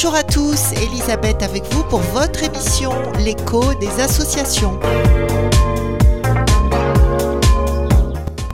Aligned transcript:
Bonjour 0.00 0.14
à 0.14 0.22
tous, 0.22 0.72
Elisabeth 0.80 1.42
avec 1.42 1.64
vous 1.72 1.82
pour 1.82 1.98
votre 1.98 2.44
émission 2.44 2.92
L'écho 3.18 3.74
des 3.80 4.00
associations. 4.00 4.78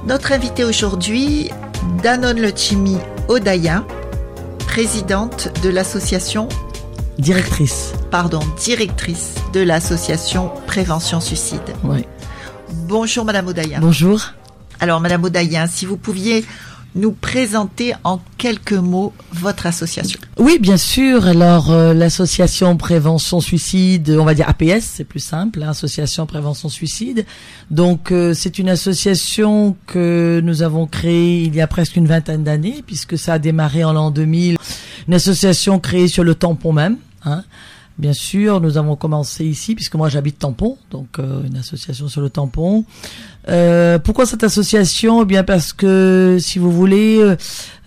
Notre 0.06 0.32
invitée 0.32 0.64
aujourd'hui, 0.64 1.50
Danone 2.02 2.40
Lechimi 2.40 2.96
Odaya, 3.28 3.84
présidente 4.66 5.50
de 5.62 5.68
l'association 5.68 6.48
Directrice. 7.18 7.92
Pardon, 8.10 8.40
directrice 8.58 9.34
de 9.52 9.60
l'association 9.60 10.50
Prévention 10.66 11.20
Suicide. 11.20 11.60
Oui. 11.82 12.06
Bonjour 12.88 13.26
Madame 13.26 13.48
Odaya. 13.48 13.80
Bonjour. 13.80 14.30
Alors 14.80 14.98
Madame 15.02 15.24
Odaya, 15.24 15.66
si 15.66 15.84
vous 15.84 15.98
pouviez 15.98 16.42
nous 16.94 17.12
présenter 17.12 17.94
en 18.04 18.20
quelques 18.38 18.72
mots 18.72 19.12
votre 19.32 19.66
association. 19.66 20.18
Oui, 20.38 20.58
bien 20.60 20.76
sûr. 20.76 21.26
Alors, 21.26 21.70
euh, 21.70 21.92
l'association 21.92 22.76
Prévention 22.76 23.40
Suicide, 23.40 24.16
on 24.18 24.24
va 24.24 24.34
dire 24.34 24.48
APS, 24.48 24.82
c'est 24.82 25.04
plus 25.04 25.20
simple, 25.20 25.62
hein, 25.62 25.70
Association 25.70 26.26
Prévention 26.26 26.68
Suicide. 26.68 27.26
Donc, 27.70 28.12
euh, 28.12 28.32
c'est 28.34 28.58
une 28.58 28.68
association 28.68 29.76
que 29.86 30.40
nous 30.44 30.62
avons 30.62 30.86
créée 30.86 31.42
il 31.42 31.54
y 31.54 31.60
a 31.60 31.66
presque 31.66 31.96
une 31.96 32.06
vingtaine 32.06 32.44
d'années, 32.44 32.82
puisque 32.86 33.18
ça 33.18 33.34
a 33.34 33.38
démarré 33.38 33.84
en 33.84 33.92
l'an 33.92 34.10
2000. 34.10 34.56
Une 35.08 35.14
association 35.14 35.80
créée 35.80 36.08
sur 36.08 36.24
le 36.24 36.34
tampon 36.34 36.72
même. 36.72 36.96
Hein. 37.24 37.42
Bien 37.96 38.12
sûr, 38.12 38.60
nous 38.60 38.76
avons 38.76 38.96
commencé 38.96 39.44
ici, 39.44 39.76
puisque 39.76 39.94
moi 39.94 40.08
j'habite 40.08 40.40
Tampon, 40.40 40.76
donc 40.90 41.20
euh, 41.20 41.46
une 41.46 41.56
association 41.56 42.08
sur 42.08 42.20
le 42.22 42.28
tampon. 42.28 42.84
Euh, 43.48 44.00
pourquoi 44.00 44.26
cette 44.26 44.42
association? 44.42 45.22
Eh 45.22 45.24
bien 45.24 45.44
parce 45.44 45.72
que, 45.72 46.38
si 46.40 46.58
vous 46.58 46.72
voulez, 46.72 47.20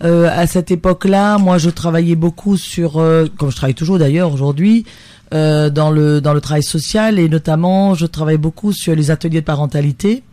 euh, 0.05 0.29
à 0.31 0.47
cette 0.47 0.71
époque-là, 0.71 1.37
moi 1.39 1.57
je 1.57 1.69
travaillais 1.69 2.15
beaucoup 2.15 2.55
sur, 2.55 2.93
comme 3.37 3.51
je 3.51 3.55
travaille 3.57 3.75
toujours 3.75 3.99
d'ailleurs 3.99 4.31
aujourd'hui, 4.31 4.85
dans 5.31 5.91
le 5.91 6.21
dans 6.21 6.33
le 6.33 6.39
travail 6.39 6.63
social 6.63 7.19
et 7.19 7.27
notamment 7.27 7.93
je 7.93 8.05
travaille 8.05 8.37
beaucoup 8.37 8.71
sur 8.71 8.95
les 8.95 9.11
ateliers 9.11 9.41
de 9.41 9.45
parentalité. 9.45 10.23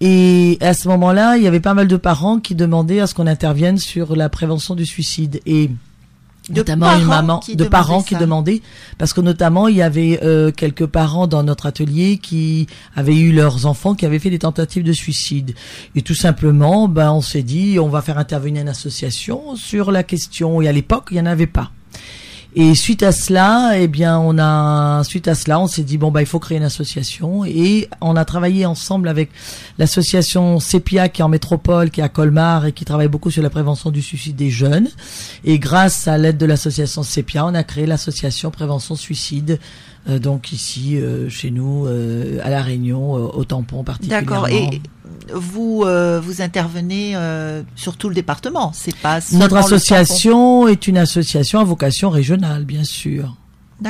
Et 0.00 0.56
à 0.62 0.72
ce 0.72 0.88
moment-là, 0.88 1.36
il 1.36 1.42
y 1.42 1.46
avait 1.46 1.60
pas 1.60 1.74
mal 1.74 1.86
de 1.86 1.96
parents 1.98 2.40
qui 2.40 2.54
demandaient 2.54 3.00
à 3.00 3.06
ce 3.06 3.14
qu'on 3.14 3.26
intervienne 3.26 3.76
sur 3.76 4.16
la 4.16 4.30
prévention 4.30 4.74
du 4.74 4.86
suicide 4.86 5.40
et 5.44 5.70
notamment 6.52 6.96
une 6.96 7.04
maman 7.06 7.40
de 7.54 7.64
parents 7.64 8.02
qui 8.02 8.14
demandaient 8.16 8.62
parce 8.98 9.12
que 9.12 9.20
notamment 9.20 9.68
il 9.68 9.76
y 9.76 9.82
avait 9.82 10.20
euh, 10.22 10.50
quelques 10.50 10.86
parents 10.86 11.26
dans 11.26 11.42
notre 11.42 11.66
atelier 11.66 12.18
qui 12.18 12.66
avaient 12.94 13.18
eu 13.18 13.32
leurs 13.32 13.66
enfants 13.66 13.94
qui 13.94 14.06
avaient 14.06 14.18
fait 14.18 14.30
des 14.30 14.38
tentatives 14.38 14.84
de 14.84 14.92
suicide. 14.92 15.54
Et 15.94 16.02
tout 16.02 16.14
simplement 16.14 16.88
ben 16.88 17.12
on 17.12 17.20
s'est 17.20 17.42
dit 17.42 17.78
on 17.78 17.88
va 17.88 18.02
faire 18.02 18.18
intervenir 18.18 18.62
une 18.62 18.68
association 18.68 19.56
sur 19.56 19.90
la 19.90 20.02
question. 20.02 20.62
Et 20.62 20.68
à 20.68 20.72
l'époque 20.72 21.08
il 21.10 21.16
y 21.16 21.20
en 21.20 21.26
avait 21.26 21.46
pas 21.46 21.72
et 22.54 22.74
suite 22.74 23.02
à 23.02 23.12
cela, 23.12 23.72
eh 23.76 23.88
bien, 23.88 24.18
on 24.18 24.38
a, 24.38 25.02
suite 25.04 25.26
à 25.26 25.34
cela, 25.34 25.58
on 25.58 25.66
s'est 25.66 25.84
dit 25.84 25.96
bon 25.96 26.10
bah 26.10 26.20
il 26.20 26.26
faut 26.26 26.38
créer 26.38 26.58
une 26.58 26.64
association 26.64 27.46
et 27.46 27.88
on 28.02 28.14
a 28.14 28.26
travaillé 28.26 28.66
ensemble 28.66 29.08
avec 29.08 29.30
l'association 29.78 30.60
CEPIA 30.60 31.08
qui 31.08 31.22
est 31.22 31.24
en 31.24 31.30
métropole, 31.30 31.90
qui 31.90 32.00
est 32.00 32.04
à 32.04 32.10
Colmar 32.10 32.66
et 32.66 32.72
qui 32.72 32.84
travaille 32.84 33.08
beaucoup 33.08 33.30
sur 33.30 33.42
la 33.42 33.48
prévention 33.48 33.90
du 33.90 34.02
suicide 34.02 34.36
des 34.36 34.50
jeunes. 34.50 34.88
Et 35.44 35.58
grâce 35.58 36.06
à 36.08 36.18
l'aide 36.18 36.36
de 36.36 36.44
l'association 36.44 37.02
CEPIA, 37.02 37.46
on 37.46 37.54
a 37.54 37.64
créé 37.64 37.86
l'association 37.86 38.50
prévention 38.50 38.96
suicide. 38.96 39.58
Euh, 40.08 40.18
donc 40.18 40.52
ici, 40.52 40.96
euh, 40.96 41.28
chez 41.28 41.50
nous, 41.50 41.86
euh, 41.86 42.38
à 42.42 42.50
la 42.50 42.62
Réunion, 42.62 43.12
au 43.12 43.44
tampon 43.44 43.84
particulièrement. 43.84 44.42
D'accord. 44.42 44.48
Et 44.48 44.82
vous 45.32 45.84
vous 46.22 46.42
intervenez 46.42 47.16
sur 47.76 47.96
tout 47.96 48.08
le 48.08 48.14
département. 48.14 48.72
C'est 48.74 48.96
pas 48.96 49.20
notre 49.32 49.56
association 49.56 50.68
est 50.68 50.86
une 50.88 50.98
association 50.98 51.60
à 51.60 51.64
vocation 51.64 52.10
régionale, 52.10 52.64
bien 52.64 52.84
sûr. 52.84 53.36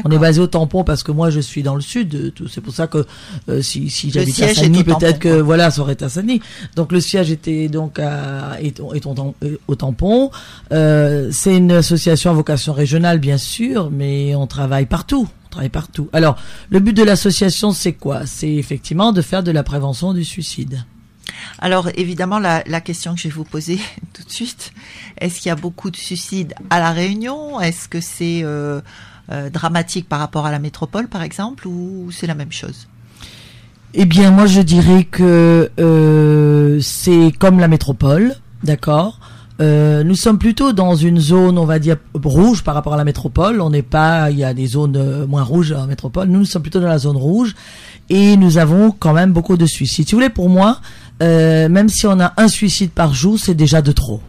On 0.04 0.10
est 0.10 0.18
basé 0.18 0.40
au 0.40 0.46
tampon 0.46 0.84
parce 0.84 1.02
que 1.02 1.12
moi 1.12 1.28
je 1.28 1.40
suis 1.40 1.62
dans 1.62 1.74
le 1.74 1.82
sud. 1.82 2.32
C'est 2.50 2.62
pour 2.62 2.72
ça 2.72 2.86
que 2.86 3.06
si, 3.60 3.90
si 3.90 4.10
j'habite 4.10 4.40
à 4.42 4.54
Sani, 4.54 4.84
peut-être 4.84 5.18
que 5.18 5.40
voilà, 5.40 5.70
ça 5.70 5.82
aurait 5.82 5.92
été 5.94 6.04
à 6.04 6.08
Sani. 6.08 6.40
Donc 6.76 6.92
le 6.92 7.00
siège 7.00 7.30
était 7.30 7.68
donc 7.68 7.98
à, 7.98 8.58
est, 8.60 8.80
au 8.80 9.74
tampon. 9.74 10.30
Euh, 10.72 11.28
c'est 11.32 11.56
une 11.56 11.72
association 11.72 12.30
à 12.30 12.34
vocation 12.34 12.72
régionale, 12.72 13.18
bien 13.18 13.38
sûr, 13.38 13.90
mais 13.90 14.34
on 14.34 14.46
travaille 14.46 14.86
partout 14.86 15.28
travaille 15.52 15.68
partout. 15.68 16.08
Alors, 16.12 16.36
le 16.70 16.80
but 16.80 16.92
de 16.92 17.02
l'association, 17.02 17.72
c'est 17.72 17.92
quoi? 17.92 18.26
C'est 18.26 18.52
effectivement 18.52 19.12
de 19.12 19.22
faire 19.22 19.42
de 19.42 19.52
la 19.52 19.62
prévention 19.62 20.12
du 20.12 20.24
suicide. 20.24 20.84
Alors, 21.58 21.88
évidemment, 21.94 22.38
la, 22.38 22.62
question 22.80 23.14
que 23.14 23.20
je 23.20 23.28
vais 23.28 23.34
vous 23.34 23.44
poser 23.44 23.78
tout 24.12 24.24
de 24.24 24.30
suite, 24.30 24.72
est-ce 25.18 25.40
qu'il 25.40 25.48
y 25.48 25.52
a 25.52 25.56
beaucoup 25.56 25.90
de 25.90 25.96
suicides 25.96 26.54
à 26.70 26.80
La 26.80 26.90
Réunion? 26.90 27.60
Est-ce 27.60 27.88
que 27.88 28.00
c'est 28.00 28.42
euh, 28.42 28.80
euh, 29.30 29.50
dramatique 29.50 30.08
par 30.08 30.18
rapport 30.18 30.46
à 30.46 30.50
la 30.50 30.58
métropole, 30.58 31.08
par 31.08 31.22
exemple, 31.22 31.68
ou 31.68 32.10
c'est 32.10 32.26
la 32.26 32.34
même 32.34 32.52
chose? 32.52 32.88
Eh 33.94 34.06
bien, 34.06 34.30
moi, 34.30 34.46
je 34.46 34.62
dirais 34.62 35.04
que 35.04 35.70
euh, 35.78 36.80
c'est 36.80 37.30
comme 37.38 37.60
la 37.60 37.68
métropole, 37.68 38.34
d'accord? 38.62 39.20
Euh, 39.62 40.02
nous 40.02 40.16
sommes 40.16 40.38
plutôt 40.38 40.72
dans 40.72 40.96
une 40.96 41.20
zone, 41.20 41.56
on 41.56 41.64
va 41.64 41.78
dire, 41.78 41.96
rouge 42.14 42.64
par 42.64 42.74
rapport 42.74 42.94
à 42.94 42.96
la 42.96 43.04
métropole. 43.04 43.60
On 43.60 43.70
n'est 43.70 43.82
pas, 43.82 44.30
il 44.30 44.38
y 44.38 44.44
a 44.44 44.54
des 44.54 44.66
zones 44.66 44.96
euh, 44.96 45.26
moins 45.26 45.44
rouges 45.44 45.72
en 45.72 45.86
métropole. 45.86 46.28
Nous, 46.28 46.40
nous 46.40 46.44
sommes 46.44 46.62
plutôt 46.62 46.80
dans 46.80 46.88
la 46.88 46.98
zone 46.98 47.16
rouge 47.16 47.54
et 48.10 48.36
nous 48.36 48.58
avons 48.58 48.90
quand 48.90 49.12
même 49.12 49.32
beaucoup 49.32 49.56
de 49.56 49.66
suicides. 49.66 50.08
Si 50.08 50.14
vous 50.14 50.18
voulez, 50.18 50.30
pour 50.30 50.48
moi, 50.48 50.80
euh, 51.22 51.68
même 51.68 51.88
si 51.88 52.06
on 52.08 52.18
a 52.18 52.32
un 52.36 52.48
suicide 52.48 52.90
par 52.90 53.14
jour, 53.14 53.38
c'est 53.38 53.54
déjà 53.54 53.82
de 53.82 53.92
trop. 53.92 54.20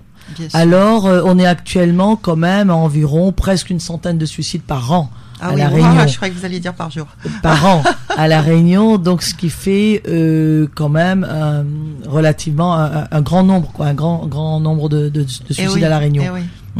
Alors, 0.53 1.05
on 1.05 1.37
est 1.37 1.45
actuellement 1.45 2.15
quand 2.15 2.35
même 2.35 2.71
à 2.71 2.75
environ 2.75 3.31
presque 3.31 3.69
une 3.69 3.79
centaine 3.79 4.17
de 4.17 4.25
suicides 4.25 4.63
par 4.63 4.91
an. 4.91 5.11
Ah 5.43 5.49
à 5.49 5.55
la 5.55 5.67
Réunion. 5.67 6.07
je 6.07 6.15
croyais 6.15 6.33
que 6.33 6.39
vous 6.39 6.45
alliez 6.45 6.59
dire 6.59 6.73
par 6.73 6.89
jour. 6.89 7.07
Par 7.41 7.65
an 7.73 7.83
à 8.15 8.27
la 8.27 8.41
Réunion, 8.41 8.97
donc 8.97 9.21
ce 9.23 9.33
qui 9.33 9.49
fait 9.49 10.01
euh, 10.07 10.67
quand 10.75 10.89
même 10.89 11.27
euh, 11.29 11.63
relativement 12.07 12.73
un, 12.75 13.21
grand 13.21 13.43
nombre, 13.43 13.71
quoi, 13.73 13.87
un 13.87 13.93
grand 13.93 14.25
grand 14.27 14.59
nombre 14.59 14.87
de, 14.87 15.09
de, 15.09 15.23
de 15.23 15.27
eh 15.49 15.53
suicides 15.53 15.83
à 15.83 15.89
la 15.89 15.99
Réunion. 15.99 16.23
Et, 16.23 16.27
eh 16.27 16.31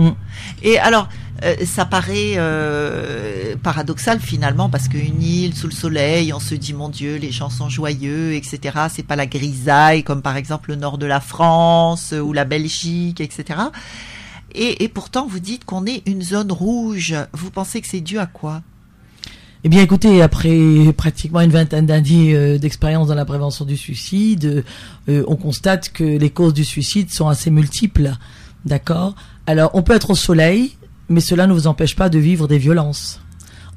oui. 0.02 0.06
mm. 0.06 0.12
et 0.64 0.80
alors, 0.80 1.10
euh, 1.44 1.56
ça 1.66 1.84
paraît 1.84 2.36
euh, 2.38 3.56
paradoxal 3.62 4.20
finalement 4.20 4.70
parce 4.70 4.88
qu'une 4.88 5.22
île 5.22 5.54
sous 5.56 5.68
le 5.68 5.74
soleil, 5.74 6.32
on 6.32 6.40
se 6.40 6.56
dit 6.56 6.74
mon 6.74 6.88
Dieu, 6.88 7.18
les 7.18 7.32
gens 7.32 7.50
sont 7.50 7.68
joyeux, 7.68 8.34
etc. 8.34 8.60
C'est 8.90 9.06
pas 9.06 9.18
la 9.18 9.26
grisaille 9.26 10.04
comme 10.04 10.22
par 10.22 10.38
exemple 10.38 10.70
le 10.70 10.78
nord 10.78 10.98
de 10.98 11.06
la 11.06 11.20
France 11.20 12.14
ou 12.14 12.32
la 12.32 12.46
Belgique, 12.46 13.20
etc. 13.20 13.60
Et, 14.56 14.88
pourtant, 14.88 15.28
vous 15.28 15.40
dites 15.40 15.66
qu'on 15.66 15.86
est 15.86 16.04
une 16.06 16.22
zone 16.22 16.52
rouge. 16.52 17.16
Vous 17.34 17.50
pensez 17.50 17.82
que 17.82 17.88
c'est 17.88 18.02
dû 18.02 18.20
à 18.20 18.28
quoi? 18.28 18.62
Eh 19.64 19.70
bien, 19.70 19.82
écoutez, 19.82 20.22
après 20.22 20.94
pratiquement 20.96 21.40
une 21.40 21.52
vingtaine 21.52 21.86
d'années 21.86 22.36
euh, 22.36 22.58
d'expérience 22.58 23.08
dans 23.08 23.16
la 23.16 23.24
prévention 23.24 23.64
du 23.64 23.78
suicide, 23.78 24.66
euh, 25.08 25.24
on 25.28 25.38
constate 25.38 25.90
que 25.94 26.04
les 26.04 26.30
causes 26.30 26.54
du 26.54 26.66
suicide 26.66 27.12
sont 27.12 27.30
assez 27.30 27.50
multiples. 27.50 28.12
D'accord? 28.66 29.16
Alors, 29.48 29.72
on 29.74 29.82
peut 29.82 29.94
être 29.94 30.12
au 30.12 30.16
soleil, 30.16 30.76
mais 31.10 31.22
cela 31.22 31.48
ne 31.48 31.54
vous 31.54 31.68
empêche 31.68 31.96
pas 31.96 32.10
de 32.10 32.20
vivre 32.20 32.48
des 32.48 32.58
violences. 32.58 33.22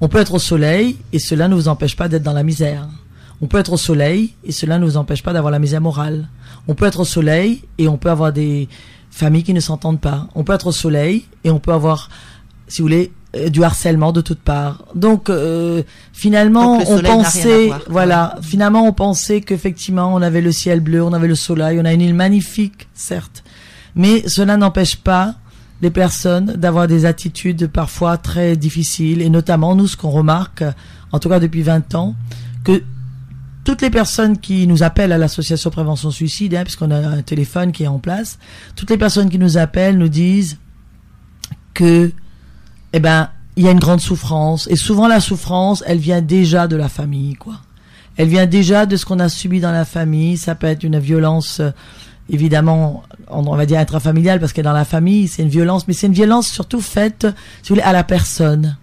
On 0.00 0.08
peut 0.08 0.18
être 0.18 0.34
au 0.34 0.38
soleil, 0.38 0.98
et 1.12 1.18
cela 1.18 1.48
ne 1.48 1.54
vous 1.54 1.68
empêche 1.68 1.96
pas 1.96 2.08
d'être 2.08 2.22
dans 2.22 2.32
la 2.32 2.42
misère. 2.42 2.88
On 3.40 3.46
peut 3.46 3.58
être 3.58 3.72
au 3.72 3.78
soleil, 3.78 4.34
et 4.44 4.52
cela 4.52 4.78
ne 4.78 4.84
vous 4.84 4.96
empêche 4.96 5.22
pas 5.22 5.32
d'avoir 5.32 5.52
la 5.52 5.58
misère 5.58 5.80
morale. 5.80 6.28
On 6.68 6.74
peut 6.74 6.86
être 6.86 7.00
au 7.00 7.04
soleil, 7.04 7.62
et 7.78 7.88
on 7.88 7.96
peut 7.96 8.10
avoir 8.10 8.32
des, 8.32 8.68
familles 9.16 9.44
qui 9.44 9.54
ne 9.54 9.60
s'entendent 9.60 10.00
pas. 10.00 10.28
On 10.34 10.44
peut 10.44 10.52
être 10.52 10.66
au 10.66 10.72
soleil 10.72 11.24
et 11.44 11.50
on 11.50 11.58
peut 11.58 11.72
avoir, 11.72 12.10
si 12.68 12.82
vous 12.82 12.84
voulez, 12.84 13.12
euh, 13.34 13.48
du 13.48 13.64
harcèlement 13.64 14.12
de 14.12 14.20
toutes 14.20 14.40
parts. 14.40 14.84
Donc 14.94 15.30
euh, 15.30 15.82
finalement, 16.12 16.78
on 16.86 17.00
pensait, 17.00 17.70
voilà, 17.88 18.36
finalement 18.42 18.86
on 18.86 18.92
pensait 18.92 19.40
qu'effectivement 19.40 20.14
on 20.14 20.20
avait 20.20 20.42
le 20.42 20.52
ciel 20.52 20.80
bleu, 20.80 21.02
on 21.02 21.14
avait 21.14 21.28
le 21.28 21.34
soleil, 21.34 21.78
on 21.80 21.84
a 21.86 21.92
une 21.92 22.02
île 22.02 22.14
magnifique, 22.14 22.88
certes, 22.94 23.42
mais 23.94 24.28
cela 24.28 24.58
n'empêche 24.58 24.96
pas 24.96 25.36
les 25.80 25.90
personnes 25.90 26.54
d'avoir 26.56 26.86
des 26.86 27.04
attitudes 27.06 27.66
parfois 27.68 28.18
très 28.18 28.56
difficiles 28.56 29.22
et 29.22 29.30
notamment 29.30 29.74
nous 29.74 29.88
ce 29.88 29.96
qu'on 29.96 30.10
remarque, 30.10 30.62
en 31.12 31.18
tout 31.18 31.28
cas 31.28 31.40
depuis 31.40 31.62
20 31.62 31.94
ans, 31.94 32.14
que 32.64 32.82
toutes 33.66 33.82
les 33.82 33.90
personnes 33.90 34.38
qui 34.38 34.68
nous 34.68 34.84
appellent 34.84 35.10
à 35.10 35.18
l'association 35.18 35.70
prévention 35.70 36.12
suicide, 36.12 36.54
hein, 36.54 36.62
puisqu'on 36.62 36.92
a 36.92 36.98
un 36.98 37.22
téléphone 37.22 37.72
qui 37.72 37.82
est 37.82 37.88
en 37.88 37.98
place, 37.98 38.38
toutes 38.76 38.90
les 38.90 38.96
personnes 38.96 39.28
qui 39.28 39.40
nous 39.40 39.58
appellent 39.58 39.98
nous 39.98 40.08
disent 40.08 40.58
que, 41.74 42.12
eh 42.92 43.00
ben, 43.00 43.28
il 43.56 43.64
y 43.64 43.68
a 43.68 43.72
une 43.72 43.80
grande 43.80 44.00
souffrance. 44.00 44.68
Et 44.70 44.76
souvent, 44.76 45.08
la 45.08 45.18
souffrance, 45.18 45.82
elle 45.84 45.98
vient 45.98 46.22
déjà 46.22 46.68
de 46.68 46.76
la 46.76 46.88
famille, 46.88 47.34
quoi. 47.34 47.54
Elle 48.16 48.28
vient 48.28 48.46
déjà 48.46 48.86
de 48.86 48.96
ce 48.96 49.04
qu'on 49.04 49.18
a 49.18 49.28
subi 49.28 49.58
dans 49.58 49.72
la 49.72 49.84
famille. 49.84 50.38
Ça 50.38 50.54
peut 50.54 50.68
être 50.68 50.84
une 50.84 51.00
violence, 51.00 51.58
euh, 51.58 51.70
évidemment, 52.30 53.02
on, 53.26 53.56
va 53.56 53.66
dire 53.66 53.80
intrafamiliale, 53.80 54.38
parce 54.38 54.52
que 54.52 54.62
dans 54.62 54.72
la 54.72 54.84
famille, 54.84 55.26
c'est 55.26 55.42
une 55.42 55.48
violence, 55.48 55.88
mais 55.88 55.92
c'est 55.92 56.06
une 56.06 56.12
violence 56.12 56.46
surtout 56.46 56.80
faite, 56.80 57.26
si 57.62 57.70
vous 57.70 57.74
voulez, 57.74 57.82
à 57.82 57.92
la 57.92 58.04
personne. 58.04 58.76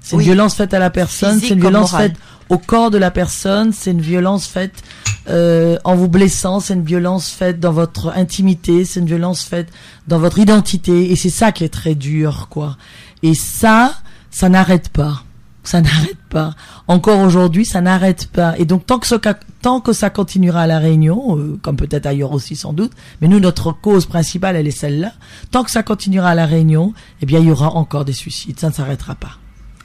C'est 0.00 0.16
une 0.16 0.22
violence 0.22 0.54
faite 0.54 0.72
à 0.72 0.78
la 0.78 0.90
personne, 0.90 1.40
c'est 1.40 1.50
une 1.50 1.60
violence 1.60 1.94
faite 1.94 2.14
au 2.48 2.58
corps 2.58 2.90
de 2.90 2.98
la 2.98 3.10
personne, 3.10 3.72
c'est 3.72 3.90
une 3.90 4.00
violence 4.00 4.46
faite 4.46 4.82
euh, 5.28 5.78
en 5.84 5.94
vous 5.94 6.08
blessant, 6.08 6.60
c'est 6.60 6.74
une 6.74 6.84
violence 6.84 7.30
faite 7.30 7.58
dans 7.58 7.72
votre 7.72 8.08
intimité, 8.16 8.84
c'est 8.84 9.00
une 9.00 9.06
violence 9.06 9.42
faite 9.42 9.68
dans 10.06 10.18
votre 10.18 10.38
identité, 10.38 11.10
et 11.10 11.16
c'est 11.16 11.30
ça 11.30 11.52
qui 11.52 11.64
est 11.64 11.72
très 11.72 11.94
dur, 11.94 12.48
quoi. 12.50 12.76
Et 13.22 13.34
ça, 13.34 13.94
ça 14.30 14.48
n'arrête 14.48 14.90
pas. 14.90 15.22
Ça 15.62 15.80
n'arrête 15.82 16.18
pas. 16.28 16.54
Encore 16.88 17.20
aujourd'hui, 17.20 17.64
ça 17.64 17.80
n'arrête 17.80 18.26
pas. 18.26 18.54
Et 18.58 18.66
donc, 18.66 18.84
tant 18.84 18.98
que, 18.98 19.06
ce, 19.06 19.14
tant 19.62 19.80
que 19.80 19.94
ça 19.94 20.10
continuera 20.10 20.62
à 20.62 20.66
La 20.66 20.78
Réunion, 20.78 21.38
euh, 21.38 21.58
comme 21.62 21.76
peut-être 21.76 22.04
ailleurs 22.04 22.32
aussi 22.32 22.54
sans 22.54 22.74
doute, 22.74 22.92
mais 23.22 23.28
nous, 23.28 23.40
notre 23.40 23.72
cause 23.72 24.04
principale, 24.04 24.56
elle 24.56 24.66
est 24.66 24.70
celle-là, 24.70 25.12
tant 25.50 25.64
que 25.64 25.70
ça 25.70 25.82
continuera 25.82 26.30
à 26.30 26.34
La 26.34 26.44
Réunion, 26.44 26.92
eh 27.22 27.26
bien, 27.26 27.40
il 27.40 27.46
y 27.46 27.50
aura 27.50 27.70
encore 27.70 28.04
des 28.04 28.12
suicides. 28.12 28.60
Ça 28.60 28.68
ne 28.68 28.74
s'arrêtera 28.74 29.14
pas. 29.14 29.38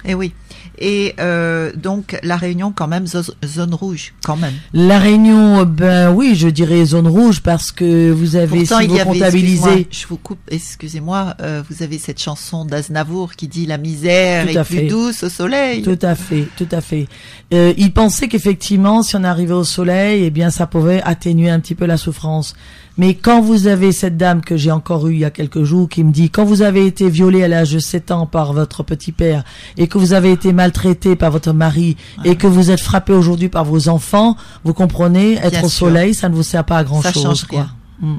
Eh 0.04 0.14
oui. 0.14 0.34
Et 0.80 1.14
euh, 1.20 1.72
donc 1.76 2.18
la 2.24 2.38
Réunion 2.38 2.72
quand 2.72 2.88
même 2.88 3.06
zone 3.06 3.74
rouge 3.74 4.14
quand 4.24 4.38
même. 4.38 4.54
La 4.74 4.98
Réunion, 4.98 5.66
ben 5.66 6.12
oui, 6.12 6.36
je 6.36 6.48
dirais 6.48 6.86
zone 6.86 7.08
rouge 7.08 7.42
parce 7.42 7.72
que 7.72 8.12
vous 8.12 8.38
avez 8.38 8.60
Pourtant, 8.60 8.80
si 8.80 8.88
vous 8.88 8.98
comptabilisez. 8.98 9.88
Je 9.92 10.08
vous 10.08 10.18
coupe, 10.18 10.40
excusez-moi. 10.50 11.36
Euh, 11.42 11.62
vous 11.70 11.84
avez 11.84 11.98
cette 11.98 12.22
chanson 12.22 12.64
d'Aznavour 12.64 13.36
qui 13.36 13.50
dit 13.50 13.66
la 13.66 13.78
misère 13.78 14.48
est 14.48 14.64
plus 14.64 14.88
douce 14.88 15.24
au 15.24 15.30
soleil. 15.30 15.82
Tout 15.82 16.00
à 16.02 16.16
fait, 16.16 16.48
tout 16.58 16.70
à 16.72 16.80
fait. 16.80 17.08
Euh, 17.54 17.74
il 17.78 17.92
pensait 17.92 18.30
qu'effectivement, 18.30 19.04
si 19.04 19.18
on 19.18 19.24
arrivait 19.26 19.54
au 19.54 19.66
soleil, 19.66 20.24
eh 20.24 20.30
bien 20.30 20.50
ça 20.50 20.66
pouvait 20.66 21.02
atténuer 21.04 21.50
un 21.50 21.60
petit 21.60 21.76
peu 21.76 21.86
la 21.86 21.98
souffrance. 21.98 22.56
Mais 23.00 23.14
quand 23.14 23.40
vous 23.40 23.68
avez 23.68 23.94
cette 23.94 24.18
dame 24.18 24.42
que 24.42 24.58
j'ai 24.58 24.72
encore 24.72 25.08
eue 25.08 25.14
il 25.14 25.20
y 25.20 25.26
a 25.26 25.32
quelques 25.32 25.64
jours 25.64 25.88
qui 25.88 26.04
me 26.04 26.12
dit 26.12 26.30
quand 26.30 26.44
vous 26.44 26.62
avez 26.62 26.86
été 26.86 27.10
violée 27.10 27.46
à 27.46 27.48
l'âge 27.48 27.72
de 27.72 27.80
7 27.80 28.12
ans 28.12 28.26
par 28.26 28.52
votre 28.52 28.84
petit 28.84 29.14
père 29.14 29.46
et 29.78 29.88
que 29.88 29.98
vous 29.98 30.12
avez 30.12 30.34
été 30.34 30.52
maltraité 30.52 31.16
par 31.16 31.32
votre 31.32 31.54
mari 31.54 31.96
et 32.26 32.36
que 32.36 32.46
vous 32.46 32.72
êtes 32.72 32.82
frappé 32.82 33.14
aujourd'hui 33.14 33.48
par 33.48 33.64
vos 33.64 33.88
enfants, 33.88 34.36
vous 34.66 34.74
comprenez, 34.74 35.36
être 35.36 35.64
au 35.64 35.70
soleil, 35.70 36.14
ça 36.14 36.28
ne 36.28 36.36
vous 36.36 36.44
sert 36.44 36.66
pas 36.66 36.78
à 36.78 36.84
grand 36.84 37.02
chose. 37.02 37.24
Change 37.24 37.46
quoi. 37.46 37.68
Hmm. 38.02 38.18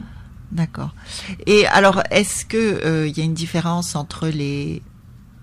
D'accord. 0.51 0.95
Et 1.47 1.67
alors, 1.67 2.03
est-ce 2.11 2.47
que 2.47 2.57
euh, 2.57 3.07
il 3.07 3.17
y 3.17 3.21
a 3.21 3.25
une 3.25 3.35
différence 3.35 3.95
entre 3.95 4.29
les 4.29 4.83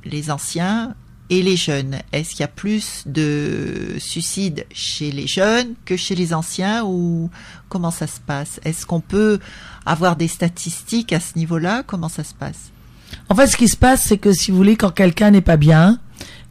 les 0.03 0.31
anciens 0.31 0.95
et 1.29 1.41
les 1.41 1.57
jeunes 1.57 1.99
Est-ce 2.13 2.31
qu'il 2.31 2.41
y 2.41 2.43
a 2.43 2.47
plus 2.47 3.03
de 3.05 3.95
suicides 3.99 4.65
chez 4.73 5.11
les 5.11 5.27
jeunes 5.27 5.73
que 5.85 5.97
chez 5.97 6.15
les 6.15 6.33
anciens 6.33 6.83
ou 6.85 7.29
comment 7.69 7.91
ça 7.91 8.07
se 8.07 8.19
passe? 8.19 8.59
Est-ce 8.63 8.85
qu'on 8.85 9.01
peut 9.01 9.39
avoir 9.85 10.15
des 10.15 10.27
statistiques 10.27 11.13
à 11.13 11.19
ce 11.19 11.37
niveau-là? 11.37 11.83
Comment 11.85 12.09
ça 12.09 12.23
se 12.23 12.33
passe? 12.33 12.71
En 13.29 13.35
fait, 13.35 13.47
ce 13.47 13.57
qui 13.57 13.67
se 13.67 13.77
passe, 13.77 14.03
c'est 14.03 14.17
que 14.17 14.31
si 14.33 14.51
vous 14.51 14.57
voulez, 14.57 14.75
quand 14.75 14.91
quelqu'un 14.91 15.31
n'est 15.31 15.41
pas 15.41 15.57
bien, 15.57 15.99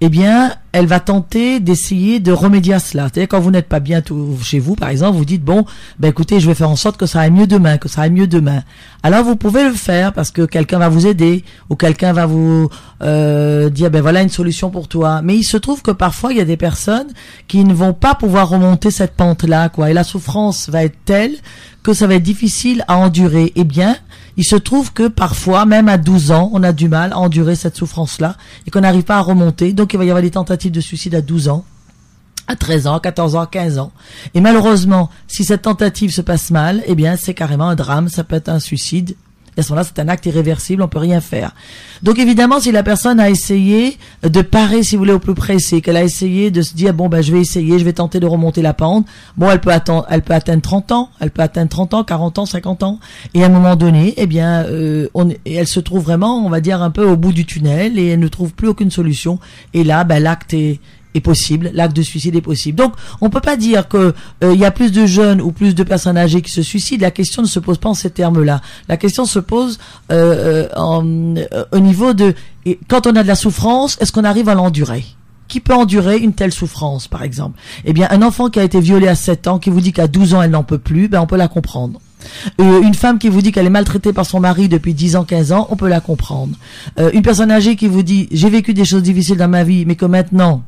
eh 0.03 0.11
bien, 0.11 0.53
elle 0.73 0.87
va 0.87 1.01
tenter 1.01 1.59
d'essayer 1.59 2.21
de 2.21 2.31
remédier 2.31 2.75
à 2.75 2.79
cela. 2.79 3.05
C'est-à-dire 3.05 3.29
quand 3.29 3.41
vous 3.41 3.51
n'êtes 3.51 3.69
pas 3.69 3.81
bien 3.81 4.03
chez 4.43 4.59
vous, 4.59 4.75
par 4.75 4.91
exemple, 4.91 5.17
vous 5.17 5.25
dites 5.25 5.43
bon, 5.43 5.65
ben 5.99 6.09
écoutez, 6.09 6.39
je 6.39 6.47
vais 6.47 6.55
faire 6.55 6.69
en 6.69 6.77
sorte 6.77 6.99
que 6.99 7.07
ça 7.07 7.21
aille 7.21 7.31
mieux 7.31 7.47
demain, 7.47 7.79
que 7.79 7.89
ça 7.89 8.03
aille 8.03 8.11
mieux 8.11 8.27
demain. 8.27 8.63
Alors 9.03 9.25
vous 9.25 9.37
pouvez 9.37 9.65
le 9.65 9.73
faire 9.73 10.13
parce 10.13 10.31
que 10.31 10.43
quelqu'un 10.43 10.79
va 10.79 10.91
vous 10.91 11.07
aider 11.07 11.45
ou 11.71 11.77
quelqu'un 11.77 12.13
va 12.13 12.27
vous 12.27 12.69
euh, 13.03 13.71
dire 13.71 13.91
ben 13.91 14.03
voilà 14.03 14.21
une 14.21 14.29
solution 14.29 14.69
pour 14.69 14.87
toi. 14.87 15.23
Mais 15.23 15.37
il 15.37 15.45
se 15.45 15.57
trouve 15.57 15.81
que 15.81 15.93
parfois 15.93 16.33
il 16.33 16.39
y 16.39 16.43
a 16.43 16.45
des 16.45 16.59
personnes 16.59 17.09
qui 17.49 17.65
ne 17.65 17.73
vont 17.73 17.95
pas 17.95 18.15
pouvoir 18.15 18.51
remonter 18.51 18.91
cette 18.91 19.15
pente 19.15 19.45
là, 19.45 19.71
quoi. 19.71 19.91
Et 19.91 19.95
la 19.95 20.05
souffrance 20.05 20.69
va 20.69 20.85
être 20.85 20.99
telle 21.07 21.37
que 21.83 21.95
ça 21.95 22.07
va 22.07 22.17
être 22.17 22.23
difficile 22.23 22.85
à 22.87 22.99
endurer. 22.99 23.53
Eh 23.57 23.65
bien, 23.65 23.97
il 24.37 24.45
se 24.45 24.57
trouve 24.57 24.93
que 24.93 25.09
parfois, 25.09 25.65
même 25.65 25.89
à 25.89 25.99
12 25.99 26.31
ans, 26.31 26.51
on 26.53 26.63
a 26.63 26.73
du 26.73 26.89
mal 26.89 27.13
à 27.13 27.19
endurer 27.19 27.57
cette 27.57 27.77
souffrance-là 27.77 28.37
et 28.67 28.71
qu'on 28.71 28.81
n'arrive 28.81 29.05
pas 29.05 29.17
à 29.17 29.21
remonter. 29.21 29.73
Donc 29.73 29.93
il 29.93 29.97
va 29.97 30.05
y 30.05 30.11
avoir 30.11 30.23
des 30.23 30.31
tentatives 30.31 30.73
de 30.73 30.81
suicide 30.81 31.15
à 31.15 31.23
12 31.23 31.49
ans 31.49 31.65
à 32.49 32.55
13 32.55 32.87
ans, 32.87 33.01
14 33.01 33.35
ans, 33.35 33.47
15 33.47 33.79
ans. 33.79 33.93
Et 34.35 34.41
malheureusement, 34.41 35.11
si 35.27 35.45
cette 35.45 35.63
tentative 35.63 36.13
se 36.13 36.21
passe 36.21 36.51
mal, 36.51 36.83
eh 36.87 36.95
bien, 36.95 37.17
c'est 37.17 37.35
carrément 37.35 37.69
un 37.69 37.75
drame, 37.75 38.09
ça 38.09 38.25
peut 38.25 38.37
être 38.37 38.49
un 38.49 38.61
suicide, 38.61 39.17
à 39.57 39.63
ce 39.63 39.71
moment-là, 39.71 39.87
c'est 39.87 40.03
un 40.03 40.09
acte 40.09 40.27
irréversible, 40.27 40.83
on 40.83 40.89
peut 40.89 40.99
rien 40.99 41.21
faire. 41.21 41.53
Donc 42.03 42.19
évidemment, 42.19 42.61
si 42.61 42.73
la 42.73 42.83
personne 42.83 43.21
a 43.21 43.31
essayé 43.31 43.99
de 44.23 44.43
parer, 44.43 44.83
si 44.83 44.97
vous 44.97 45.01
voulez, 45.01 45.13
au 45.13 45.19
plus 45.19 45.35
pressé, 45.35 45.81
qu'elle 45.81 45.97
a 45.97 46.03
essayé 46.03 46.51
de 46.51 46.63
se 46.63 46.75
dire 46.75 46.93
bon 46.93 47.09
ben 47.09 47.23
je 47.23 47.33
vais 47.33 47.41
essayer, 47.41 47.79
je 47.79 47.85
vais 47.85 47.95
tenter 47.95 48.21
de 48.21 48.27
remonter 48.27 48.63
la 48.63 48.75
pente. 48.75 49.07
Bon, 49.37 49.51
elle 49.51 49.61
peut 49.61 49.73
attendre, 49.73 50.07
elle 50.11 50.23
peut 50.23 50.35
atteindre 50.35 50.63
30 50.63 50.93
ans, 50.93 51.11
elle 51.21 51.31
peut 51.31 51.43
atteindre 51.43 51.71
30 51.71 51.95
ans, 51.95 52.05
40 52.05 52.39
ans, 52.39 52.47
50 52.47 52.83
ans, 52.83 52.99
et 53.35 53.43
à 53.43 53.47
un 53.47 53.51
moment 53.51 53.77
donné, 53.77 54.15
eh 54.17 54.27
bien, 54.27 54.65
euh, 54.65 55.09
elle 55.47 55.67
se 55.67 55.81
trouve 55.81 56.03
vraiment, 56.03 56.45
on 56.45 56.51
va 56.51 56.61
dire 56.61 56.83
un 56.83 56.91
peu 56.91 57.07
au 57.07 57.17
bout 57.17 57.33
du 57.33 57.47
tunnel 57.47 57.99
et 57.99 58.09
elle 58.09 58.21
ne 58.21 58.29
trouve 58.29 58.53
plus 58.53 58.69
aucune 58.69 58.91
solution. 58.91 59.39
Et 59.75 59.85
là, 59.85 60.05
ben 60.05 60.23
l'acte 60.23 60.55
est 60.55 60.81
est 61.17 61.21
possible, 61.21 61.71
l'acte 61.75 61.97
de 61.97 62.03
suicide 62.03 62.37
est 62.37 62.41
possible. 62.41 62.77
Donc, 62.77 62.93
on 63.21 63.31
peut 63.31 63.41
pas 63.41 63.57
dire 63.57 63.89
que 63.89 64.15
euh, 64.45 64.55
il 64.55 64.61
y 64.61 64.65
a 64.65 64.71
plus 64.71 64.93
de 64.93 65.07
jeunes 65.07 65.41
ou 65.41 65.53
plus 65.53 65.75
de 65.75 65.83
personnes 65.83 66.19
âgées 66.19 66.43
qui 66.43 66.53
se 66.53 66.63
suicident. 66.63 67.03
La 67.03 67.11
question 67.11 67.43
ne 67.43 67.47
se 67.47 67.59
pose 67.59 67.79
pas 67.79 67.89
en 67.89 67.95
ces 67.95 68.11
termes-là. 68.11 68.61
La 68.89 68.97
question 68.97 69.25
se 69.25 69.39
pose 69.39 69.79
euh, 70.13 70.69
euh, 70.77 71.65
au 71.73 71.79
niveau 71.79 72.13
de 72.13 72.35
quand 72.89 73.07
on 73.07 73.15
a 73.15 73.23
de 73.23 73.29
la 73.29 73.37
souffrance, 73.37 73.97
est-ce 74.01 74.11
qu'on 74.11 74.25
arrive 74.25 74.49
à 74.49 74.55
l'endurer? 74.55 75.05
Qui 75.47 75.61
peut 75.61 75.75
endurer 75.75 76.19
une 76.19 76.33
telle 76.33 76.53
souffrance, 76.53 77.07
par 77.07 77.23
exemple? 77.23 77.61
Eh 77.85 77.93
bien, 77.93 78.09
un 78.11 78.23
enfant 78.23 78.51
qui 78.51 78.59
a 78.59 78.65
été 78.65 78.81
violé 78.81 79.07
à 79.07 79.15
7 79.15 79.47
ans, 79.47 79.59
qui 79.61 79.71
vous 79.71 79.81
dit 79.81 79.93
qu'à 79.93 80.09
12 80.09 80.35
ans, 80.35 80.43
elle 80.43 80.51
n'en 80.51 80.65
peut 80.65 80.79
plus, 80.79 81.07
ben 81.07 81.21
on 81.21 81.27
peut 81.27 81.37
la 81.37 81.47
comprendre. 81.47 82.01
une 82.59 82.95
femme 82.95 83.21
qui 83.21 83.29
vous 83.29 83.41
dit 83.41 83.53
qu'elle 83.53 83.67
est 83.67 83.71
maltraitée 83.71 84.13
par 84.13 84.27
son 84.27 84.41
mari 84.41 84.69
depuis 84.69 84.95
10 84.95 85.15
ans, 85.15 85.23
15 85.23 85.53
ans, 85.53 85.69
on 85.71 85.77
peut 85.77 85.89
la 85.89 86.01
comprendre. 86.01 86.57
une 87.13 87.23
personne 87.23 87.53
âgée 87.53 87.77
qui 87.77 87.87
vous 87.87 88.03
dit 88.03 88.29
j'ai 88.33 88.51
vécu 88.51 88.75
des 88.75 88.85
choses 88.85 89.05
difficiles 89.05 89.37
dans 89.37 89.47
ma 89.47 89.63
vie, 89.63 89.87
mais 89.87 89.95
que 89.95 90.07
maintenant 90.07 90.65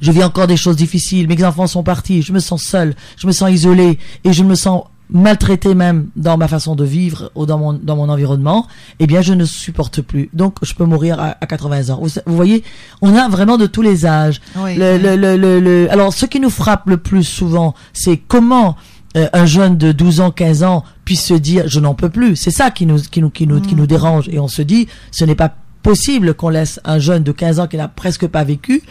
je 0.00 0.12
vis 0.12 0.24
encore 0.24 0.46
des 0.46 0.56
choses 0.56 0.76
difficiles, 0.76 1.28
mes 1.28 1.42
enfants 1.44 1.66
sont 1.66 1.82
partis, 1.82 2.22
je 2.22 2.32
me 2.32 2.38
sens 2.40 2.62
seul, 2.62 2.94
je 3.16 3.26
me 3.26 3.32
sens 3.32 3.50
isolé 3.50 3.98
et 4.24 4.32
je 4.32 4.44
me 4.44 4.54
sens 4.54 4.84
maltraité 5.12 5.74
même 5.74 6.08
dans 6.16 6.36
ma 6.36 6.48
façon 6.48 6.74
de 6.76 6.84
vivre 6.84 7.30
ou 7.34 7.46
dans 7.46 7.58
mon 7.58 7.72
dans 7.72 7.96
mon 7.96 8.08
environnement, 8.08 8.66
eh 8.98 9.06
bien 9.06 9.22
je 9.22 9.32
ne 9.34 9.44
supporte 9.44 10.00
plus. 10.00 10.30
Donc 10.32 10.56
je 10.62 10.74
peux 10.74 10.84
mourir 10.84 11.18
à, 11.20 11.34
80 11.46 11.90
ans. 11.90 12.00
Vous, 12.26 12.36
voyez, 12.36 12.62
on 13.02 13.14
a 13.16 13.28
vraiment 13.28 13.56
de 13.56 13.66
tous 13.66 13.82
les 13.82 14.06
âges. 14.06 14.40
le, 14.56 14.96
le, 14.98 15.60
le, 15.60 15.90
alors 15.90 16.12
ce 16.12 16.26
qui 16.26 16.40
nous 16.40 16.50
frappe 16.50 16.88
le 16.88 16.96
plus 16.96 17.24
souvent, 17.24 17.74
c'est 17.92 18.16
comment 18.16 18.76
euh, 19.16 19.28
un 19.32 19.46
jeune 19.46 19.76
de 19.76 19.90
12 19.92 20.20
ans, 20.20 20.30
15 20.30 20.62
ans 20.62 20.84
puisse 21.04 21.24
se 21.24 21.34
dire 21.34 21.64
je 21.66 21.80
n'en 21.80 21.94
peux 21.94 22.10
plus. 22.10 22.36
C'est 22.36 22.50
ça 22.52 22.70
qui 22.70 22.86
nous 22.86 22.98
qui 22.98 23.20
nous 23.20 23.30
qui 23.30 23.46
nous 23.46 23.60
qui 23.60 23.74
nous 23.74 23.84
mm. 23.84 23.88
dérange 23.88 24.28
et 24.28 24.38
on 24.38 24.48
se 24.48 24.62
dit 24.62 24.86
ce 25.10 25.24
n'est 25.24 25.34
pas 25.34 25.54
possible 25.82 26.34
qu'on 26.34 26.50
laisse 26.50 26.78
un 26.84 26.98
jeune 26.98 27.22
de 27.22 27.32
15 27.32 27.60
ans 27.60 27.66
qui 27.66 27.76
n'a 27.76 27.88
presque 27.88 28.26
pas 28.26 28.44
vécu 28.44 28.82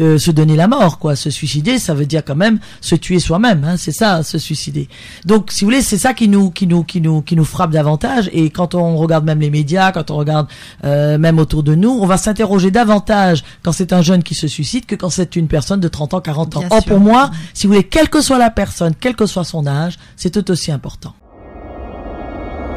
euh, 0.00 0.18
se 0.18 0.30
donner 0.30 0.56
la 0.56 0.68
mort, 0.68 0.98
quoi. 0.98 1.16
Se 1.16 1.30
suicider, 1.30 1.78
ça 1.78 1.94
veut 1.94 2.06
dire 2.06 2.22
quand 2.24 2.34
même 2.34 2.58
se 2.80 2.94
tuer 2.94 3.18
soi-même, 3.18 3.64
hein, 3.64 3.76
c'est 3.76 3.92
ça, 3.92 4.22
se 4.22 4.38
suicider. 4.38 4.88
Donc, 5.24 5.50
si 5.50 5.64
vous 5.64 5.70
voulez, 5.70 5.82
c'est 5.82 5.98
ça 5.98 6.14
qui 6.14 6.28
nous, 6.28 6.50
qui 6.50 6.66
nous, 6.66 6.82
qui 6.82 7.00
nous, 7.00 7.22
qui 7.22 7.36
nous 7.36 7.44
frappe 7.44 7.70
davantage. 7.70 8.28
Et 8.32 8.50
quand 8.50 8.74
on 8.74 8.96
regarde 8.96 9.24
même 9.24 9.40
les 9.40 9.50
médias, 9.50 9.92
quand 9.92 10.10
on 10.10 10.16
regarde 10.16 10.48
euh, 10.84 11.18
même 11.18 11.38
autour 11.38 11.62
de 11.62 11.74
nous, 11.74 11.90
on 11.90 12.06
va 12.06 12.16
s'interroger 12.16 12.70
davantage 12.70 13.44
quand 13.62 13.72
c'est 13.72 13.92
un 13.92 14.02
jeune 14.02 14.22
qui 14.22 14.34
se 14.34 14.48
suicide 14.48 14.86
que 14.86 14.94
quand 14.94 15.10
c'est 15.10 15.36
une 15.36 15.48
personne 15.48 15.80
de 15.80 15.88
30 15.88 16.14
ans, 16.14 16.20
40 16.20 16.56
ans. 16.56 16.64
Or, 16.70 16.84
pour 16.84 17.00
moi, 17.00 17.30
si 17.52 17.66
vous 17.66 17.74
voulez, 17.74 17.84
quelle 17.84 18.08
que 18.08 18.20
soit 18.20 18.38
la 18.38 18.50
personne, 18.50 18.94
quel 18.98 19.14
que 19.14 19.26
soit 19.26 19.44
son 19.44 19.66
âge, 19.66 19.98
c'est 20.16 20.30
tout 20.30 20.50
aussi 20.50 20.72
important. 20.72 21.14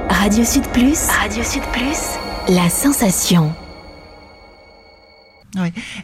Radio 0.09 0.43
Sud 0.43 0.67
Plus, 0.67 0.97
Radio 1.19 1.43
Sud 1.43 1.63
Plus, 1.73 2.55
la 2.55 2.69
sensation. 2.69 3.53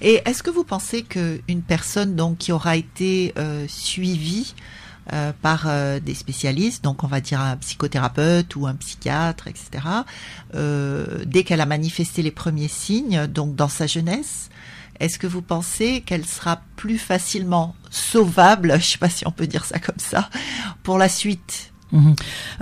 Et 0.01 0.21
est-ce 0.25 0.43
que 0.43 0.49
vous 0.49 0.63
pensez 0.63 1.03
qu'une 1.03 1.61
personne 1.67 2.15
donc 2.15 2.37
qui 2.37 2.51
aura 2.51 2.75
été 2.75 3.33
euh, 3.37 3.65
suivie 3.67 4.55
euh, 5.11 5.33
par 5.41 5.65
euh, 5.67 5.99
des 5.99 6.13
spécialistes, 6.13 6.83
donc 6.83 7.03
on 7.03 7.07
va 7.07 7.19
dire 7.19 7.41
un 7.41 7.57
psychothérapeute 7.57 8.55
ou 8.55 8.67
un 8.67 8.75
psychiatre, 8.75 9.47
etc., 9.47 9.85
dès 11.25 11.43
qu'elle 11.43 11.61
a 11.61 11.65
manifesté 11.65 12.21
les 12.21 12.31
premiers 12.31 12.67
signes, 12.67 13.27
donc 13.27 13.55
dans 13.55 13.69
sa 13.69 13.87
jeunesse, 13.87 14.49
est-ce 14.99 15.19
que 15.19 15.27
vous 15.27 15.41
pensez 15.41 16.01
qu'elle 16.01 16.25
sera 16.25 16.61
plus 16.75 16.97
facilement 16.97 17.75
sauvable, 17.89 18.69
je 18.73 18.75
ne 18.75 18.81
sais 18.81 18.97
pas 18.97 19.09
si 19.09 19.27
on 19.27 19.31
peut 19.31 19.47
dire 19.47 19.65
ça 19.65 19.79
comme 19.79 19.99
ça, 19.99 20.29
pour 20.83 20.97
la 20.97 21.09
suite 21.09 21.72
Euh, 21.93 21.99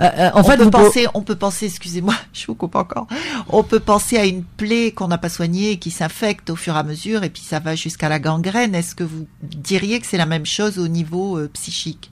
euh, 0.00 0.30
en 0.34 0.40
on 0.40 0.44
fait, 0.44 0.56
peut 0.56 0.70
penser, 0.70 1.06
on 1.14 1.22
peut 1.22 1.36
penser, 1.36 1.66
excusez-moi, 1.66 2.14
je 2.32 2.46
vous 2.46 2.54
coupe 2.54 2.74
encore. 2.74 3.06
On 3.48 3.62
peut 3.62 3.80
penser 3.80 4.18
à 4.18 4.26
une 4.26 4.42
plaie 4.44 4.92
qu'on 4.92 5.08
n'a 5.08 5.18
pas 5.18 5.28
soignée 5.28 5.72
et 5.72 5.76
qui 5.78 5.90
s'infecte 5.90 6.50
au 6.50 6.56
fur 6.56 6.74
et 6.74 6.78
à 6.78 6.82
mesure, 6.82 7.24
et 7.24 7.30
puis 7.30 7.42
ça 7.42 7.58
va 7.58 7.74
jusqu'à 7.74 8.08
la 8.08 8.18
gangrène. 8.18 8.74
Est-ce 8.74 8.94
que 8.94 9.04
vous 9.04 9.26
diriez 9.42 10.00
que 10.00 10.06
c'est 10.06 10.18
la 10.18 10.26
même 10.26 10.46
chose 10.46 10.78
au 10.78 10.88
niveau 10.88 11.38
euh, 11.38 11.50
psychique? 11.54 12.10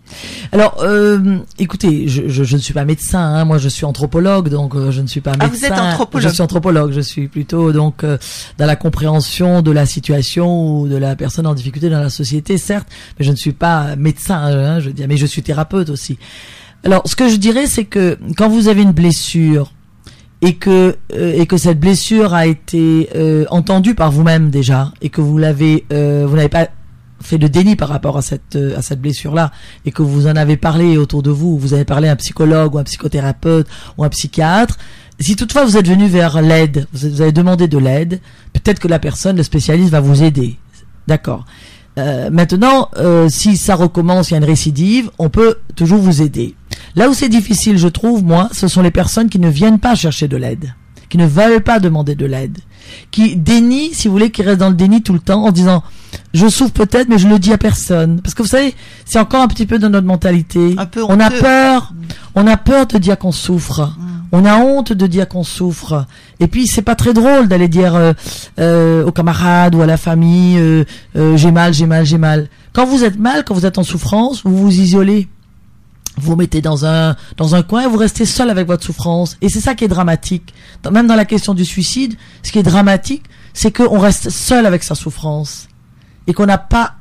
Alors, 0.52 0.84
écoutez, 1.58 2.08
je, 2.08 2.28
je, 2.28 2.56
ne 2.56 2.60
suis 2.60 2.74
pas 2.74 2.84
médecin, 2.84 3.20
hein, 3.20 3.44
moi 3.44 3.58
je 3.58 3.68
suis 3.68 3.84
anthropologue, 3.84 4.48
donc 4.48 4.74
je 4.90 5.00
ne 5.00 5.06
suis 5.06 5.20
pas 5.20 5.32
médecin. 5.32 5.46
Ah, 5.46 5.56
vous 5.56 5.64
êtes 5.64 5.72
anthropologue 5.72 6.28
Je 6.28 6.32
suis 6.32 6.42
anthropologue, 6.42 6.92
je 6.92 7.00
suis 7.00 7.28
plutôt 7.28 7.72
donc 7.72 8.04
dans 8.04 8.66
la 8.66 8.76
compréhension 8.76 9.62
de 9.62 9.70
la 9.70 9.86
situation 9.86 10.80
ou 10.80 10.88
de 10.88 10.96
la 10.96 11.16
personne 11.16 11.46
en 11.46 11.54
difficulté 11.54 11.90
dans 11.90 12.00
la 12.00 12.10
société, 12.10 12.58
certes, 12.58 12.88
mais 13.18 13.24
je 13.24 13.30
ne 13.30 13.36
suis 13.36 13.52
pas 13.52 13.94
médecin, 13.96 14.38
hein, 14.38 14.80
je 14.80 14.86
veux 14.86 14.92
dire, 14.92 15.06
mais 15.08 15.16
je 15.16 15.26
suis 15.26 15.42
thérapeute 15.42 15.90
aussi. 15.90 16.18
Alors, 16.84 17.02
ce 17.06 17.16
que 17.16 17.28
je 17.28 17.37
dirais, 17.37 17.66
c'est 17.66 17.84
que 17.84 18.18
quand 18.37 18.49
vous 18.49 18.68
avez 18.68 18.82
une 18.82 18.92
blessure 18.92 19.72
et 20.42 20.54
que 20.54 20.96
euh, 21.12 21.34
et 21.37 21.46
que 21.46 21.56
cette 21.56 21.78
blessure 21.78 22.32
a 22.32 22.46
été 22.46 23.10
euh, 23.14 23.44
entendue 23.50 23.94
par 23.94 24.10
vous-même 24.10 24.50
déjà 24.50 24.92
et 25.02 25.10
que 25.10 25.20
vous 25.20 25.37
l'avez, 25.37 25.84
euh, 25.92 26.25
vous 26.26 26.37
n'avez 26.37 26.49
pas 26.49 26.68
fait 27.22 27.37
le 27.37 27.50
déni 27.50 27.76
par 27.76 27.88
rapport 27.88 28.16
à 28.16 28.22
cette 28.22 28.56
euh, 28.56 28.78
à 28.78 28.82
cette 28.82 29.02
blessure 29.02 29.34
là 29.34 29.52
et 29.84 29.90
que 29.90 30.00
vous 30.00 30.26
en 30.26 30.37
avez 30.37 30.56
parlé 30.56 30.96
autour 30.96 31.22
de 31.22 31.30
vous, 31.30 31.58
vous 31.58 31.75
avez 31.75 31.84
parlé 31.84 32.08
à 32.08 32.12
un 32.12 32.16
psychologue 32.16 32.75
ou 32.75 32.78
un 32.78 32.84
psychothérapeute 32.84 33.66
ou 33.99 34.04
un 34.04 34.08
psychiatre, 34.08 34.78
si 35.20 35.37
toutefois 35.37 35.66
vous 35.66 35.76
êtes 35.76 35.87
venu 35.87 36.06
vers 36.06 36.40
l'aide, 36.40 36.87
vous 36.94 37.20
avez 37.20 37.32
demandé 37.32 37.68
de 37.68 37.76
l'aide, 37.76 38.20
peut-être 38.54 38.78
que 38.78 38.88
la 38.88 38.99
personne, 38.99 39.37
le 39.37 39.42
spécialiste 39.42 39.90
va 39.90 40.00
vous 40.00 40.22
aider. 40.22 40.56
D'accord. 41.06 41.44
Euh, 41.99 42.30
maintenant, 42.30 42.88
euh, 42.96 43.28
si 43.28 43.58
ça 43.58 43.75
recommence, 43.75 44.30
il 44.30 44.32
y 44.32 44.34
a 44.37 44.38
une 44.38 44.44
récidive, 44.44 45.10
on 45.18 45.28
peut 45.28 45.56
toujours 45.76 45.99
vous 45.99 46.22
aider. 46.22 46.54
Là 46.97 47.09
où 47.09 47.14
c'est 47.14 47.28
difficile, 47.28 47.78
je 47.78 47.88
trouve, 47.88 48.25
moi, 48.25 48.49
ce 48.52 48.68
sont 48.68 48.82
les 48.82 48.90
personnes 48.90 49.28
qui 49.28 49.38
ne 49.38 49.49
viennent 49.49 49.78
pas 49.78 49.94
chercher 49.94 50.28
de 50.28 50.37
l'aide, 50.37 50.75
qui 51.09 51.18
ne 51.18 51.26
veulent 51.26 51.62
pas 51.62 51.78
demander 51.78 52.14
de 52.14 52.26
l'aide, 52.26 52.59
qui 53.11 53.37
dénient, 53.37 53.90
si 53.92 54.09
vous 54.09 54.12
voulez, 54.12 54.30
qui 54.30 54.42
restent 54.42 54.61
dans 54.61 54.70
le 54.70 54.75
déni 54.75 55.02
tout 55.02 55.12
le 55.12 55.20
temps 55.20 55.44
en 55.44 55.52
disant 55.52 55.82
je 56.35 56.49
souffre 56.49 56.73
peut-être, 56.73 57.09
mais 57.09 57.18
je 57.18 57.28
le 57.28 57.38
dis 57.38 57.52
à 57.52 57.59
personne. 57.59 58.20
Parce 58.20 58.35
que 58.35 58.42
vous 58.42 58.49
savez, 58.49 58.75
c'est 59.04 59.18
encore 59.18 59.42
un 59.42 59.49
petit 59.49 59.66
peu 59.66 59.78
dans 59.78 59.90
notre 59.90 60.06
mentalité. 60.06 60.75
Un 60.76 60.87
peu 60.87 61.02
on 61.09 61.18
a 61.20 61.30
peur, 61.30 61.92
on 62.35 62.47
a 62.47 62.56
peur 62.56 62.87
de 62.87 62.99
dire 62.99 63.18
qu'on 63.18 63.32
souffre. 63.32 63.92
On 64.32 64.44
a 64.44 64.56
honte 64.59 64.92
de 64.92 65.06
dire 65.09 65.26
qu'on 65.26 65.42
souffre. 65.42 66.06
Et 66.38 66.47
puis 66.47 66.68
c'est 66.68 66.82
pas 66.82 66.94
très 66.94 67.12
drôle 67.12 67.49
d'aller 67.49 67.66
dire 67.66 67.97
euh, 67.97 68.12
euh, 68.61 69.04
aux 69.04 69.11
camarades 69.11 69.75
ou 69.75 69.82
à 69.82 69.87
la 69.87 69.97
famille 69.97 70.56
euh, 70.56 70.85
j'ai 71.37 71.50
mal, 71.50 71.75
j'ai 71.75 71.87
mal, 71.87 72.06
j'ai 72.06 72.18
mal. 72.18 72.49
Quand 72.73 72.87
vous 72.87 73.02
êtes 73.02 73.18
mal, 73.18 73.44
quand 73.44 73.54
vous 73.54 73.66
êtes 73.66 73.78
en 73.78 73.82
souffrance, 73.82 74.42
vous 74.44 74.56
vous 74.56 74.80
isolez. 74.80 75.28
Vous 76.20 76.36
mettez 76.36 76.60
dans 76.60 76.86
un 76.86 77.16
dans 77.36 77.54
un 77.54 77.62
coin 77.62 77.82
et 77.82 77.86
vous 77.86 77.96
restez 77.96 78.24
seul 78.24 78.50
avec 78.50 78.66
votre 78.66 78.84
souffrance. 78.84 79.36
Et 79.40 79.48
c'est 79.48 79.60
ça 79.60 79.74
qui 79.74 79.84
est 79.84 79.88
dramatique. 79.88 80.54
Même 80.90 81.06
dans 81.06 81.16
la 81.16 81.24
question 81.24 81.54
du 81.54 81.64
suicide, 81.64 82.14
ce 82.42 82.52
qui 82.52 82.58
est 82.58 82.62
dramatique, 82.62 83.24
c'est 83.52 83.74
qu'on 83.74 83.98
reste 83.98 84.30
seul 84.30 84.66
avec 84.66 84.82
sa 84.82 84.94
souffrance 84.94 85.68
et 86.26 86.32
qu'on 86.32 86.46
n'a 86.46 86.58
pas, 86.58 86.94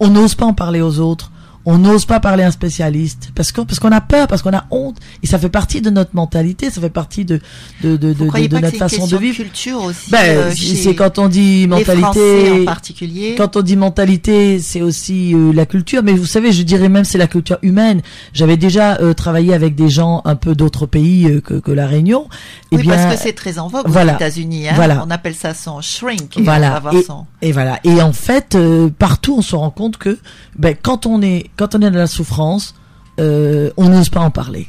on 0.00 0.08
n'ose 0.08 0.34
pas 0.34 0.46
en 0.46 0.54
parler 0.54 0.80
aux 0.80 0.98
autres. 0.98 1.30
On 1.66 1.78
n'ose 1.78 2.04
pas 2.04 2.20
parler 2.20 2.42
à 2.44 2.48
un 2.48 2.50
spécialiste 2.50 3.30
parce 3.34 3.50
que 3.52 3.62
parce 3.62 3.78
qu'on 3.78 3.90
a 3.92 4.00
peur, 4.02 4.26
parce 4.28 4.42
qu'on 4.42 4.52
a 4.52 4.64
honte 4.70 4.96
et 5.22 5.26
ça 5.26 5.38
fait 5.38 5.48
partie 5.48 5.80
de 5.80 5.88
notre 5.90 6.10
mentalité, 6.14 6.70
ça 6.70 6.80
fait 6.80 6.90
partie 6.90 7.24
de 7.24 7.40
de 7.82 7.96
de, 7.96 8.08
Vous 8.08 8.14
de, 8.14 8.46
de 8.46 8.56
que 8.56 8.62
notre 8.62 8.76
façon 8.76 9.06
de 9.06 9.16
vivre. 9.16 9.36
culture 9.36 9.82
aussi 9.82 10.10
Ben, 10.10 10.18
euh, 10.24 10.52
c'est 10.54 10.94
quand 10.94 11.18
on 11.18 11.28
dit 11.28 11.66
les 11.66 11.84
Français 11.84 11.92
en 11.94 12.00
mentalité. 12.00 12.64
particulier. 12.64 13.34
Quand 13.38 13.56
on 13.56 13.62
dit 13.62 13.76
mentalité, 13.76 14.58
c'est 14.58 14.82
aussi 14.82 15.34
euh, 15.34 15.52
la 15.54 15.64
culture, 15.66 16.02
mais 16.02 16.12
vous 16.12 16.26
savez, 16.26 16.52
je 16.52 16.62
dirais 16.62 16.88
même 16.88 17.04
c'est 17.04 17.18
la 17.18 17.26
culture 17.28 17.58
humaine. 17.62 18.02
J'avais 18.34 18.56
déjà 18.58 18.96
euh, 19.00 19.14
travaillé 19.14 19.54
avec 19.54 19.74
des 19.74 19.88
gens 19.88 20.20
un 20.26 20.36
peu 20.36 20.54
d'autres 20.54 20.84
pays 20.86 21.26
euh, 21.26 21.40
que, 21.40 21.54
que 21.54 21.70
la 21.72 21.86
Réunion. 21.86 22.28
Eh 22.72 22.76
oui, 22.76 22.82
bien, 22.82 22.94
parce 22.96 23.14
que 23.16 23.22
c'est 23.22 23.32
très 23.32 23.58
en 23.58 23.68
vogue 23.68 23.86
voilà. 23.86 24.12
aux 24.12 24.16
États-Unis. 24.16 24.68
Hein. 24.68 24.72
Voilà. 24.74 25.02
On 25.06 25.10
appelle 25.10 25.34
ça 25.34 25.54
son 25.54 25.80
shrink. 25.80 26.34
Voilà. 26.38 26.82
Et, 26.92 27.02
son- 27.02 27.24
et 27.44 27.52
voilà. 27.52 27.78
Et 27.84 28.00
en 28.00 28.14
fait, 28.14 28.54
euh, 28.54 28.88
partout, 28.88 29.36
on 29.38 29.42
se 29.42 29.54
rend 29.54 29.68
compte 29.70 29.98
que 29.98 30.18
ben, 30.56 30.74
quand 30.80 31.04
on 31.04 31.20
est 31.20 31.50
quand 31.56 31.74
on 31.74 31.82
est 31.82 31.90
dans 31.90 31.98
la 31.98 32.06
souffrance, 32.06 32.74
euh, 33.20 33.70
on 33.76 33.90
n'ose 33.90 34.08
pas 34.08 34.20
en 34.20 34.30
parler. 34.30 34.66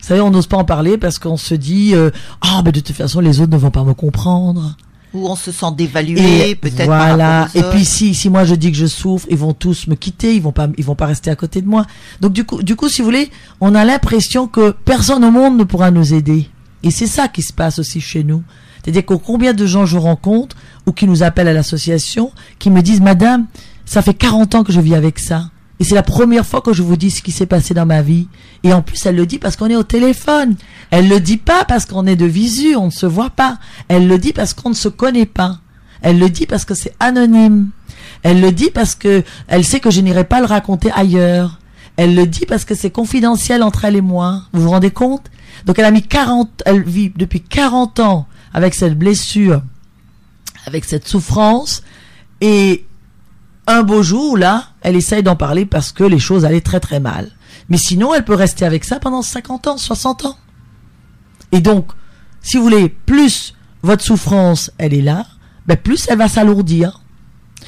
Vous 0.00 0.06
savez, 0.06 0.22
on 0.22 0.30
n'ose 0.30 0.46
pas 0.46 0.56
en 0.56 0.64
parler 0.64 0.96
parce 0.96 1.18
qu'on 1.18 1.36
se 1.36 1.54
dit 1.54 1.94
euh, 1.94 2.10
ah 2.40 2.62
ben 2.62 2.70
de 2.70 2.80
toute 2.80 2.96
façon 2.96 3.20
les 3.20 3.40
autres 3.40 3.52
ne 3.52 3.58
vont 3.58 3.70
pas 3.70 3.84
me 3.84 3.92
comprendre. 3.92 4.76
Où 5.12 5.28
on 5.28 5.36
se 5.36 5.52
sent 5.52 5.66
dévalué, 5.76 6.54
peut-être. 6.56 6.86
voilà. 6.86 7.48
Et 7.54 7.62
puis 7.64 7.84
si 7.84 8.14
si 8.14 8.30
moi 8.30 8.44
je 8.46 8.54
dis 8.54 8.72
que 8.72 8.78
je 8.78 8.86
souffre, 8.86 9.26
ils 9.30 9.36
vont 9.36 9.52
tous 9.52 9.86
me 9.86 9.94
quitter, 9.94 10.34
ils 10.34 10.42
vont 10.42 10.52
pas 10.52 10.68
ils 10.78 10.84
vont 10.84 10.94
pas 10.94 11.06
rester 11.06 11.30
à 11.30 11.36
côté 11.36 11.60
de 11.60 11.68
moi. 11.68 11.84
Donc 12.22 12.32
du 12.32 12.44
coup 12.44 12.62
du 12.62 12.76
coup 12.76 12.88
si 12.88 13.02
vous 13.02 13.06
voulez, 13.06 13.30
on 13.60 13.74
a 13.74 13.84
l'impression 13.84 14.46
que 14.46 14.70
personne 14.70 15.22
au 15.22 15.30
monde 15.30 15.58
ne 15.58 15.64
pourra 15.64 15.90
nous 15.90 16.14
aider. 16.14 16.48
Et 16.82 16.90
c'est 16.90 17.06
ça 17.06 17.28
qui 17.28 17.42
se 17.42 17.52
passe 17.52 17.78
aussi 17.78 18.00
chez 18.00 18.24
nous. 18.24 18.42
C'est-à-dire 18.86 19.04
que 19.04 19.14
combien 19.14 19.52
de 19.52 19.66
gens 19.66 19.84
je 19.84 19.98
rencontre 19.98 20.54
ou 20.86 20.92
qui 20.92 21.08
nous 21.08 21.24
appellent 21.24 21.48
à 21.48 21.52
l'association, 21.52 22.30
qui 22.60 22.70
me 22.70 22.82
disent 22.82 23.00
Madame, 23.00 23.46
ça 23.84 24.00
fait 24.00 24.14
40 24.14 24.54
ans 24.54 24.62
que 24.62 24.70
je 24.70 24.80
vis 24.80 24.94
avec 24.94 25.18
ça. 25.18 25.50
Et 25.80 25.84
c'est 25.84 25.96
la 25.96 26.04
première 26.04 26.46
fois 26.46 26.60
que 26.60 26.72
je 26.72 26.84
vous 26.84 26.96
dis 26.96 27.10
ce 27.10 27.20
qui 27.20 27.32
s'est 27.32 27.46
passé 27.46 27.74
dans 27.74 27.84
ma 27.84 28.00
vie. 28.00 28.28
Et 28.62 28.72
en 28.72 28.82
plus, 28.82 29.04
elle 29.04 29.16
le 29.16 29.26
dit 29.26 29.38
parce 29.38 29.56
qu'on 29.56 29.66
est 29.66 29.74
au 29.74 29.82
téléphone. 29.82 30.54
Elle 30.92 31.08
le 31.08 31.18
dit 31.18 31.36
pas 31.36 31.64
parce 31.64 31.84
qu'on 31.84 32.06
est 32.06 32.14
de 32.14 32.26
visu, 32.26 32.76
on 32.76 32.86
ne 32.86 32.90
se 32.90 33.06
voit 33.06 33.30
pas. 33.30 33.58
Elle 33.88 34.06
le 34.06 34.18
dit 34.18 34.32
parce 34.32 34.54
qu'on 34.54 34.70
ne 34.70 34.74
se 34.74 34.88
connaît 34.88 35.26
pas. 35.26 35.58
Elle 36.00 36.20
le 36.20 36.30
dit 36.30 36.46
parce 36.46 36.64
que 36.64 36.74
c'est 36.74 36.94
anonyme. 37.00 37.70
Elle 38.22 38.40
le 38.40 38.52
dit 38.52 38.70
parce 38.72 38.94
que 38.94 39.24
elle 39.48 39.64
sait 39.64 39.80
que 39.80 39.90
je 39.90 40.00
n'irai 40.00 40.22
pas 40.22 40.38
le 40.38 40.46
raconter 40.46 40.92
ailleurs. 40.94 41.58
Elle 41.96 42.14
le 42.14 42.26
dit 42.28 42.46
parce 42.46 42.64
que 42.64 42.76
c'est 42.76 42.90
confidentiel 42.90 43.64
entre 43.64 43.84
elle 43.84 43.96
et 43.96 44.00
moi. 44.00 44.42
Vous 44.52 44.62
vous 44.62 44.70
rendez 44.70 44.92
compte? 44.92 45.24
Donc 45.64 45.80
elle 45.80 45.86
a 45.86 45.90
mis 45.90 46.02
40, 46.02 46.62
elle 46.66 46.84
vit 46.84 47.12
depuis 47.16 47.40
40 47.40 47.98
ans 47.98 48.28
avec 48.56 48.74
cette 48.74 48.98
blessure, 48.98 49.62
avec 50.64 50.86
cette 50.86 51.06
souffrance, 51.06 51.82
et 52.40 52.86
un 53.66 53.82
beau 53.82 54.02
jour, 54.02 54.38
là, 54.38 54.68
elle 54.80 54.96
essaye 54.96 55.22
d'en 55.22 55.36
parler 55.36 55.66
parce 55.66 55.92
que 55.92 56.04
les 56.04 56.18
choses 56.18 56.46
allaient 56.46 56.62
très 56.62 56.80
très 56.80 56.98
mal. 56.98 57.30
Mais 57.68 57.76
sinon, 57.76 58.14
elle 58.14 58.24
peut 58.24 58.34
rester 58.34 58.64
avec 58.64 58.84
ça 58.84 58.98
pendant 58.98 59.20
50 59.20 59.66
ans, 59.66 59.76
60 59.76 60.24
ans. 60.24 60.38
Et 61.52 61.60
donc, 61.60 61.88
si 62.40 62.56
vous 62.56 62.62
voulez, 62.62 62.88
plus 62.88 63.54
votre 63.82 64.02
souffrance, 64.02 64.70
elle 64.78 64.94
est 64.94 65.02
là, 65.02 65.26
ben 65.66 65.76
plus 65.76 66.06
elle 66.08 66.16
va 66.16 66.28
s'alourdir. 66.28 67.02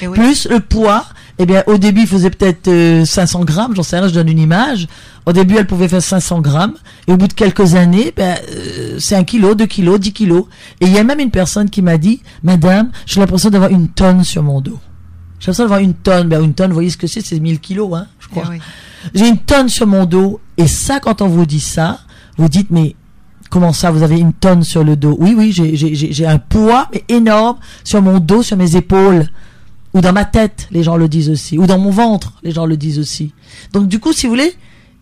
Oui. 0.00 0.08
Plus 0.14 0.48
le 0.48 0.60
poids, 0.60 1.04
eh 1.38 1.46
bien, 1.46 1.62
au 1.66 1.78
début, 1.78 2.00
il 2.02 2.06
faisait 2.06 2.30
peut-être 2.30 2.68
euh, 2.68 3.04
500 3.04 3.44
grammes, 3.44 3.74
j'en 3.76 3.82
sais 3.82 3.98
rien, 3.98 4.08
je 4.08 4.14
donne 4.14 4.28
une 4.28 4.38
image. 4.40 4.88
Au 5.26 5.32
début, 5.32 5.56
elle 5.56 5.66
pouvait 5.66 5.88
faire 5.88 6.02
500 6.02 6.40
grammes. 6.40 6.74
Et 7.06 7.12
au 7.12 7.16
bout 7.16 7.28
de 7.28 7.32
quelques 7.32 7.74
années, 7.74 8.12
ben, 8.16 8.36
euh, 8.50 8.96
c'est 8.98 9.14
un 9.14 9.24
kilo, 9.24 9.54
deux 9.54 9.66
kilos, 9.66 10.00
10 10.00 10.12
kilos. 10.12 10.44
Et 10.80 10.86
il 10.86 10.92
y 10.92 10.98
a 10.98 11.04
même 11.04 11.20
une 11.20 11.30
personne 11.30 11.70
qui 11.70 11.82
m'a 11.82 11.96
dit, 11.98 12.22
Madame, 12.42 12.90
j'ai 13.06 13.20
l'impression 13.20 13.50
d'avoir 13.50 13.70
une 13.70 13.88
tonne 13.88 14.24
sur 14.24 14.42
mon 14.42 14.60
dos. 14.60 14.78
J'ai 15.38 15.46
l'impression 15.52 15.64
d'avoir 15.64 15.80
une 15.80 15.94
tonne. 15.94 16.28
Ben, 16.28 16.42
une 16.42 16.54
tonne, 16.54 16.68
vous 16.70 16.74
voyez 16.74 16.90
ce 16.90 16.96
que 16.96 17.06
c'est? 17.06 17.20
C'est 17.20 17.38
1000 17.38 17.60
kilos, 17.60 17.94
hein, 17.94 18.06
je 18.18 18.26
Eh 18.26 18.30
crois. 18.40 18.50
oui. 18.50 18.58
J'ai 19.14 19.28
une 19.28 19.38
tonne 19.38 19.68
sur 19.68 19.86
mon 19.86 20.06
dos. 20.06 20.40
Et 20.56 20.66
ça, 20.66 20.98
quand 20.98 21.22
on 21.22 21.28
vous 21.28 21.46
dit 21.46 21.60
ça, 21.60 22.00
vous 22.36 22.48
dites, 22.48 22.70
mais 22.70 22.96
comment 23.48 23.72
ça, 23.72 23.92
vous 23.92 24.02
avez 24.02 24.18
une 24.18 24.32
tonne 24.32 24.64
sur 24.64 24.82
le 24.82 24.96
dos? 24.96 25.16
Oui, 25.20 25.34
oui, 25.38 25.52
j'ai- 25.52 26.26
un 26.26 26.38
poids 26.38 26.88
mais 26.92 27.04
énorme 27.08 27.58
sur 27.84 28.02
mon 28.02 28.18
dos, 28.18 28.42
sur 28.42 28.56
mes 28.56 28.74
épaules. 28.74 29.28
Ou 29.94 30.00
dans 30.00 30.12
ma 30.12 30.24
tête, 30.24 30.68
les 30.70 30.82
gens 30.82 30.96
le 30.96 31.08
disent 31.08 31.30
aussi. 31.30 31.58
Ou 31.58 31.66
dans 31.66 31.78
mon 31.78 31.90
ventre, 31.90 32.34
les 32.42 32.52
gens 32.52 32.66
le 32.66 32.76
disent 32.76 32.98
aussi. 32.98 33.32
Donc 33.72 33.88
du 33.88 34.00
coup, 34.00 34.12
si 34.12 34.26
vous 34.26 34.32
voulez, 34.32 34.54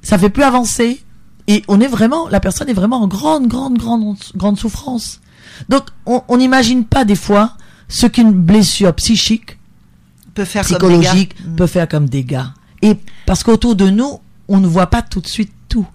ça 0.02 0.19
fait 0.19 0.31
plus 0.31 0.43
avancer. 0.45 1.00
Et 1.49 1.62
on 1.69 1.81
est 1.81 1.87
vraiment, 1.88 2.28
la 2.28 2.40
personne 2.40 2.69
est 2.69 2.75
vraiment 2.75 3.02
en 3.02 3.09
grande, 3.09 3.47
grande, 3.47 3.78
grande, 3.78 4.16
grande 4.35 4.59
souffrance. 4.59 5.21
Donc 5.69 5.85
on 6.07 6.37
n'imagine 6.37 6.85
pas 6.85 7.05
des 7.05 7.16
fois 7.16 7.52
ce 7.88 8.07
qu'une 8.07 8.33
blessure 8.33 8.93
psychique 8.95 9.59
peut 10.35 10.45
faire 10.45 10.66
comme 10.66 10.76
psychologique. 10.76 11.35
Mm. 11.45 11.57
peut 11.57 11.66
faire 11.66 11.88
comme 11.88 12.09
dégâts. 12.09 12.45
Et 12.83 12.97
parce 13.26 13.43
qu'autour 13.43 13.75
de 13.75 13.88
nous, 13.88 14.21
on 14.49 14.61
ne 14.61 14.66
voit 14.66 14.88
pas 14.88 15.02
tout 15.02 15.21
de 15.21 15.26
suite 15.26 15.52
tout. 15.69 15.87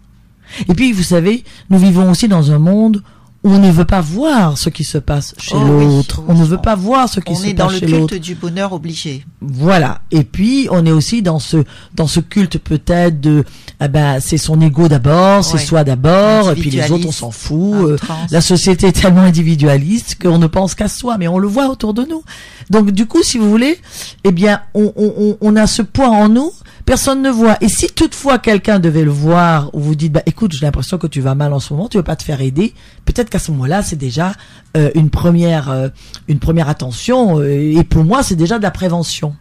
Et 0.68 0.74
puis, 0.74 0.92
vous 0.92 1.04
savez, 1.04 1.46
nous 1.70 1.78
vivons 1.78 2.12
aussi 2.12 2.28
dans 2.28 2.52
un 2.52 2.60
monde 2.60 3.04
on 3.44 3.58
ne 3.58 3.72
veut 3.72 3.86
pas 3.86 4.02
voir 4.02 4.56
ce 4.58 4.70
qui 4.70 4.84
se 4.84 5.00
passe 5.00 5.34
chez 5.40 5.56
Oh 5.56 5.64
l'autre. 5.64 6.20
oui. 6.20 6.26
On 6.36 6.40
ne 6.40 6.46
veut 6.46 6.60
pas 6.60 6.76
voir 6.76 7.10
ce 7.10 7.20
qui 7.20 7.32
On 7.32 7.36
se 7.36 7.48
est 7.48 7.54
dans 7.54 7.66
passe 7.66 7.74
le 7.74 7.80
chez 7.80 7.86
culte 7.88 8.00
l'autre. 8.00 8.16
du 8.18 8.36
bonheur 8.36 8.72
obligé. 8.74 9.26
Voilà. 9.42 10.02
Et 10.12 10.24
puis, 10.24 10.68
on 10.70 10.86
est 10.86 10.92
aussi 10.92 11.24
dans 11.24 11.40
ce 11.40 11.58
dans 11.96 12.06
ce 12.06 12.20
culte 12.20 12.60
peut-être 12.60 13.20
de, 13.20 13.44
ah 13.80 13.88
ben, 13.88 14.20
c'est 14.20 14.38
son 14.38 14.62
ego 14.62 14.88
d'abord, 14.88 15.44
c'est 15.44 15.56
Ouais. 15.56 15.60
soi 15.66 15.84
d'abord, 15.84 16.52
et 16.52 16.56
puis 16.56 16.70
les 16.70 16.92
autres 16.92 17.08
on 17.08 17.12
s'en 17.12 17.32
fout. 17.32 18.00
la 18.30 18.42
société 18.42 18.88
est 18.88 18.92
tellement 19.02 19.22
individualiste 19.22 20.22
qu'on 20.22 20.38
ne 20.38 20.48
pense 20.48 20.76
qu'à 20.76 20.88
soi, 20.88 21.18
mais 21.18 21.28
on 21.28 21.40
le 21.40 21.48
voit 21.48 21.68
autour 21.70 21.94
de 21.96 22.04
nous. 22.04 22.24
Donc 22.70 22.92
du 22.92 23.08
coup, 23.08 23.24
si 23.24 23.38
vous 23.40 23.50
voulez, 23.50 23.80
eh 24.24 24.32
bien, 24.32 24.62
on, 24.76 24.94
on, 24.96 25.14
on- 25.18 25.38
on 25.42 25.56
a 25.56 25.66
ce 25.66 25.82
poids 25.82 26.10
en 26.10 26.30
nous, 26.30 26.52
personne 26.86 27.22
ne 27.22 27.30
voit. 27.30 27.58
Et 27.62 27.70
si 27.70 27.88
toutefois 27.88 28.40
quelqu'un 28.40 28.80
devait 28.80 29.04
le 29.04 29.12
voir, 29.12 29.70
ou 29.74 29.80
vous 29.80 29.96
dites, 29.96 30.12
bah 30.12 30.24
écoute, 30.26 30.54
j'ai 30.54 30.66
l'impression 30.66 30.98
que 30.98 31.08
tu 31.08 31.22
vas 31.22 31.36
mal 31.36 31.54
en 31.54 31.60
ce 31.60 31.74
moment, 31.74 31.88
tu 31.88 31.98
veux 31.98 32.04
pas 32.04 32.16
te 32.16 32.24
faire 32.24 32.42
aider, 32.42 32.74
peut-être 33.06 33.30
qu'à 33.30 33.40
ce 33.40 33.52
moment-là, 33.52 33.82
c'est 33.82 33.96
déjà 33.96 34.34
euh, 34.78 34.90
une 34.96 35.10
première 35.10 35.70
euh, 35.70 35.90
une 36.28 36.40
première 36.40 36.70
attention. 36.70 37.40
euh, 37.40 37.80
et 37.80 37.84
pour 37.84 38.04
moi, 38.04 38.24
c'est 38.24 38.36
déjà 38.36 38.58
de 38.58 38.64
la 38.64 38.72
prévention. 38.72 39.36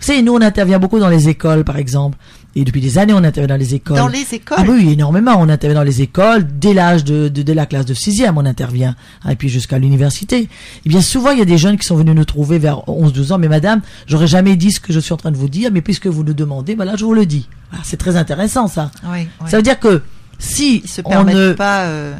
Vous 0.00 0.06
savez, 0.06 0.22
nous, 0.22 0.32
on 0.32 0.40
intervient 0.40 0.78
beaucoup 0.78 0.98
dans 0.98 1.10
les 1.10 1.28
écoles, 1.28 1.62
par 1.62 1.76
exemple. 1.76 2.16
Et 2.56 2.64
depuis 2.64 2.80
des 2.80 2.98
années, 2.98 3.12
on 3.12 3.18
intervient 3.22 3.54
dans 3.54 3.60
les 3.60 3.74
écoles. 3.74 3.96
Dans 3.96 4.08
les 4.08 4.26
écoles. 4.34 4.58
Ah 4.60 4.64
oui, 4.68 4.90
énormément. 4.92 5.36
On 5.38 5.48
intervient 5.48 5.78
dans 5.78 5.84
les 5.84 6.02
écoles, 6.02 6.46
dès 6.58 6.74
l'âge 6.74 7.04
de, 7.04 7.28
de, 7.28 7.42
de 7.42 7.52
la 7.52 7.66
classe 7.66 7.86
de 7.86 7.94
sixième, 7.94 8.38
on 8.38 8.44
intervient. 8.44 8.96
Ah, 9.24 9.32
Et 9.32 9.36
puis 9.36 9.48
jusqu'à 9.48 9.78
l'université. 9.78 10.48
Et 10.84 10.88
bien 10.88 11.00
souvent, 11.00 11.30
il 11.30 11.38
y 11.38 11.42
a 11.42 11.44
des 11.44 11.58
jeunes 11.58 11.78
qui 11.78 11.86
sont 11.86 11.96
venus 11.96 12.14
nous 12.14 12.24
trouver 12.24 12.58
vers 12.58 12.78
11-12 12.88 13.32
ans. 13.32 13.38
Mais 13.38 13.48
madame, 13.48 13.82
j'aurais 14.06 14.26
jamais 14.26 14.56
dit 14.56 14.72
ce 14.72 14.80
que 14.80 14.92
je 14.92 14.98
suis 14.98 15.12
en 15.12 15.16
train 15.16 15.30
de 15.30 15.36
vous 15.36 15.48
dire, 15.48 15.70
mais 15.72 15.80
puisque 15.80 16.08
vous 16.08 16.24
nous 16.24 16.34
demandez, 16.34 16.74
voilà, 16.74 16.96
je 16.96 17.04
vous 17.04 17.14
le 17.14 17.24
dis. 17.26 17.48
Voilà, 17.70 17.84
c'est 17.84 17.96
très 17.96 18.16
intéressant, 18.16 18.66
ça. 18.66 18.90
Oui, 19.04 19.28
oui. 19.40 19.50
Ça 19.50 19.56
veut 19.56 19.62
dire 19.62 19.78
que 19.78 20.02
si 20.40 20.78
Ils 20.82 20.88
se 20.88 21.02
on 21.04 21.22
ne, 21.24 21.52
pas 21.52 21.82
euh, 21.84 22.14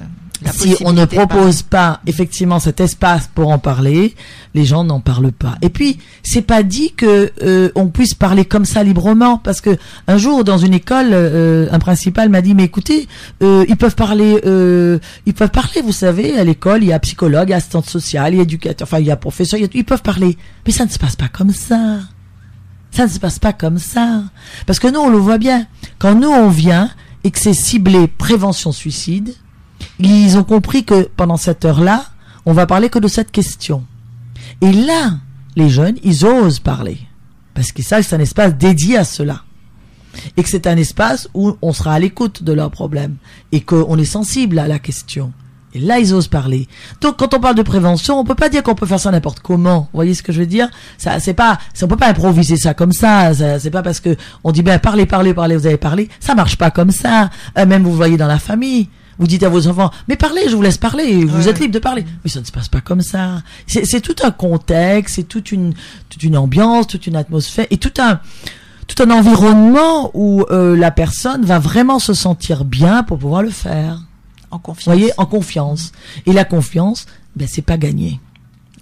si 0.53 0.77
on 0.85 0.93
ne 0.93 1.05
propose 1.05 1.63
pas 1.63 2.01
effectivement 2.07 2.59
cet 2.61 2.81
espace 2.81 3.29
pour 3.35 3.51
en 3.51 3.59
parler, 3.59 4.15
les 4.55 4.65
gens 4.65 4.85
n'en 4.85 5.01
parlent 5.01 5.33
pas. 5.33 5.57
Et 5.63 5.69
puis 5.69 5.99
c'est 6.23 6.43
pas 6.43 6.63
dit 6.63 6.93
que 6.93 7.31
euh, 7.43 7.71
on 7.75 7.89
puisse 7.89 8.15
parler 8.15 8.45
comme 8.45 8.65
ça 8.65 8.83
librement, 8.83 9.39
parce 9.39 9.61
que 9.61 9.77
un 10.09 10.17
jour 10.19 10.45
dans 10.45 10.59
une 10.59 10.75
école, 10.75 11.11
euh, 11.13 11.69
un 11.71 11.79
principal 11.79 12.29
m'a 12.31 12.41
dit 12.41 12.55
mais 12.55 12.65
écoutez, 12.65 13.07
euh, 13.43 13.65
ils 13.69 13.77
peuvent 13.77 13.95
parler, 13.97 14.41
euh, 14.47 14.99
ils 15.27 15.35
peuvent 15.35 15.51
parler, 15.51 15.83
vous 15.83 15.93
savez, 15.93 16.39
à 16.39 16.45
l'école 16.45 16.83
il 16.83 16.89
y 16.89 16.93
a 16.93 16.99
psychologue, 17.01 17.49
il 17.49 17.51
y 17.51 17.55
a 17.55 17.59
assistante 17.59 17.89
sociale, 17.89 18.35
il 18.35 18.37
y 18.39 18.41
a 18.41 18.43
éducateur, 18.45 18.87
enfin 18.89 18.99
il 18.99 19.07
y 19.07 19.11
a 19.11 19.17
professeur, 19.17 19.59
il 19.59 19.63
y 19.63 19.67
a- 19.67 19.71
ils 19.75 19.85
peuvent 19.85 20.03
parler, 20.03 20.37
mais 20.67 20.73
ça 20.73 20.85
ne 20.85 20.91
se 20.91 20.99
passe 20.99 21.17
pas 21.17 21.29
comme 21.29 21.53
ça. 21.53 21.99
Ça 22.93 23.05
ne 23.05 23.09
se 23.11 23.21
passe 23.21 23.39
pas 23.39 23.53
comme 23.53 23.79
ça. 23.79 24.25
Parce 24.67 24.81
que 24.81 24.89
nous, 24.89 24.99
on 24.99 25.11
le 25.11 25.17
voit 25.17 25.39
bien. 25.39 25.67
Quand 26.01 26.17
nous, 26.17 26.29
on 26.29 26.49
vient 26.49 26.91
et 27.23 27.31
que 27.31 27.39
c'est 27.39 27.55
ciblé 27.55 28.09
prévention 28.09 28.73
suicide, 28.73 29.35
ils 29.99 30.39
ont 30.39 30.45
compris 30.45 30.85
que 30.85 31.09
pendant 31.17 31.37
cette 31.37 31.65
heure-là, 31.65 32.05
on 32.47 32.53
va 32.53 32.67
parler 32.67 32.89
que 32.89 32.99
de 32.99 33.09
cette 33.09 33.31
question. 33.31 33.85
Et 34.61 34.73
là, 34.73 35.19
les 35.57 35.69
jeunes, 35.69 35.97
ils 36.03 36.25
osent 36.25 36.61
parler. 36.61 36.99
Parce 37.55 37.73
qu'ils 37.73 37.85
savent 37.85 38.03
que 38.03 38.07
c'est 38.07 38.17
un 38.17 38.21
espace 38.21 38.55
dédié 38.55 38.97
à 38.97 39.05
cela. 39.05 39.43
Et 40.37 40.43
que 40.43 40.49
c'est 40.49 40.67
un 40.67 40.77
espace 40.77 41.29
où 41.35 41.57
on 41.63 41.73
sera 41.73 41.95
à 41.95 41.99
l'écoute 41.99 42.43
de 42.43 42.53
leurs 42.53 42.71
problèmes. 42.71 43.17
Et 43.53 43.61
qu'on 43.61 43.97
est 43.99 44.05
sensible 44.05 44.59
à 44.59 44.69
la 44.69 44.79
question. 44.79 45.33
Et 45.73 45.79
là, 45.79 46.01
ils 46.01 46.13
osent 46.15 46.29
parler. 46.29 46.67
Donc, 47.01 47.17
quand 47.17 47.33
on 47.33 47.39
parle 47.39 47.55
de 47.55 47.63
prévention, 47.63 48.19
on 48.19 48.25
peut 48.25 48.35
pas 48.35 48.49
dire 48.49 48.63
qu'on 48.63 48.75
peut 48.75 48.87
faire 48.87 48.99
ça 48.99 49.11
n'importe 49.13 49.41
comment. 49.41 49.81
Vous 49.81 49.89
voyez 49.99 50.15
ce 50.15 50.23
que 50.23 50.33
je 50.33 50.41
veux 50.41 50.47
dire? 50.47 50.69
Ça, 50.99 51.21
c'est 51.21 51.35
pas, 51.35 51.59
on 51.83 51.87
peut 51.87 51.97
pas 51.97 52.09
improviser 52.09 52.57
ça 52.57 52.75
comme 52.75 52.93
ça. 52.93 53.33
ça 53.35 53.61
c'est 53.61 53.71
pas 53.71 53.83
parce 53.83 54.01
que 54.01 54.17
on 54.43 54.51
dit 54.51 54.63
ben 54.63 54.81
parlez, 54.81 55.07
parlez, 55.07 55.33
parlez, 55.33 55.57
vous 55.57 55.67
avez 55.67 55.77
parlé. 55.77 56.09
Ça 56.19 56.35
marche 56.35 56.57
pas 56.57 56.73
comme 56.73 56.91
ça. 56.91 57.31
Euh, 57.57 57.67
même 57.67 57.85
vous 57.85 57.95
voyez 57.95 58.17
dans 58.17 58.27
la 58.27 58.41
famille. 58.41 58.89
Vous 59.21 59.27
dites 59.27 59.43
à 59.43 59.51
vos 59.51 59.69
enfants, 59.69 59.91
mais 60.09 60.17
parlez, 60.17 60.49
je 60.49 60.57
vous 60.57 60.63
laisse 60.63 60.79
parler, 60.79 61.27
vous 61.27 61.47
êtes 61.47 61.61
libre 61.61 61.75
de 61.75 61.79
parler. 61.79 62.07
Mais 62.25 62.31
ça 62.31 62.41
ne 62.41 62.47
se 62.47 62.51
passe 62.51 62.69
pas 62.69 62.81
comme 62.81 63.03
ça. 63.03 63.43
C'est 63.67 64.01
tout 64.01 64.17
un 64.23 64.31
contexte, 64.31 65.17
c'est 65.17 65.25
toute 65.25 65.53
une, 65.53 65.75
toute 66.09 66.23
une 66.23 66.39
ambiance, 66.39 66.87
toute 66.87 67.07
une 67.07 67.17
atmosphère 67.17 67.67
et 67.71 67.77
tout 67.77 67.93
un, 67.99 68.21
tout 68.87 69.03
un 69.03 69.11
environnement 69.11 70.11
où 70.15 70.47
euh, 70.51 70.75
la 70.75 70.91
personne 70.91 71.45
va 71.45 71.59
vraiment 71.59 71.99
se 71.99 72.15
sentir 72.15 72.65
bien 72.65 73.03
pour 73.03 73.19
pouvoir 73.19 73.43
le 73.43 73.51
faire. 73.51 74.01
En 74.51 74.59
confiance. 74.59 74.87
Vous 74.87 74.99
voyez, 74.99 75.13
en 75.19 75.27
confiance. 75.27 75.93
Et 76.25 76.33
la 76.33 76.47
confiance, 76.47 77.05
ben 77.37 77.47
c'est 77.47 77.61
pas 77.61 77.77
gagné. 77.77 78.21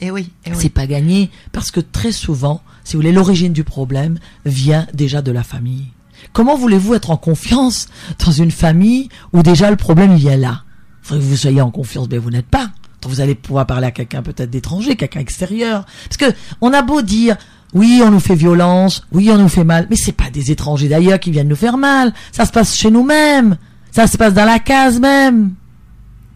Et 0.00 0.06
eh 0.06 0.10
oui, 0.12 0.30
et 0.44 0.50
eh 0.50 0.50
oui. 0.50 0.56
C'est 0.60 0.68
pas 0.68 0.86
gagné 0.86 1.30
parce 1.50 1.72
que 1.72 1.80
très 1.80 2.12
souvent, 2.12 2.62
si 2.84 2.94
vous 2.94 3.02
voulez, 3.02 3.12
l'origine 3.12 3.52
du 3.52 3.64
problème 3.64 4.20
vient 4.46 4.86
déjà 4.94 5.20
de 5.20 5.32
la 5.32 5.42
famille. 5.42 5.88
Comment 6.32 6.56
voulez-vous 6.56 6.94
être 6.94 7.10
en 7.10 7.16
confiance 7.16 7.88
dans 8.24 8.32
une 8.32 8.50
famille 8.50 9.08
où 9.32 9.42
déjà 9.42 9.70
le 9.70 9.76
problème 9.76 10.14
vient 10.14 10.36
là? 10.36 10.62
Faudrait 11.02 11.24
que 11.24 11.28
vous 11.30 11.36
soyez 11.36 11.60
en 11.60 11.70
confiance, 11.70 12.06
mais 12.10 12.18
vous 12.18 12.30
n'êtes 12.30 12.46
pas. 12.46 12.70
Donc 13.00 13.12
vous 13.12 13.20
allez 13.20 13.34
pouvoir 13.34 13.66
parler 13.66 13.86
à 13.86 13.90
quelqu'un 13.90 14.22
peut-être 14.22 14.50
d'étranger, 14.50 14.96
quelqu'un 14.96 15.20
extérieur. 15.20 15.86
Parce 16.08 16.16
que 16.16 16.36
on 16.60 16.72
a 16.72 16.82
beau 16.82 17.02
dire 17.02 17.36
oui, 17.74 18.00
on 18.04 18.10
nous 18.10 18.20
fait 18.20 18.34
violence, 18.34 19.06
oui, 19.12 19.30
on 19.30 19.38
nous 19.38 19.48
fait 19.48 19.64
mal, 19.64 19.86
mais 19.90 19.96
c'est 19.96 20.12
pas 20.12 20.30
des 20.30 20.50
étrangers 20.50 20.88
d'ailleurs 20.88 21.20
qui 21.20 21.30
viennent 21.30 21.48
nous 21.48 21.56
faire 21.56 21.76
mal. 21.76 22.12
Ça 22.32 22.46
se 22.46 22.50
passe 22.52 22.74
chez 22.74 22.90
nous-mêmes. 22.90 23.56
Ça 23.90 24.06
se 24.06 24.16
passe 24.16 24.34
dans 24.34 24.44
la 24.44 24.58
case 24.58 25.00
même. 25.00 25.54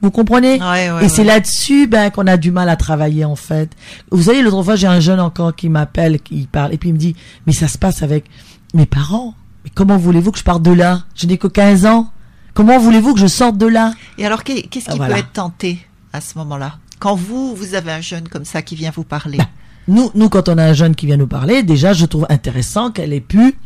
Vous 0.03 0.11
comprenez? 0.11 0.61
Ouais, 0.61 0.91
Et 1.05 1.09
c'est 1.09 1.23
là-dessus 1.23 1.87
ben, 1.87 2.11
qu'on 2.11 2.27
a 2.27 2.37
du 2.37 2.51
mal 2.51 2.69
à 2.69 2.77
travailler 2.77 3.25
en 3.25 3.37
fait. 3.37 3.71
Vous 4.11 4.25
savez, 4.25 4.43
l'autre 4.43 4.62
fois, 4.62 4.75
j'ai 4.75 4.89
un 4.89 4.99
jeune 4.99 5.21
encore 5.21 5.55
qui 5.55 5.69
m'appelle, 5.69 6.21
qui 6.21 6.49
parle, 6.51 6.75
et 6.75 6.77
puis 6.77 6.89
il 6.89 6.95
me 6.95 6.99
dit, 6.99 7.15
mais 7.47 7.53
ça 7.53 7.69
se 7.69 7.79
passe 7.79 8.03
avec 8.03 8.25
mes 8.75 8.87
parents. 8.87 9.35
Mais 9.64 9.71
comment 9.75 9.97
voulez-vous 9.97 10.33
que 10.33 10.38
je 10.38 10.45
parte 10.45 10.62
de 10.62 10.73
là? 10.73 11.04
Je 11.14 11.26
n'ai 11.26 11.38
que 11.38 11.47
15 11.47 11.87
ans. 11.87 12.11
Comment 12.54 12.78
voulez-vous 12.78 13.14
que 13.14 13.21
je 13.21 13.26
sorte 13.26 13.57
de 13.57 13.66
là? 13.66 13.95
Et 14.19 14.26
alors, 14.26 14.45
qu'est-ce 14.45 14.62
qui 14.69 14.83
Ah, 14.88 14.97
peut 15.07 15.12
être 15.16 15.33
tenté 15.33 15.78
à 16.12 16.21
ce 16.21 16.37
moment-là? 16.38 16.75
Quand 16.99 17.14
vous, 17.14 17.54
vous 17.54 17.75
avez 17.75 17.92
un 17.92 18.00
jeune 18.00 18.28
comme 18.28 18.45
ça 18.45 18.62
qui 18.62 18.76
vient 18.76 18.90
vous 18.95 19.04
parler? 19.04 19.38
Ben, 19.38 19.47
Nous, 19.88 20.11
nous, 20.14 20.28
quand 20.28 20.49
on 20.49 20.59
a 20.59 20.64
un 20.64 20.73
jeune 20.75 20.95
qui 20.95 21.07
vient 21.07 21.16
nous 21.16 21.26
parler, 21.26 21.62
déjà, 21.62 21.92
je 21.92 22.04
trouve 22.07 22.26
intéressant 22.28 22.90
qu'elle 22.90 23.12
ait 23.12 23.21
pu 23.21 23.57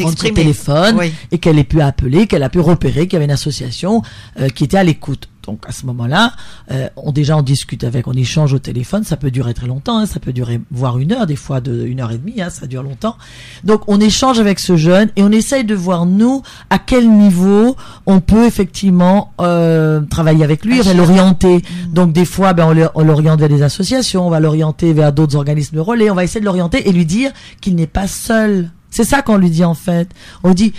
prendre 0.00 0.18
son 0.18 0.28
téléphone 0.30 0.96
Oui. 0.98 1.12
et 1.30 1.38
qu'elle 1.38 1.58
ait 1.58 1.64
pu 1.64 1.80
appeler, 1.80 2.26
qu'elle 2.26 2.42
a 2.42 2.48
pu 2.48 2.60
repérer 2.60 3.06
qu'il 3.06 3.14
y 3.14 3.16
avait 3.16 3.24
une 3.26 3.30
association 3.30 4.02
euh, 4.40 4.48
qui 4.48 4.64
était 4.64 4.78
à 4.78 4.84
l'écoute. 4.84 5.28
Donc 5.44 5.64
à 5.66 5.72
ce 5.72 5.86
moment-là, 5.86 6.34
euh, 6.70 6.88
on 6.96 7.10
déjà 7.10 7.36
on 7.36 7.42
discute 7.42 7.82
avec, 7.82 8.06
on 8.06 8.12
échange 8.12 8.52
au 8.52 8.60
téléphone. 8.60 9.02
Ça 9.02 9.16
peut 9.16 9.32
durer 9.32 9.54
très 9.54 9.66
longtemps, 9.66 9.98
hein, 9.98 10.06
ça 10.06 10.20
peut 10.20 10.32
durer 10.32 10.60
voire 10.70 10.98
une 10.98 11.12
heure, 11.12 11.26
des 11.26 11.34
fois 11.34 11.60
de 11.60 11.84
une 11.84 12.00
heure 12.00 12.12
et 12.12 12.18
demie, 12.18 12.40
hein, 12.40 12.48
ça 12.48 12.68
dure 12.68 12.84
longtemps. 12.84 13.16
Donc 13.64 13.82
on 13.88 13.98
échange 14.00 14.38
avec 14.38 14.60
ce 14.60 14.76
jeune 14.76 15.10
et 15.16 15.22
on 15.24 15.32
essaye 15.32 15.64
de 15.64 15.74
voir 15.74 16.06
nous 16.06 16.42
à 16.70 16.78
quel 16.78 17.10
niveau 17.10 17.74
on 18.06 18.20
peut 18.20 18.46
effectivement 18.46 19.32
euh, 19.40 20.00
travailler 20.02 20.44
avec 20.44 20.64
lui, 20.64 20.78
Agir. 20.78 20.94
l'orienter. 20.94 21.62
Donc 21.88 22.12
des 22.12 22.24
fois, 22.24 22.52
ben 22.52 22.90
on 22.94 23.02
l'oriente 23.02 23.40
vers 23.40 23.48
des 23.48 23.62
associations, 23.62 24.24
on 24.24 24.30
va 24.30 24.38
l'orienter 24.38 24.92
vers 24.92 25.12
d'autres 25.12 25.34
organismes 25.34 25.74
de 25.74 25.80
relais. 25.80 26.08
On 26.08 26.14
va 26.14 26.22
essayer 26.22 26.40
de 26.40 26.46
l'orienter 26.46 26.88
et 26.88 26.92
lui 26.92 27.04
dire 27.04 27.32
qu'il 27.60 27.74
n'est 27.74 27.88
pas 27.88 28.06
seul. 28.06 28.70
C'est 28.92 29.04
ça 29.04 29.22
qu'on 29.22 29.38
lui 29.38 29.50
dit 29.50 29.64
en 29.64 29.74
fait. 29.74 30.08
On 30.44 30.54
dit 30.54 30.72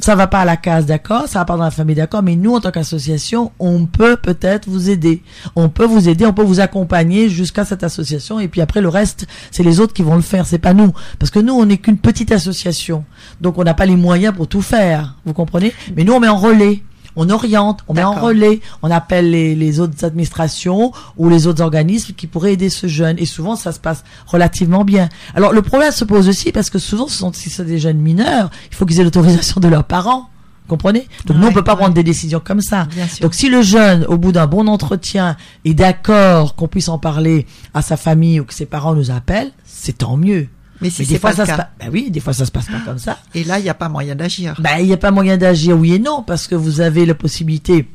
ça 0.00 0.14
va 0.14 0.26
pas 0.26 0.40
à 0.40 0.44
la 0.44 0.56
case, 0.56 0.84
d'accord, 0.84 1.26
ça 1.26 1.38
va 1.38 1.44
pas 1.44 1.56
dans 1.56 1.64
la 1.64 1.70
famille, 1.70 1.94
d'accord, 1.94 2.22
mais 2.22 2.36
nous 2.36 2.54
en 2.54 2.60
tant 2.60 2.70
qu'association, 2.70 3.52
on 3.58 3.86
peut 3.86 4.16
peut-être 4.16 4.68
vous 4.68 4.90
aider. 4.90 5.22
On 5.56 5.68
peut 5.68 5.86
vous 5.86 6.08
aider, 6.08 6.26
on 6.26 6.34
peut 6.34 6.42
vous 6.42 6.60
accompagner 6.60 7.28
jusqu'à 7.28 7.64
cette 7.64 7.82
association 7.82 8.40
et 8.40 8.48
puis 8.48 8.60
après 8.60 8.80
le 8.80 8.88
reste, 8.88 9.26
c'est 9.50 9.62
les 9.62 9.80
autres 9.80 9.94
qui 9.94 10.02
vont 10.02 10.16
le 10.16 10.22
faire, 10.22 10.46
c'est 10.46 10.58
pas 10.58 10.74
nous 10.74 10.92
parce 11.18 11.30
que 11.30 11.38
nous 11.38 11.54
on 11.54 11.66
n'est 11.66 11.78
qu'une 11.78 11.98
petite 11.98 12.32
association. 12.32 13.04
Donc 13.40 13.58
on 13.58 13.64
n'a 13.64 13.74
pas 13.74 13.86
les 13.86 13.96
moyens 13.96 14.34
pour 14.34 14.48
tout 14.48 14.62
faire, 14.62 15.16
vous 15.24 15.32
comprenez? 15.32 15.72
Mais 15.96 16.04
nous 16.04 16.12
on 16.12 16.20
met 16.20 16.28
en 16.28 16.36
relais. 16.36 16.82
On 17.16 17.30
oriente, 17.30 17.80
on 17.88 17.94
met 17.94 18.02
en 18.04 18.14
relais, 18.14 18.60
on 18.82 18.90
appelle 18.90 19.30
les, 19.30 19.54
les 19.54 19.80
autres 19.80 20.04
administrations 20.04 20.92
ou 21.16 21.28
les 21.28 21.46
autres 21.46 21.62
organismes 21.62 22.14
qui 22.14 22.26
pourraient 22.26 22.54
aider 22.54 22.70
ce 22.70 22.86
jeune. 22.88 23.16
Et 23.18 23.26
souvent, 23.26 23.54
ça 23.56 23.70
se 23.72 23.78
passe 23.78 24.02
relativement 24.26 24.84
bien. 24.84 25.08
Alors, 25.34 25.52
le 25.52 25.62
problème 25.62 25.92
se 25.92 26.04
pose 26.04 26.28
aussi 26.28 26.50
parce 26.50 26.70
que 26.70 26.78
souvent, 26.78 27.06
ce 27.06 27.18
sont, 27.18 27.32
si 27.32 27.50
c'est 27.50 27.64
des 27.64 27.78
jeunes 27.78 27.98
mineurs, 27.98 28.50
il 28.70 28.74
faut 28.74 28.84
qu'ils 28.84 28.98
aient 29.00 29.04
l'autorisation 29.04 29.60
de 29.60 29.68
leurs 29.68 29.84
parents. 29.84 30.28
Vous 30.66 30.70
comprenez? 30.70 31.06
Donc, 31.26 31.36
nous, 31.36 31.42
on 31.44 31.46
Ouais, 31.48 31.52
peut 31.52 31.62
pas 31.62 31.72
ouais. 31.72 31.78
prendre 31.80 31.94
des 31.94 32.02
décisions 32.02 32.40
comme 32.42 32.62
ça. 32.62 32.88
Donc, 33.20 33.34
si 33.34 33.50
le 33.50 33.60
jeune, 33.62 34.06
au 34.06 34.16
bout 34.16 34.32
d'un 34.32 34.46
bon 34.46 34.66
entretien, 34.66 35.36
est 35.66 35.74
d'accord 35.74 36.54
qu'on 36.54 36.68
puisse 36.68 36.88
en 36.88 36.98
parler 36.98 37.46
à 37.74 37.82
sa 37.82 37.96
famille 37.98 38.40
ou 38.40 38.44
que 38.44 38.54
ses 38.54 38.64
parents 38.66 38.94
nous 38.94 39.10
appellent, 39.10 39.52
c'est 39.64 39.98
tant 39.98 40.16
mieux. 40.16 40.48
Mais 40.84 40.90
si 40.90 41.00
Mais 41.02 41.06
des 41.08 41.18
fois, 41.18 41.30
pas 41.30 41.36
ça 41.36 41.44
le 41.44 41.50
se 41.50 41.56
passe. 41.56 41.66
Ben 41.80 41.88
oui, 41.90 42.10
des 42.10 42.20
fois, 42.20 42.34
ça 42.34 42.44
se 42.44 42.52
passe 42.52 42.66
pas 42.66 42.80
comme 42.84 42.98
ça. 42.98 43.18
Et 43.34 43.42
là, 43.42 43.58
il 43.58 43.62
n'y 43.62 43.70
a 43.70 43.74
pas 43.74 43.88
moyen 43.88 44.14
d'agir. 44.14 44.54
Ben, 44.60 44.76
il 44.80 44.86
n'y 44.86 44.92
a 44.92 44.98
pas 44.98 45.10
moyen 45.10 45.38
d'agir 45.38 45.78
oui 45.78 45.94
et 45.94 45.98
non, 45.98 46.22
parce 46.22 46.46
que 46.46 46.54
vous 46.54 46.82
avez 46.82 47.06
la 47.06 47.14
possibilité, 47.14 47.88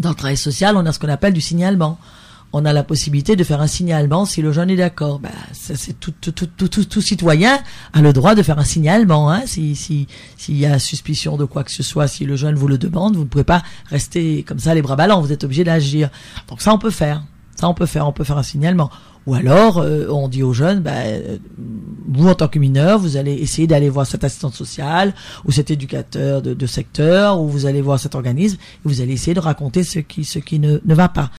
dans 0.00 0.08
le 0.08 0.16
travail 0.16 0.36
social, 0.36 0.76
on 0.76 0.84
a 0.86 0.92
ce 0.92 0.98
qu'on 0.98 1.08
appelle 1.08 1.32
du 1.32 1.40
signalement. 1.40 1.98
On 2.52 2.64
a 2.64 2.72
la 2.72 2.82
possibilité 2.82 3.36
de 3.36 3.44
faire 3.44 3.60
un 3.60 3.68
signalement 3.68 4.24
si 4.24 4.42
le 4.42 4.50
jeune 4.50 4.70
est 4.70 4.76
d'accord. 4.76 5.20
Ben, 5.20 5.30
ça, 5.52 5.74
c'est 5.76 6.00
tout, 6.00 6.12
tout, 6.20 6.32
tout, 6.32 6.66
tout, 6.66 7.00
citoyen 7.00 7.60
a 7.92 8.02
le 8.02 8.12
droit 8.12 8.34
de 8.34 8.42
faire 8.42 8.58
un 8.58 8.64
signalement. 8.64 9.30
Hein, 9.30 9.42
si, 9.46 9.76
si, 9.76 10.08
s'il 10.36 10.58
y 10.58 10.66
a 10.66 10.80
suspicion 10.80 11.36
de 11.36 11.44
quoi 11.44 11.62
que 11.62 11.70
ce 11.70 11.84
soit, 11.84 12.08
si 12.08 12.24
le 12.24 12.34
jeune 12.34 12.56
vous 12.56 12.66
le 12.66 12.76
demande, 12.76 13.14
vous 13.14 13.22
ne 13.22 13.28
pouvez 13.28 13.44
pas 13.44 13.62
rester 13.86 14.42
comme 14.42 14.58
ça 14.58 14.74
les 14.74 14.82
bras 14.82 14.96
ballants. 14.96 15.20
Vous 15.20 15.30
êtes 15.30 15.44
obligé 15.44 15.62
d'agir. 15.62 16.10
Donc 16.48 16.60
ça, 16.60 16.74
on 16.74 16.78
peut 16.78 16.90
faire. 16.90 17.22
Ça, 17.54 17.68
on 17.68 17.74
peut 17.74 17.86
faire. 17.86 18.08
On 18.08 18.12
peut 18.12 18.24
faire 18.24 18.38
un 18.38 18.42
signalement. 18.42 18.90
Ou 19.26 19.34
alors, 19.34 19.78
euh, 19.78 20.08
on 20.08 20.28
dit 20.28 20.42
aux 20.42 20.52
jeunes, 20.52 20.80
ben, 20.80 21.06
euh, 21.06 21.38
vous 22.08 22.28
en 22.28 22.34
tant 22.34 22.48
que 22.48 22.58
mineur, 22.58 22.98
vous 22.98 23.16
allez 23.16 23.34
essayer 23.34 23.66
d'aller 23.66 23.90
voir 23.90 24.06
cette 24.06 24.24
assistante 24.24 24.54
sociale 24.54 25.14
ou 25.44 25.52
cet 25.52 25.70
éducateur 25.70 26.40
de, 26.42 26.54
de 26.54 26.66
secteur, 26.66 27.40
ou 27.40 27.46
vous 27.48 27.66
allez 27.66 27.82
voir 27.82 28.00
cet 28.00 28.14
organisme, 28.14 28.56
et 28.56 28.88
vous 28.88 29.00
allez 29.00 29.12
essayer 29.12 29.34
de 29.34 29.40
raconter 29.40 29.84
ce 29.84 29.98
qui, 29.98 30.24
ce 30.24 30.38
qui 30.38 30.58
ne, 30.58 30.78
ne 30.84 30.94
va 30.94 31.08
pas. 31.08 31.30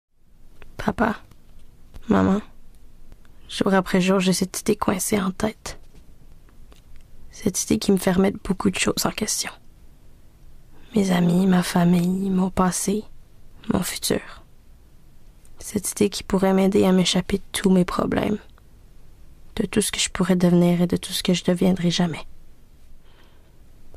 Papa, 0.77 1.17
maman, 2.07 2.41
jour 3.49 3.73
après 3.73 3.99
jour, 3.99 4.19
j'ai 4.19 4.33
cette 4.33 4.61
idée 4.61 4.75
coincée 4.75 5.19
en 5.19 5.31
tête. 5.31 5.79
Cette 7.31 7.63
idée 7.63 7.79
qui 7.79 7.91
me 7.91 7.97
fait 7.97 8.11
remettre 8.11 8.37
beaucoup 8.43 8.69
de 8.69 8.77
choses 8.77 9.05
en 9.05 9.11
question. 9.11 9.51
Mes 10.95 11.11
amis, 11.11 11.47
ma 11.47 11.63
famille, 11.63 12.29
mon 12.29 12.49
passé, 12.49 13.03
mon 13.73 13.81
futur. 13.81 14.40
Cette 15.61 15.91
idée 15.91 16.09
qui 16.09 16.23
pourrait 16.23 16.53
m'aider 16.53 16.85
à 16.85 16.91
m'échapper 16.91 17.37
de 17.37 17.43
tous 17.51 17.69
mes 17.69 17.85
problèmes, 17.85 18.39
de 19.55 19.65
tout 19.65 19.81
ce 19.81 19.91
que 19.91 19.99
je 19.99 20.09
pourrais 20.09 20.35
devenir 20.35 20.81
et 20.81 20.87
de 20.87 20.97
tout 20.97 21.13
ce 21.13 21.21
que 21.21 21.33
je 21.33 21.43
deviendrai 21.43 21.91
jamais. 21.91 22.25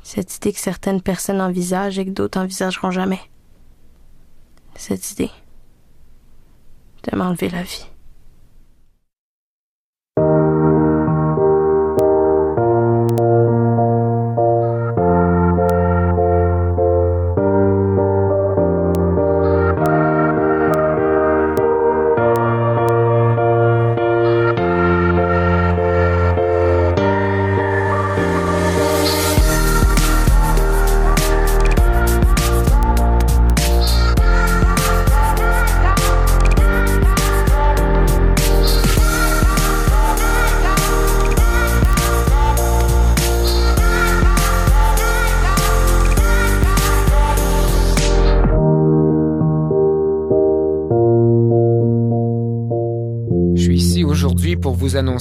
Cette 0.03 0.35
idée 0.37 0.53
que 0.53 0.59
certaines 0.59 1.01
personnes 1.01 1.41
envisagent 1.41 1.97
et 1.97 2.05
que 2.05 2.11
d'autres 2.11 2.39
envisageront 2.39 2.91
jamais. 2.91 3.19
Cette 4.75 5.11
idée 5.11 5.31
de 7.03 7.17
m'enlever 7.17 7.49
la 7.49 7.63
vie. 7.63 7.87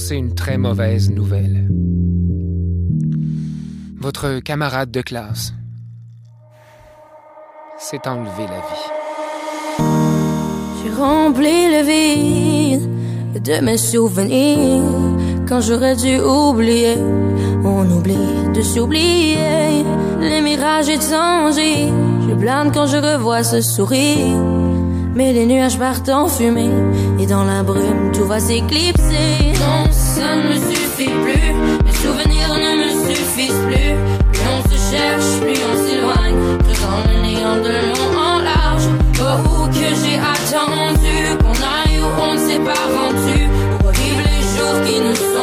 Annoncer 0.04 0.16
une 0.16 0.34
très 0.34 0.58
mauvaise 0.58 1.10
nouvelle. 1.10 1.68
votre 4.00 4.40
camarade 4.40 4.90
de 4.90 5.00
classe, 5.00 5.54
s'est 7.78 8.06
enlevé 8.06 8.44
la 8.54 8.60
vie. 8.68 8.88
J'ai 10.76 10.90
rempli 10.90 11.68
le 11.74 11.82
vide 11.90 13.42
de 13.42 13.64
mes 13.64 13.78
souvenirs 13.78 14.82
quand 15.48 15.62
j'aurais 15.62 15.96
dû 15.96 16.18
oublier. 16.20 16.98
On 17.64 17.90
oublie 17.90 18.52
de 18.54 18.60
s'oublier. 18.60 19.84
Les 20.20 20.42
mirages 20.42 20.90
étangés, 20.90 21.88
je 22.28 22.34
plane 22.34 22.72
quand 22.72 22.86
je 22.86 22.98
revois 22.98 23.42
ce 23.42 23.62
sourire. 23.62 24.63
Mais 25.16 25.32
les 25.32 25.46
nuages 25.46 25.78
partent 25.78 26.08
en 26.08 26.26
fumée 26.26 26.70
et 27.20 27.26
dans 27.26 27.44
la 27.44 27.62
brume 27.62 28.10
tout 28.12 28.24
va 28.24 28.40
s'éclipser. 28.40 29.52
Non, 29.60 29.90
ça 29.92 30.34
ne 30.36 30.48
me 30.48 30.54
suffit 30.54 31.04
plus. 31.04 31.54
Mes 31.84 31.92
souvenirs 31.92 32.54
ne 32.54 32.72
me 32.82 32.90
suffisent 33.08 33.62
plus. 33.66 33.94
Plus 34.32 34.42
on 34.50 34.68
se 34.68 34.76
cherche, 34.90 35.40
plus 35.40 35.60
on 35.70 35.76
s'éloigne. 35.86 36.58
Creusant 36.64 37.00
le 37.08 37.22
néant 37.22 37.56
de 37.56 37.74
long 37.90 38.18
en 38.18 38.38
large. 38.38 38.88
Oh, 39.20 39.66
que 39.68 39.88
j'ai 40.02 40.18
attendu 40.18 41.38
qu'on 41.38 41.58
aille 41.62 42.00
où 42.00 42.08
on 42.20 42.34
ne 42.34 42.38
s'est 42.38 42.58
pas 42.58 42.84
rendu. 42.98 43.48
Pour 43.78 43.88
revivre 43.90 44.22
les 44.26 44.42
jours 44.58 44.78
qui 44.84 45.00
nous 45.00 45.33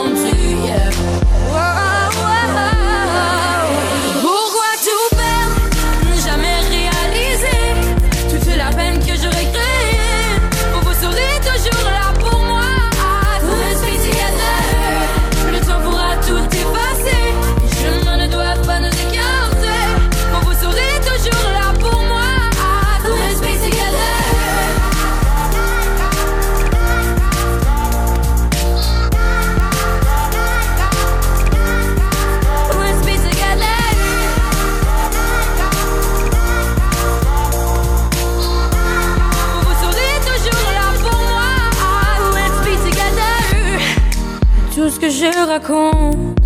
raconte 45.52 46.38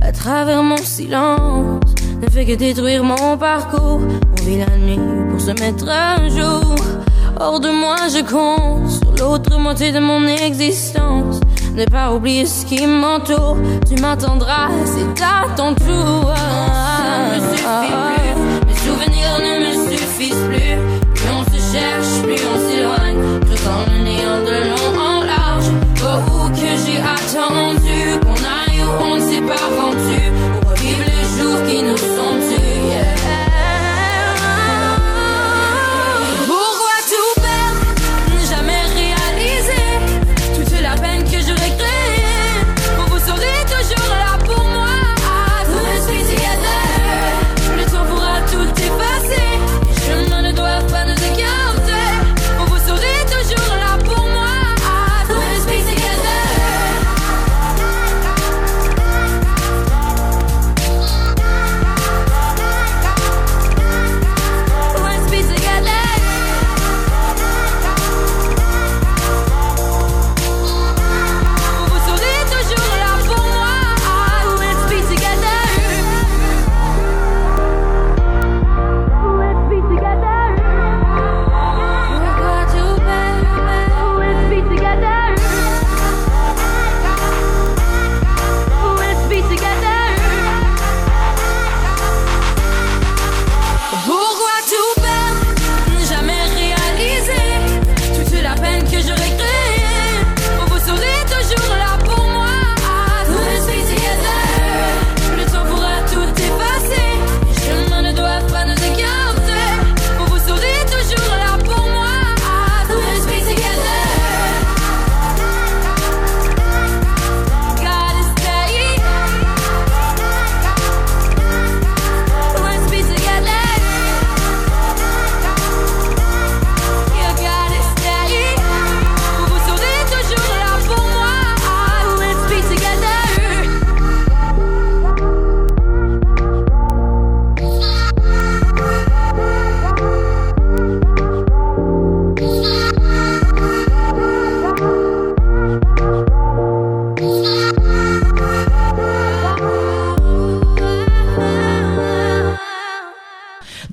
à 0.00 0.12
travers 0.12 0.62
mon 0.62 0.78
silence 0.78 1.82
ne 2.22 2.30
fait 2.30 2.46
que 2.46 2.54
détruire 2.54 3.04
mon 3.04 3.36
parcours. 3.36 4.00
On 4.00 4.44
vit 4.44 4.58
la 4.58 4.76
nuit 4.78 4.98
pour 5.30 5.40
se 5.40 5.50
mettre 5.60 5.86
un 5.88 6.28
jour. 6.30 6.74
Hors 7.38 7.60
de 7.60 7.68
moi, 7.68 7.96
je 8.08 8.22
compte 8.22 8.88
sur 8.90 9.12
l'autre 9.18 9.58
moitié 9.58 9.92
de 9.92 9.98
mon 9.98 10.26
existence. 10.26 11.40
Ne 11.74 11.84
pas 11.84 12.14
oublier 12.14 12.46
ce 12.46 12.64
qui 12.64 12.86
m'entoure. 12.86 13.58
Tu 13.86 14.00
m'attendras, 14.00 14.70
c'est 14.86 15.22
à 15.22 15.54
ton 15.54 15.74
tour. 15.74 16.32
Ça 16.34 17.12
ne 17.18 17.34
me 17.34 17.40
suffit 17.50 17.92
plus. 18.16 18.68
Mes 18.68 18.78
souvenirs 18.86 19.36
ne 19.46 19.52
me 19.66 19.90
suffisent 19.90 20.46
plus. 20.48 20.76
Plus 21.14 21.30
on 21.38 21.44
se 21.52 21.60
cherche, 21.72 22.22
plus 22.22 22.40
on 22.54 22.58
s'éloigne. 22.66 23.40
Creusant 23.44 23.84
le 23.92 23.98
néant 24.02 24.40
de 24.48 24.56
long 24.70 24.98
en 24.98 25.24
large. 25.24 25.68
Oh, 26.02 26.48
que 26.48 26.70
j'ai 26.86 27.00
attendu? 27.00 27.85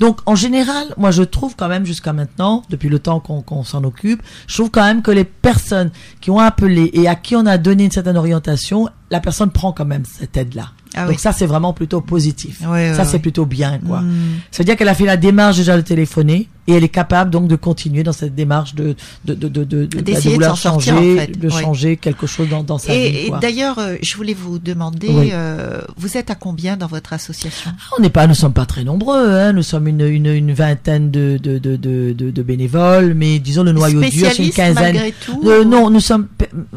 Donc 0.03 0.19
en 0.25 0.35
général, 0.35 0.87
moi 0.97 1.11
je 1.11 1.23
trouve 1.23 1.55
quand 1.55 1.69
même 1.69 1.85
jusqu'à 1.85 2.11
maintenant, 2.11 2.63
depuis 2.69 2.89
le 2.89 2.99
temps 2.99 3.21
qu'on 3.21 3.63
s'en 3.63 3.85
occupe, 3.85 4.21
je 4.47 4.55
trouve 4.55 4.69
quand 4.69 4.83
même 4.83 5.01
que 5.01 5.11
les 5.11 5.23
personnes 5.23 5.91
qui 6.19 6.29
ont 6.29 6.39
appelé 6.39 6.91
et 6.91 7.07
à 7.07 7.15
qui 7.15 7.37
on 7.37 7.45
a 7.45 7.57
donné 7.57 7.85
une 7.85 7.91
certaine 7.91 8.17
orientation, 8.17 8.89
la 9.11 9.21
personne 9.21 9.49
prend 9.49 9.71
quand 9.71 9.85
même 9.85 10.03
cette 10.03 10.35
aide-là. 10.35 10.71
Ah 10.93 11.03
Donc 11.03 11.11
oui. 11.11 11.19
ça 11.19 11.31
c'est 11.31 11.45
vraiment 11.45 11.71
plutôt 11.71 12.01
positif. 12.01 12.59
Ça 12.61 13.05
c'est 13.05 13.19
plutôt 13.19 13.45
bien 13.45 13.79
quoi. 13.79 14.01
Mm. 14.01 14.41
Ça 14.51 14.57
veut 14.57 14.65
dire 14.65 14.75
qu'elle 14.75 14.89
a 14.89 14.93
fait 14.93 15.05
la 15.05 15.15
démarche 15.15 15.55
déjà 15.55 15.77
de 15.77 15.81
téléphoner 15.81 16.49
et 16.67 16.73
elle 16.73 16.83
est 16.83 16.89
capable 16.89 17.29
donc 17.29 17.47
de 17.47 17.55
continuer 17.55 18.03
dans 18.03 18.13
cette 18.13 18.35
démarche 18.35 18.75
de 18.75 18.95
de 19.25 19.33
de 19.33 19.47
de 19.47 19.63
de, 19.63 19.85
de- 19.85 20.29
vouloir 20.29 20.57
sortir, 20.57 20.93
changer, 20.95 21.13
en 21.13 21.17
fait. 21.25 21.39
de 21.39 21.49
changer 21.49 21.97
quelque 21.97 22.27
chose 22.27 22.47
dans 22.49 22.63
dans 22.63 22.77
sa 22.77 22.93
vie. 22.93 22.99
Et, 22.99 23.31
d'ailleurs, 23.41 23.79
euh, 23.79 23.95
je 24.01 24.15
voulais 24.15 24.33
vous 24.33 24.59
demander, 24.59 25.09
Oui. 25.09 25.29
euh, 25.33 25.81
vous 25.97 26.17
êtes 26.17 26.29
à 26.31 26.35
combien 26.35 26.77
dans 26.77 26.87
votre 26.87 27.13
association? 27.13 27.71
On 27.97 28.01
n'est 28.01 28.09
pas, 28.09 28.27
nous 28.27 28.33
sommes 28.33 28.53
pas 28.53 28.65
très 28.65 28.83
nombreux. 28.83 29.29
Hein. 29.31 29.53
Nous 29.53 29.63
sommes 29.63 29.87
une, 29.87 30.01
une, 30.01 30.27
une 30.27 30.53
vingtaine 30.53 31.11
de, 31.11 31.37
de, 31.41 31.57
de, 31.57 31.75
de, 31.75 32.13
de, 32.13 32.41
bénévoles, 32.43 33.13
mais 33.13 33.39
disons 33.39 33.63
le 33.63 33.71
noyau 33.73 33.99
dur, 34.01 34.27
c'est 34.33 34.43
une 34.43 34.51
quinzaine. 34.51 34.75
malgré 34.95 35.13
tout 35.25 35.41
Euh, 35.45 35.65
non, 35.65 35.89
nous 35.89 35.99
sommes, 35.99 36.27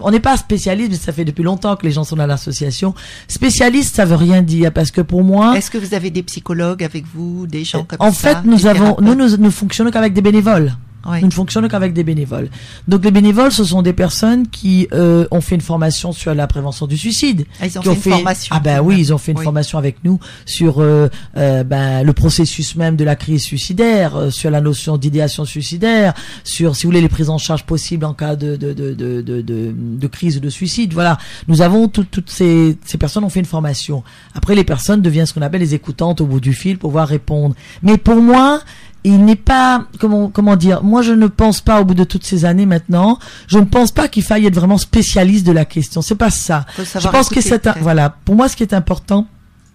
on 0.01 0.11
n'est 0.11 0.21
pas 0.21 0.37
spécialiste, 0.37 0.91
mais 0.91 0.97
ça 0.97 1.13
fait 1.13 1.25
depuis 1.25 1.45
longtemps 1.45 1.77
que 1.77 1.87
les 1.87 1.93
gens 1.93 2.05
sont 2.05 2.17
dans 2.17 2.27
l'association. 2.27 2.95
Spécialiste, 3.29 3.95
ça 3.97 4.05
veut 4.05 4.17
rien 4.17 4.43
dire, 4.43 4.73
parce 4.73 4.91
que 4.91 5.01
pour 5.01 5.23
moi, 5.23 5.57
Est-ce 5.57 5.71
que 5.71 5.79
vous 5.79 5.95
avez 5.95 6.11
des 6.11 6.23
psychologues 6.23 6.83
avec 6.83 7.05
vous, 7.15 7.47
des 7.47 7.65
gens 7.65 7.85
comme 7.85 7.99
en 8.01 8.11
ça 8.13 8.37
fait, 8.37 8.49
nous 8.49 8.67
avons, 8.67 8.97
nous, 9.01 9.15
nous, 9.15 9.37
nous 9.37 9.51
fonctionnons 9.51 9.76
qu'avec 9.91 10.13
des 10.13 10.23
bénévoles. 10.23 10.75
Oui. 11.09 11.21
Nous 11.21 11.29
ne 11.29 11.33
fonctionnons 11.33 11.69
qu'avec 11.69 11.93
des 11.93 12.03
bénévoles. 12.03 12.49
Donc 12.89 13.05
les 13.05 13.13
bénévoles, 13.13 13.53
ce 13.53 13.63
sont 13.63 13.81
des 13.81 13.93
personnes 13.93 14.49
qui 14.49 14.89
euh, 14.93 15.25
ont 15.31 15.41
fait 15.41 15.55
une 15.55 15.61
formation 15.61 16.11
sur 16.11 16.35
la 16.35 16.49
prévention 16.49 16.89
du 16.89 16.97
suicide. 16.97 17.47
Ah, 17.61 17.67
ils 17.67 17.79
ont 17.79 17.83
qui 17.83 17.89
fait 17.95 18.11
une 18.11 18.17
formation. 18.17 18.57
Ah 18.57 18.59
ben 18.59 18.81
oui, 18.81 18.97
ils 18.99 19.15
ont 19.15 19.19
fait 19.19 19.31
une 19.31 19.39
Oui. 19.39 19.45
formation 19.45 19.79
avec 19.79 19.99
nous 20.03 20.19
sur 20.47 20.81
euh, 20.83 21.09
euh, 21.37 21.63
ben, 21.63 22.03
le 22.03 22.13
processus 22.13 22.75
même 22.75 22.97
de 22.97 23.05
la 23.05 23.15
crise 23.15 23.43
suicidaire, 23.45 24.33
sur 24.33 24.51
la 24.51 24.61
notion 24.61 24.97
d'idéation 24.97 25.45
suicidaire, 25.45 26.13
sur 26.43 26.75
si 26.75 26.87
vous 26.87 26.89
voulez 26.91 27.03
les 27.03 27.09
prises 27.09 27.31
en 27.31 27.39
charge 27.39 27.63
possibles 27.63 28.05
en 28.05 28.13
cas 28.15 28.35
de 28.35 28.57
de 28.57 28.73
de 28.73 28.93
de 28.93 29.21
de, 29.23 29.43
de, 29.43 29.73
de 29.77 30.07
crise 30.09 30.39
ou 30.39 30.41
de 30.41 30.51
suicide. 30.51 30.93
Voilà, 30.93 31.19
nous 31.47 31.63
avons 31.63 31.87
toutes 31.87 32.11
toutes 32.11 32.31
ces 32.31 32.77
ces 32.85 32.99
personnes 32.99 33.23
ont 33.23 33.29
fait 33.29 33.39
une 33.41 33.47
formation. 33.47 34.03
Après, 34.35 34.57
les 34.57 34.65
personnes 34.65 35.03
deviennent 35.03 35.27
ce 35.27 35.35
qu'on 35.35 35.43
appelle 35.43 35.61
les 35.61 35.75
écoutantes 35.75 36.21
au 36.21 36.27
bout 36.27 36.41
du 36.41 36.53
fil 36.53 36.79
pour 36.79 36.91
pouvoir 36.91 37.07
répondre. 37.07 37.55
Mais 37.83 37.97
pour 37.97 38.17
moi, 38.17 38.61
il 39.07 39.25
n'est 39.25 39.37
pas 39.37 39.87
comment 40.01 40.29
comment 40.29 40.57
dire 40.57 40.83
moi 40.83 41.03
je 41.03 41.13
ne 41.13 41.27
pense 41.27 41.61
pas 41.61 41.81
au 41.81 41.85
bout 41.85 41.95
de 41.95 42.05
toutes 42.05 42.25
ces 42.25 42.45
années 42.45 42.67
maintenant 42.67 43.19
je 43.47 43.59
ne 43.59 43.65
pense 43.65 43.93
pas 43.93 44.09
qu'il 44.09 44.23
faille 44.23 44.47
être 44.47 44.55
vraiment 44.55 44.79
spécialiste 44.79 45.47
de 45.47 45.53
la 45.53 45.65
question. 45.65 46.03
C'est 46.03 46.15
pas 46.17 46.31
ça. 46.31 46.67
Je 46.79 47.09
pense 47.09 47.29
que 47.29 47.41
c'est 47.41 47.69
voilà. 47.81 48.11
Pour 48.25 48.35
moi 48.35 48.49
ce 48.49 48.57
qui 48.57 48.63
est 48.63 48.75
important 48.75 49.27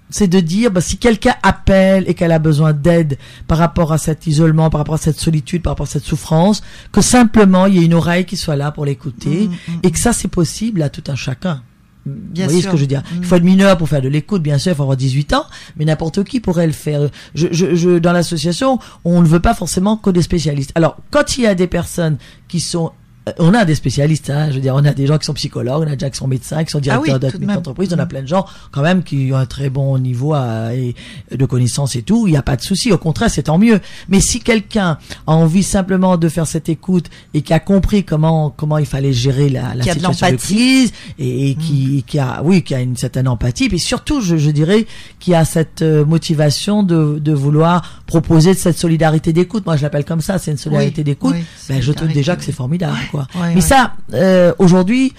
c'est 0.10 0.28
de 0.28 0.42
dire 0.42 0.72
bah, 0.72 0.82
si 0.82 0.98
quelqu'un 0.98 1.36
appelle 1.42 2.04
et 2.08 2.14
qu'elle 2.14 2.34
a 2.34 2.40
besoin 2.40 2.74
d'aide 2.74 3.18
par 3.48 3.58
rapport 3.58 3.94
à 3.94 3.98
cet 3.98 4.28
isolement, 4.28 4.70
par 4.70 4.80
rapport 4.80 4.96
à 4.96 4.98
cette 4.98 5.20
solitude, 5.20 5.62
par 5.62 5.72
rapport 5.72 5.88
à 5.88 5.90
cette 5.90 6.04
souffrance, 6.04 6.62
que 6.92 7.00
simplement 7.02 7.66
il 7.66 7.76
y 7.76 7.80
ait 7.80 7.86
une 7.86 7.94
oreille 7.94 8.26
qui 8.26 8.36
soit 8.36 8.58
là 8.58 8.72
pour 8.72 8.86
l'écouter 8.86 9.32
Mm, 9.48 9.74
mm, 9.74 9.80
et 9.84 9.92
que 9.92 10.00
ça 10.00 10.14
c'est 10.14 10.28
possible 10.28 10.82
à 10.82 10.90
tout 10.90 11.04
un 11.08 11.16
chacun. 11.16 11.62
Bien 12.06 12.46
Vous 12.46 12.50
voyez 12.52 12.62
sûr. 12.62 12.70
ce 12.70 12.72
que 12.74 12.78
je 12.78 12.82
veux 12.84 12.88
dire 12.88 13.02
Mm. 13.12 13.18
Il 13.20 13.26
faut 13.26 13.36
être 13.36 13.44
mineur 13.44 13.78
pour 13.78 13.88
faire 13.90 14.02
de 14.02 14.08
l'écoute, 14.08 14.42
bien 14.42 14.58
sûr, 14.58 14.72
il 14.72 14.76
faut 14.76 14.82
avoir 14.84 14.98
18 14.98 15.34
ans, 15.34 15.46
mais 15.78 15.86
n'importe 15.86 16.24
qui 16.24 16.40
pourrait 16.40 16.66
le 16.68 16.74
faire. 16.74 17.10
Je, 17.36 17.48
je, 17.52 17.76
je, 17.76 18.00
dans 18.00 18.12
l'association, 18.14 18.80
on 19.06 19.22
ne 19.22 19.28
veut 19.28 19.40
pas 19.40 19.54
forcément 19.54 19.98
que 19.98 20.10
des 20.10 20.22
spécialistes. 20.22 20.72
Alors, 20.76 20.98
quand 21.12 21.38
il 21.38 21.44
y 21.44 21.48
a 21.48 21.56
des 21.56 21.68
personnes 21.68 22.18
qui 22.48 22.60
sont 22.60 22.92
on 23.38 23.54
a 23.54 23.66
des 23.66 23.76
spécialistes, 23.76 24.30
hein, 24.32 24.48
je 24.50 24.56
veux 24.56 24.62
dire, 24.62 24.74
on 24.76 24.84
a 24.84 24.94
des 24.94 25.06
gens 25.06 25.18
qui 25.20 25.26
sont 25.26 25.34
psychologues, 25.36 25.84
on 25.88 25.92
a 25.92 25.96
des 25.96 26.06
gens 26.06 26.10
qui 26.10 26.18
sont 26.18 26.28
médecins, 26.28 26.64
qui 26.64 26.72
sont 26.72 26.80
directeurs 26.80 27.04
Ah 27.08 27.14
oui, 27.14 27.14
tout 27.14 27.14
de 27.20 27.20
d'administration 27.20 27.48
même. 27.48 27.56
d'entreprise, 27.58 27.94
on 27.94 28.00
a 28.00 28.06
Mm. 28.06 28.08
plein 28.08 28.22
de 28.24 28.28
gens 28.28 28.46
quand 28.72 28.82
même 28.82 29.04
qui 29.04 29.30
ont 29.32 29.36
un 29.38 29.46
très 29.46 29.70
bon 29.70 29.98
niveau 30.00 30.34
à- 30.34 30.74
et, 30.74 30.96
de 31.32 31.46
connaissances 31.46 31.96
et 31.96 32.02
tout, 32.02 32.26
il 32.28 32.32
n'y 32.32 32.38
a 32.38 32.42
pas 32.42 32.56
de 32.56 32.62
souci, 32.64 32.92
au 32.92 32.98
contraire, 32.98 33.30
c'est 33.30 33.44
tant 33.44 33.60
mieux. 33.60 33.80
Mais 34.10 34.20
si 34.22 34.40
quelqu'un 34.40 34.98
a 35.28 35.32
envie 35.34 35.62
simplement 35.64 36.18
de 36.18 36.30
faire 36.30 36.48
cette 36.48 36.68
écoute 36.68 37.10
et 37.36 37.42
qui 37.44 37.54
a 37.54 37.60
compris 37.60 38.04
comment 38.04 38.50
comment 38.50 38.78
il 38.80 38.86
fallait 38.88 39.14
gérer 39.14 39.50
la, 39.50 39.76
la 39.76 39.84
Qui 39.84 39.90
a 39.92 39.94
de 39.94 40.00
situation 40.00 40.26
de 40.28 40.32
l'empathie. 40.32 40.54
crise 40.56 40.94
et, 41.20 41.50
et 41.52 41.56
qui, 41.56 42.04
qui 42.08 42.18
a 42.20 42.42
oui 42.44 42.64
qui 42.64 42.74
a 42.74 42.82
une 42.82 42.98
certaine 42.98 43.28
empathie, 43.28 43.70
puis 43.70 43.80
surtout, 43.80 44.22
je, 44.22 44.38
je 44.38 44.50
dirais, 44.50 44.88
qui 45.20 45.36
a 45.36 45.46
cette 45.46 45.84
euh, 45.84 46.04
motivation 46.06 46.82
de, 46.82 47.20
de 47.20 47.32
vouloir 47.34 48.02
proposer 48.08 48.56
cette 48.56 48.78
solidarité 48.78 49.32
d'écoute. 49.32 49.66
Moi, 49.66 49.78
je 49.78 49.84
l'appelle 49.84 50.06
comme 50.06 50.22
ça, 50.22 50.40
c'est 50.40 50.52
une 50.52 50.58
solidarité 50.58 51.02
Oui, 51.02 51.04
d'écoute. 51.06 51.36
oui, 51.36 51.44
ben, 51.70 51.82
je 51.82 51.92
trouve 51.92 52.12
déjà 52.12 52.36
que 52.36 52.44
c'est 52.44 52.52
formidable, 52.52 52.98
quoi. 53.12 53.28
Ouais, 53.36 53.54
Mais 53.56 53.62
ça, 53.62 53.94
euh, 54.14 54.54
aujourd'hui, 54.58 55.14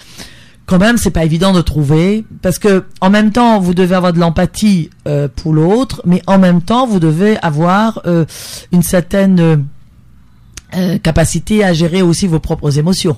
quand 0.65 0.79
même, 0.79 0.97
c'est 0.97 1.11
pas 1.11 1.25
évident 1.25 1.51
de 1.51 1.61
trouver 1.61 2.25
parce 2.41 2.57
que 2.57 2.85
en 3.01 3.09
même 3.09 3.31
temps, 3.31 3.59
vous 3.59 3.73
devez 3.73 3.95
avoir 3.95 4.13
de 4.13 4.19
l'empathie 4.19 4.89
euh, 5.07 5.27
pour 5.33 5.53
l'autre, 5.53 6.01
mais 6.05 6.21
en 6.27 6.39
même 6.39 6.61
temps, 6.61 6.87
vous 6.87 6.99
devez 6.99 7.37
avoir 7.41 8.01
euh, 8.05 8.25
une 8.71 8.83
certaine 8.83 9.65
euh, 10.75 10.97
capacité 10.99 11.63
à 11.63 11.73
gérer 11.73 12.01
aussi 12.01 12.27
vos 12.27 12.39
propres 12.39 12.77
émotions. 12.79 13.17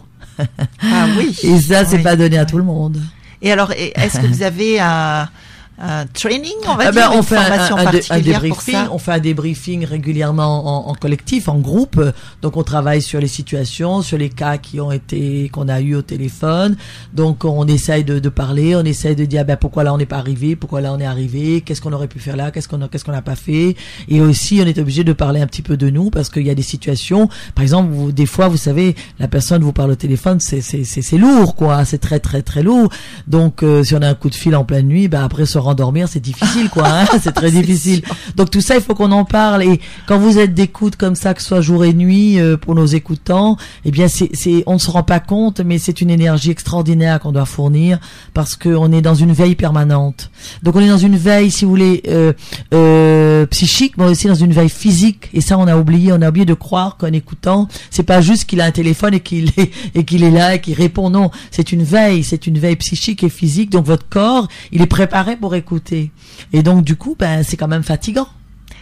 Ah 0.82 1.08
oui. 1.18 1.38
Et 1.44 1.60
ça, 1.62 1.86
c'est 1.86 1.98
Oui, 1.98 2.04
pas 2.04 2.16
donné 2.16 2.38
à 2.38 2.46
tout 2.46 2.58
le 2.58 2.64
monde. 2.64 3.00
Et 3.42 3.52
alors, 3.52 3.72
est-ce 3.72 4.20
que 4.20 4.26
vous 4.26 4.42
avez 4.42 4.80
un, 4.80 5.30
un 5.78 6.06
training, 6.08 6.54
on 6.68 6.76
va 6.76 6.86
Ah 6.88 6.92
dire, 6.92 7.10
ben, 7.10 7.12
une 7.14 7.20
on 7.20 7.24
fait 7.24 7.36
un, 7.36 7.42
formation 7.44 7.76
un, 7.76 7.80
un 7.80 7.84
dé- 7.84 7.88
un 7.88 7.92
particulière 7.92 8.40
pour 8.40 8.42
débriefing, 8.50 8.74
ça 8.74 8.90
on 8.92 8.98
fait 8.98 9.12
un 9.12 9.20
débriefing 9.20 9.86
régulièrement 9.86 10.88
en, 10.88 10.90
en 10.92 10.94
collectif, 10.96 11.50
en 11.50 11.58
groupe. 11.60 12.02
Donc 12.42 12.56
on 12.58 12.64
travaille 12.64 13.02
sur 13.02 13.20
les 13.20 13.28
situations, 13.28 14.02
sur 14.02 14.18
les 14.18 14.30
cas 14.30 14.58
qui 14.58 14.80
ont 14.80 14.92
été 14.92 15.50
qu'on 15.50 15.68
a 15.68 15.82
eu 15.82 15.96
au 15.96 16.02
téléphone. 16.02 16.78
Donc 17.14 17.44
on 17.46 17.68
essaye 17.68 18.04
de, 18.04 18.20
de 18.20 18.30
parler, 18.30 18.76
on 18.76 18.84
essaye 18.86 19.16
de 19.16 19.26
dire 19.26 19.44
ben 19.46 19.58
pourquoi 19.58 19.84
là 19.84 19.94
on 19.94 19.98
n'est 19.98 20.06
pas 20.06 20.18
arrivé, 20.18 20.56
pourquoi 20.56 20.80
là 20.82 20.94
on 20.94 21.00
est 21.00 21.06
arrivé, 21.06 21.62
qu'est-ce 21.62 21.82
qu'on 21.82 21.94
aurait 21.94 22.08
pu 22.08 22.20
faire 22.20 22.38
là, 22.38 22.52
qu'est-ce 22.52 22.68
qu'on 22.70 22.82
a- 22.82 22.88
qu'est-ce 22.88 23.04
qu'on 23.04 23.12
n'a 23.12 23.22
pas 23.22 23.36
fait. 23.36 23.76
Et 24.08 24.22
aussi 24.22 24.60
on 24.64 24.66
est 24.68 24.78
obligé 24.80 25.04
de 25.04 25.14
parler 25.14 25.42
un 25.42 25.48
petit 25.48 25.62
peu 25.62 25.76
de 25.78 25.90
nous 25.90 26.10
parce 26.10 26.30
qu'il 26.30 26.46
y 26.46 26.50
a 26.50 26.56
des 26.56 26.62
situations, 26.64 27.28
par 27.54 27.64
exemple 27.64 27.92
vous- 27.92 28.12
des 28.14 28.26
fois 28.26 28.48
vous 28.48 28.58
savez 28.58 28.96
la 29.20 29.28
personne 29.28 29.62
vous 29.62 29.74
parle 29.74 29.92
au 29.92 29.96
téléphone, 29.96 30.40
c'est 30.40 30.62
c'est 30.62 31.18
lourd 31.18 31.56
quoi, 31.56 31.84
c'est 31.86 31.98
très 32.00 32.20
très 32.20 32.42
très 32.42 32.64
lourd. 32.64 32.90
Donc 33.28 33.62
euh, 33.64 33.84
si 33.84 33.94
on 33.96 34.02
a 34.02 34.08
un 34.08 34.14
coup 34.16 34.30
de 34.30 34.36
fil 34.36 34.56
en 34.56 34.64
pleine 34.64 34.88
nuit, 34.88 35.08
ben 35.10 35.24
après 35.24 35.46
se 35.46 35.58
rendormir 35.66 36.08
c'est 36.08 36.20
difficile 36.20 36.70
quoi, 36.70 36.88
hein, 36.88 37.06
c'est 37.22 37.34
très 37.34 37.52
difficile. 37.52 38.06
sûr. 38.06 38.16
Donc 38.36 38.52
tout 38.52 38.62
ça, 38.62 38.76
il 38.76 38.82
faut 38.82 38.96
qu'on 38.96 39.12
en 39.12 39.26
parle. 39.26 39.64
Et 39.64 39.80
quand 40.08 40.18
vous 40.18 40.38
êtes 40.38 40.54
d'écoute 40.54 40.96
comme 40.96 41.16
ça, 41.16 41.34
que 41.34 41.42
ce 41.42 41.48
soit 41.48 41.62
jour 41.62 41.86
et 41.86 41.94
nuit 41.94 42.40
euh, 42.40 42.58
pour 42.58 42.76
nos 42.76 42.86
écoutants, 42.86 43.58
eh 43.84 43.92
bien, 43.92 44.08
c'est, 44.08 44.30
c'est, 44.34 44.64
on 44.66 44.74
ne 44.74 44.80
se 44.80 44.90
rend 44.92 45.04
pas 45.04 45.20
compte, 45.20 45.62
mais 45.62 45.78
c'est 45.78 46.02
une 46.02 46.10
énergie 46.10 46.52
extraordinaire 46.52 47.20
qu'on 47.20 47.32
doit 47.32 47.46
fournir 47.46 48.00
parce 48.34 48.56
qu'on 48.56 48.92
est 48.92 49.02
dans 49.02 49.16
une 49.16 49.34
veille 49.34 49.56
permanente. 49.56 50.30
Donc 50.64 50.76
on 50.76 50.80
est 50.80 50.90
dans 50.90 50.98
une 50.98 51.18
veille, 51.18 51.52
si 51.52 51.66
vous 51.66 51.72
voulez, 51.72 52.04
euh, 52.08 52.34
euh, 52.74 53.46
psychique, 53.48 53.98
mais 53.98 54.06
aussi 54.06 54.28
dans 54.28 54.36
une 54.36 54.54
veille 54.54 54.70
physique. 54.70 55.30
Et 55.34 55.42
ça, 55.42 55.58
on 55.58 55.68
a 55.68 55.78
oublié. 55.78 56.14
On 56.14 56.22
a 56.22 56.30
oublié 56.30 56.46
de 56.46 56.54
croire 56.54 56.98
qu'en 56.98 57.12
écoutant, 57.12 57.68
c'est 57.90 58.04
pas 58.04 58.22
juste 58.22 58.46
qu'il 58.46 58.62
a 58.62 58.66
un 58.66 58.72
téléphone 58.72 59.14
et 59.14 59.20
qu'il 59.20 59.50
est 59.58 59.72
et 59.94 60.04
qu'il 60.04 60.24
est 60.24 60.32
là 60.32 60.56
et 60.56 60.62
qu'il 60.62 60.74
répond. 60.74 61.10
Non, 61.10 61.32
c'est 61.52 61.72
une 61.72 61.84
veille, 61.84 62.24
c'est 62.24 62.48
une 62.48 62.60
veille 62.60 62.76
psychique 62.76 63.24
et 63.24 63.30
physique. 63.30 63.70
Donc 63.70 63.86
votre 63.86 64.08
corps, 64.08 64.48
il 64.72 64.82
est 64.82 64.88
préparé 64.88 65.36
pour 65.36 65.55
écouter. 65.56 66.12
Et 66.54 66.64
donc 66.64 66.84
du 66.84 66.96
coup, 66.96 67.16
ben 67.18 67.44
c'est 67.44 67.58
quand 67.58 67.68
même 67.68 67.84
fatigant. 67.84 68.28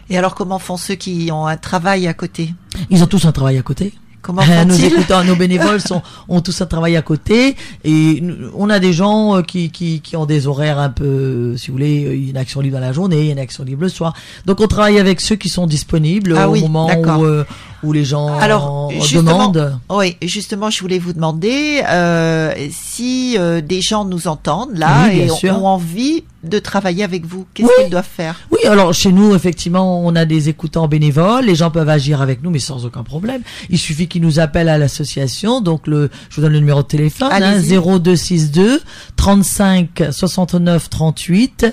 Et 0.10 0.18
alors, 0.18 0.36
comment 0.36 0.60
font 0.60 0.78
ceux 0.78 0.96
qui 0.96 1.30
ont 1.32 1.48
un 1.48 1.58
travail 1.58 2.08
à 2.08 2.14
côté? 2.14 2.54
Ils 2.90 3.04
ont 3.04 3.08
tous 3.08 3.26
un 3.26 3.32
travail 3.32 3.58
à 3.58 3.62
côté. 3.62 3.94
Comment 4.22 4.42
Euh, 4.42 4.66
nos 4.66 4.74
écoutants, 4.76 5.24
nos 5.24 5.36
bénévoles 5.36 5.82
sont, 5.82 6.02
ont 6.30 6.40
tous 6.42 6.62
un 6.62 6.66
travail 6.66 6.96
à 6.96 7.02
côté 7.02 7.56
et 7.84 8.24
on 8.56 8.70
a 8.70 8.80
des 8.80 8.94
gens 8.94 9.36
euh, 9.38 9.42
qui, 9.42 9.70
qui, 9.70 10.00
qui 10.00 10.16
ont 10.16 10.26
des 10.26 10.48
horaires 10.48 10.80
un 10.80 10.90
peu, 10.90 11.04
euh, 11.04 11.58
si 11.58 11.68
vous 11.68 11.74
voulez, 11.74 12.06
euh, 12.06 12.30
une 12.30 12.38
action 12.38 12.62
libre 12.62 12.78
dans 12.78 12.86
la 12.86 12.94
journée, 12.94 13.32
une 13.32 13.40
action 13.40 13.66
libre 13.66 13.82
le 13.82 13.90
soir. 13.90 14.14
Donc 14.46 14.62
on 14.62 14.68
travaille 14.68 14.98
avec 14.98 15.20
ceux 15.20 15.36
qui 15.36 15.50
sont 15.50 15.68
disponibles 15.68 16.36
Ah 16.38 16.48
au 16.48 16.54
oui, 16.54 16.62
moment 16.62 16.90
où, 16.90 17.26
euh, 17.26 17.44
où 17.84 17.92
les 17.92 18.06
gens 18.06 18.38
Alors, 18.40 18.66
en 18.72 18.90
demandent. 19.14 19.78
Oui, 19.90 20.16
justement, 20.22 20.70
je 20.70 20.80
voulais 20.80 21.00
vous 21.00 21.12
demander 21.12 21.84
euh, 21.90 22.54
si 22.72 23.36
euh, 23.38 23.60
des 23.60 23.82
gens 23.82 24.06
nous 24.06 24.28
entendent 24.28 24.78
là 24.78 25.10
Oui, 25.10 25.28
et 25.44 25.52
ont 25.52 25.68
envie 25.68 26.24
de 26.44 26.60
travailler 26.60 27.04
avec 27.04 27.26
vous. 27.26 27.46
Qu'est-ce 27.54 27.68
Oui. 27.68 27.74
qu'ils 27.84 27.90
doivent 27.92 28.06
faire? 28.06 28.40
Oui, 28.52 28.60
alors 28.66 28.94
chez 28.94 29.12
nous, 29.12 29.34
effectivement, 29.34 30.06
on 30.06 30.16
a 30.16 30.26
des 30.26 30.50
écoutants 30.50 30.88
bénévoles. 30.88 31.46
Les 31.46 31.56
gens 31.56 31.72
peuvent 31.72 31.90
agir 31.90 32.22
avec 32.22 32.44
nous, 32.44 32.50
mais 32.50 32.60
sans 32.60 32.86
aucun 32.86 33.04
problème. 33.04 33.42
Il 33.70 33.78
suffit 33.80 34.08
qu'ils 34.08 34.22
nous 34.22 34.40
appellent 34.40 34.70
à 34.70 34.78
l'association. 34.78 35.62
Donc, 35.62 35.88
le, 35.88 36.10
je 36.30 36.36
vous 36.36 36.42
donne 36.42 36.54
le 36.54 36.60
numéro 36.60 36.82
de 36.84 36.88
téléphone, 36.88 37.30
hein, 37.32 37.36
Allez-y. 37.56 37.78
0262 37.78 38.82
35 39.16 40.04
69 40.12 40.90
38. 40.90 41.66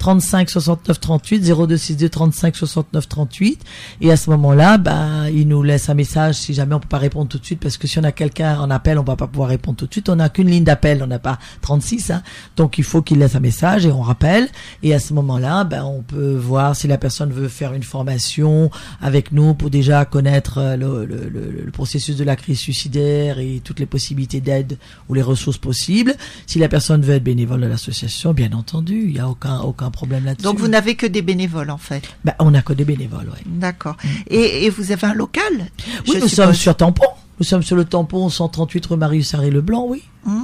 35 0.00 0.48
69 0.48 0.98
38 0.98 1.44
0262 1.44 2.08
35 2.08 2.56
69 2.56 3.08
38 3.08 3.64
et 4.00 4.10
à 4.10 4.16
ce 4.16 4.30
moment-là 4.30 4.78
bah 4.78 5.28
il 5.30 5.46
nous 5.46 5.62
laisse 5.62 5.90
un 5.90 5.94
message 5.94 6.36
si 6.36 6.54
jamais 6.54 6.74
on 6.74 6.80
peut 6.80 6.88
pas 6.88 6.98
répondre 6.98 7.28
tout 7.28 7.38
de 7.38 7.44
suite 7.44 7.60
parce 7.60 7.76
que 7.76 7.86
si 7.86 7.98
on 7.98 8.04
a 8.04 8.10
quelqu'un 8.10 8.58
en 8.58 8.70
appel 8.70 8.98
on 8.98 9.02
va 9.02 9.16
pas 9.16 9.26
pouvoir 9.26 9.50
répondre 9.50 9.76
tout 9.76 9.86
de 9.86 9.92
suite. 9.92 10.08
On 10.08 10.16
n'a 10.16 10.30
qu'une 10.30 10.48
ligne 10.48 10.64
d'appel 10.64 11.02
on 11.02 11.06
n'a 11.06 11.18
pas 11.18 11.38
36 11.60 12.10
hein. 12.10 12.22
donc 12.56 12.78
il 12.78 12.84
faut 12.84 13.02
qu'il 13.02 13.18
laisse 13.18 13.34
un 13.34 13.40
message 13.40 13.84
et 13.84 13.92
on 13.92 14.00
rappelle. 14.00 14.48
Et 14.82 14.94
à 14.94 14.98
ce 14.98 15.12
moment-là 15.12 15.64
ben 15.64 15.84
on 15.84 16.00
peut 16.00 16.34
voir 16.34 16.74
si 16.74 16.88
la 16.88 16.96
personne 16.96 17.30
veut 17.30 17.48
faire 17.48 17.74
une 17.74 17.82
formation 17.82 18.70
avec 19.02 19.32
nous 19.32 19.52
pour 19.52 19.68
déjà 19.68 20.06
connaître 20.06 20.56
euh, 20.58 20.76
le, 20.76 21.04
le, 21.04 21.28
le, 21.28 21.62
le 21.62 21.70
processus 21.72 22.16
de 22.16 22.24
la 22.24 22.36
crise 22.36 22.58
suicidaire 22.58 23.38
et 23.38 23.60
toutes 23.62 23.78
les 23.78 23.86
possibilités 23.86 24.40
d'aide 24.40 24.78
ou 25.10 25.14
les 25.14 25.22
ressources 25.22 25.58
possibles. 25.58 26.14
Si 26.46 26.58
la 26.58 26.68
personne 26.68 27.02
veut 27.02 27.16
être 27.16 27.24
bénévole 27.24 27.60
de 27.60 27.66
l'association 27.66 28.32
bien 28.32 28.52
entendu 28.52 29.08
il 29.10 29.16
y 29.16 29.18
a 29.18 29.28
aucun 29.28 29.60
aucun 29.60 29.89
problème 29.90 30.24
là-dessus 30.24 30.44
Donc, 30.44 30.58
vous 30.58 30.68
n'avez 30.68 30.94
que 30.94 31.06
des 31.06 31.22
bénévoles 31.22 31.70
en 31.70 31.78
fait. 31.78 32.02
ben, 32.24 32.34
on 32.38 32.54
a 32.54 32.62
que 32.62 32.72
des 32.72 32.84
bénévoles 32.84 33.28
ouais. 33.28 33.42
D'accord. 33.46 33.96
Et, 34.28 34.64
et 34.66 34.70
vous 34.70 34.92
avez 34.92 35.06
un 35.06 35.14
local 35.14 35.42
Oui, 35.54 35.66
nous 36.06 36.12
suppose. 36.14 36.30
sommes 36.32 36.54
sur 36.54 36.76
Tampon. 36.76 37.04
Nous 37.38 37.46
sommes 37.46 37.62
sur 37.62 37.74
le 37.74 37.86
tampon 37.86 38.28
138 38.28 38.84
rue 38.84 38.96
Marius 38.98 39.28
Sarré 39.28 39.50
Leblanc, 39.50 39.86
oui. 39.88 40.02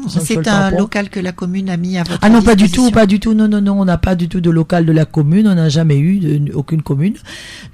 Sur 0.08 0.22
C'est 0.22 0.38
un 0.48 0.70
tampon. 0.70 0.78
local 0.78 1.10
que 1.10 1.20
la 1.20 1.32
commune 1.32 1.68
a 1.68 1.76
mis 1.76 1.98
à 1.98 2.04
votre 2.04 2.18
Ah 2.22 2.30
non, 2.30 2.40
pas 2.40 2.54
du 2.54 2.70
tout, 2.70 2.90
pas 2.90 3.04
du 3.04 3.20
tout. 3.20 3.34
Non, 3.34 3.48
non, 3.48 3.60
non, 3.60 3.78
on 3.78 3.84
n'a 3.84 3.98
pas 3.98 4.14
du 4.14 4.30
tout 4.30 4.40
de 4.40 4.48
local 4.48 4.86
de 4.86 4.92
la 4.92 5.04
commune. 5.04 5.46
On 5.46 5.54
n'a 5.56 5.68
jamais 5.68 5.98
eu 5.98 6.20
de, 6.20 6.54
aucune 6.54 6.80
commune. 6.80 7.12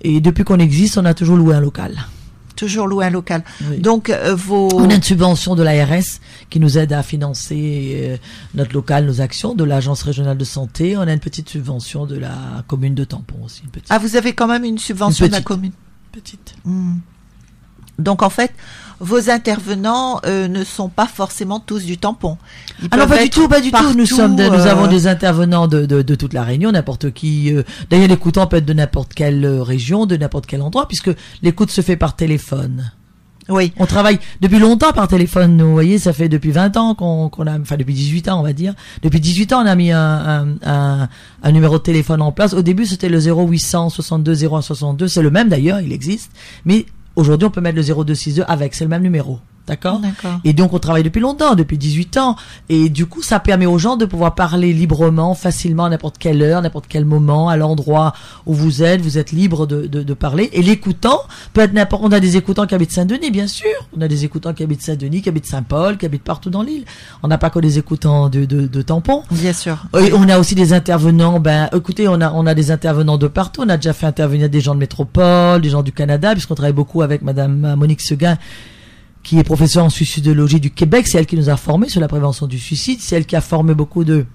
Et 0.00 0.20
depuis 0.20 0.42
qu'on 0.42 0.58
existe, 0.58 0.98
on 0.98 1.04
a 1.04 1.14
toujours 1.14 1.36
loué 1.36 1.54
un 1.54 1.60
local. 1.60 1.94
Toujours 2.62 2.86
louer 2.86 3.06
un 3.06 3.10
local. 3.10 3.42
Oui. 3.68 3.78
Donc, 3.78 4.08
euh, 4.08 4.36
vos... 4.36 4.68
On 4.74 4.88
a 4.88 4.94
une 4.94 5.02
subvention 5.02 5.56
de 5.56 5.64
l'ARS 5.64 6.20
qui 6.48 6.60
nous 6.60 6.78
aide 6.78 6.92
à 6.92 7.02
financer 7.02 7.92
euh, 7.96 8.16
notre 8.54 8.72
local, 8.72 9.04
nos 9.04 9.20
actions, 9.20 9.56
de 9.56 9.64
l'Agence 9.64 10.04
régionale 10.04 10.38
de 10.38 10.44
santé. 10.44 10.96
On 10.96 11.00
a 11.00 11.12
une 11.12 11.18
petite 11.18 11.48
subvention 11.48 12.06
de 12.06 12.16
la 12.16 12.62
commune 12.68 12.94
de 12.94 13.02
Tampon 13.02 13.42
aussi, 13.44 13.62
une 13.64 13.70
petite. 13.70 13.88
Ah, 13.90 13.98
vous 13.98 14.14
avez 14.14 14.32
quand 14.32 14.46
même 14.46 14.62
une 14.62 14.78
subvention 14.78 15.24
Une 15.24 15.32
de 15.32 15.36
la 15.36 15.42
commune. 15.42 15.72
petite. 16.12 16.54
Hmm. 16.64 16.98
Donc 17.98 18.22
en 18.22 18.30
fait, 18.30 18.52
vos 19.00 19.30
intervenants 19.30 20.20
euh, 20.26 20.48
ne 20.48 20.64
sont 20.64 20.88
pas 20.88 21.06
forcément 21.06 21.60
tous 21.60 21.84
du 21.84 21.98
tampon. 21.98 22.36
Ils 22.82 22.88
Ah 22.90 22.96
non, 22.98 23.06
pas 23.06 23.22
du 23.22 23.30
tout, 23.30 23.48
pas 23.48 23.60
du 23.60 23.70
tout. 23.70 23.76
Nous 23.78 23.94
partout, 23.94 24.06
sommes, 24.06 24.36
de- 24.36 24.44
nous 24.44 24.66
euh, 24.66 24.70
avons 24.70 24.86
des 24.86 25.06
intervenants 25.06 25.68
de, 25.68 25.86
de, 25.86 26.02
de 26.02 26.14
toute 26.14 26.32
la 26.32 26.42
Réunion, 26.42 26.72
n'importe 26.72 27.12
qui. 27.12 27.52
euh, 27.52 27.62
D'ailleurs, 27.90 28.08
l'écoutant 28.08 28.46
peut 28.46 28.56
être 28.56 28.66
de 28.66 28.72
n'importe 28.72 29.14
quelle 29.14 29.46
région, 29.46 30.06
de 30.06 30.16
n'importe 30.16 30.46
quel 30.46 30.62
endroit, 30.62 30.86
puisque 30.88 31.10
l'écoute 31.42 31.70
se 31.70 31.80
fait 31.80 31.96
par 31.96 32.16
téléphone. 32.16 32.92
Oui. 33.48 33.72
On 33.76 33.86
travaille 33.86 34.20
depuis 34.40 34.60
longtemps 34.60 34.92
par 34.92 35.08
téléphone, 35.08 35.56
nous, 35.56 35.66
vous 35.66 35.72
voyez, 35.72 35.98
ça 35.98 36.12
fait 36.12 36.28
depuis 36.28 36.52
20 36.52 36.76
ans 36.76 36.94
qu'on 36.94 37.28
a, 37.48 37.58
enfin 37.58 37.76
depuis 37.76 37.92
18 37.92 38.28
ans 38.28 38.38
on 38.38 38.44
va 38.44 38.52
dire. 38.52 38.72
Depuis 39.02 39.18
18 39.18 39.52
ans 39.52 39.64
on 39.64 39.66
a 39.66 39.74
mis 39.74 39.90
un, 39.90 39.98
un, 40.00 40.46
un, 40.64 41.08
un 41.42 41.52
numéro 41.52 41.76
de 41.78 41.82
téléphone 41.82 42.22
en 42.22 42.30
place. 42.30 42.54
Au 42.54 42.62
début 42.62 42.86
c'était 42.86 43.08
le 43.08 43.18
0800 43.20 43.90
62 43.90 44.44
01 44.44 44.62
62, 44.62 45.08
c'est 45.08 45.22
le 45.22 45.30
même 45.32 45.48
d'ailleurs, 45.48 45.80
il 45.80 45.92
existe. 45.92 46.30
Mais 46.64 46.86
aujourd'hui 47.16 47.46
on 47.46 47.50
peut 47.50 47.60
mettre 47.60 47.76
le 47.76 47.82
0262 47.82 48.44
avec, 48.46 48.74
c'est 48.74 48.84
le 48.84 48.90
même 48.90 49.02
numéro. 49.02 49.40
D'accord. 49.66 50.00
Et 50.44 50.52
donc 50.52 50.72
on 50.72 50.78
travaille 50.78 51.02
depuis 51.02 51.20
longtemps, 51.20 51.54
depuis 51.54 51.78
18 51.78 52.16
ans. 52.16 52.36
Et 52.68 52.88
du 52.88 53.06
coup, 53.06 53.22
ça 53.22 53.38
permet 53.38 53.66
aux 53.66 53.78
gens 53.78 53.96
de 53.96 54.04
pouvoir 54.04 54.34
parler 54.34 54.72
librement, 54.72 55.34
facilement, 55.34 55.84
à 55.84 55.90
n'importe 55.90 56.18
quelle 56.18 56.42
heure, 56.42 56.62
n'importe 56.62 56.86
quel 56.88 57.04
moment, 57.04 57.48
à 57.48 57.56
l'endroit 57.56 58.12
où 58.46 58.54
vous 58.54 58.82
êtes. 58.82 59.00
Vous 59.00 59.18
êtes 59.18 59.32
libre 59.32 59.66
de, 59.66 59.86
de, 59.86 60.02
de 60.02 60.14
parler. 60.14 60.50
Et 60.52 60.62
l'écoutant 60.62 61.20
peut 61.52 61.60
être 61.60 61.72
n'importe. 61.72 62.02
On 62.04 62.12
a 62.12 62.20
des 62.20 62.36
écoutants 62.36 62.66
qui 62.66 62.74
habitent 62.74 62.92
Saint-Denis, 62.92 63.30
bien 63.30 63.46
sûr. 63.46 63.70
On 63.96 64.00
a 64.00 64.08
des 64.08 64.24
écoutants 64.24 64.52
qui 64.52 64.62
habitent 64.62 64.82
Saint-Denis, 64.82 65.22
qui 65.22 65.28
habitent 65.28 65.46
Saint-Paul, 65.46 65.96
qui 65.96 66.06
habitent 66.06 66.24
partout 66.24 66.50
dans 66.50 66.62
l'île. 66.62 66.84
On 67.22 67.28
n'a 67.28 67.38
pas 67.38 67.50
que 67.50 67.60
des 67.60 67.78
écoutants 67.78 68.28
de, 68.28 68.44
de, 68.44 68.66
de 68.66 68.82
tampons. 68.82 69.22
Bien 69.30 69.52
sûr. 69.52 69.84
Et 70.00 70.12
on 70.12 70.28
a 70.28 70.38
aussi 70.38 70.54
des 70.54 70.72
intervenants. 70.72 71.38
Ben, 71.38 71.68
écoutez, 71.74 72.08
on 72.08 72.20
a 72.20 72.32
on 72.32 72.46
a 72.46 72.54
des 72.54 72.70
intervenants 72.70 73.18
de 73.18 73.28
partout. 73.28 73.62
On 73.64 73.68
a 73.68 73.76
déjà 73.76 73.92
fait 73.92 74.06
intervenir 74.06 74.48
des 74.48 74.60
gens 74.60 74.74
de 74.74 74.80
métropole, 74.80 75.60
des 75.60 75.70
gens 75.70 75.82
du 75.82 75.92
Canada, 75.92 76.32
puisqu'on 76.32 76.54
travaille 76.54 76.72
beaucoup 76.72 77.02
avec 77.02 77.22
Madame 77.22 77.74
Monique 77.76 78.00
Seguin, 78.00 78.38
qui 79.22 79.38
est 79.38 79.44
professeure 79.44 79.84
en 79.84 79.90
suicidologie 79.90 80.60
du 80.60 80.70
Québec. 80.70 81.06
C'est 81.08 81.18
elle 81.18 81.26
qui 81.26 81.36
nous 81.36 81.48
a 81.48 81.56
formés 81.56 81.88
sur 81.88 82.00
la 82.00 82.08
prévention 82.08 82.46
du 82.46 82.58
suicide. 82.58 82.98
C'est 83.00 83.16
elle 83.16 83.26
qui 83.26 83.36
a 83.36 83.40
formé 83.40 83.74
beaucoup 83.74 84.04
de 84.04 84.26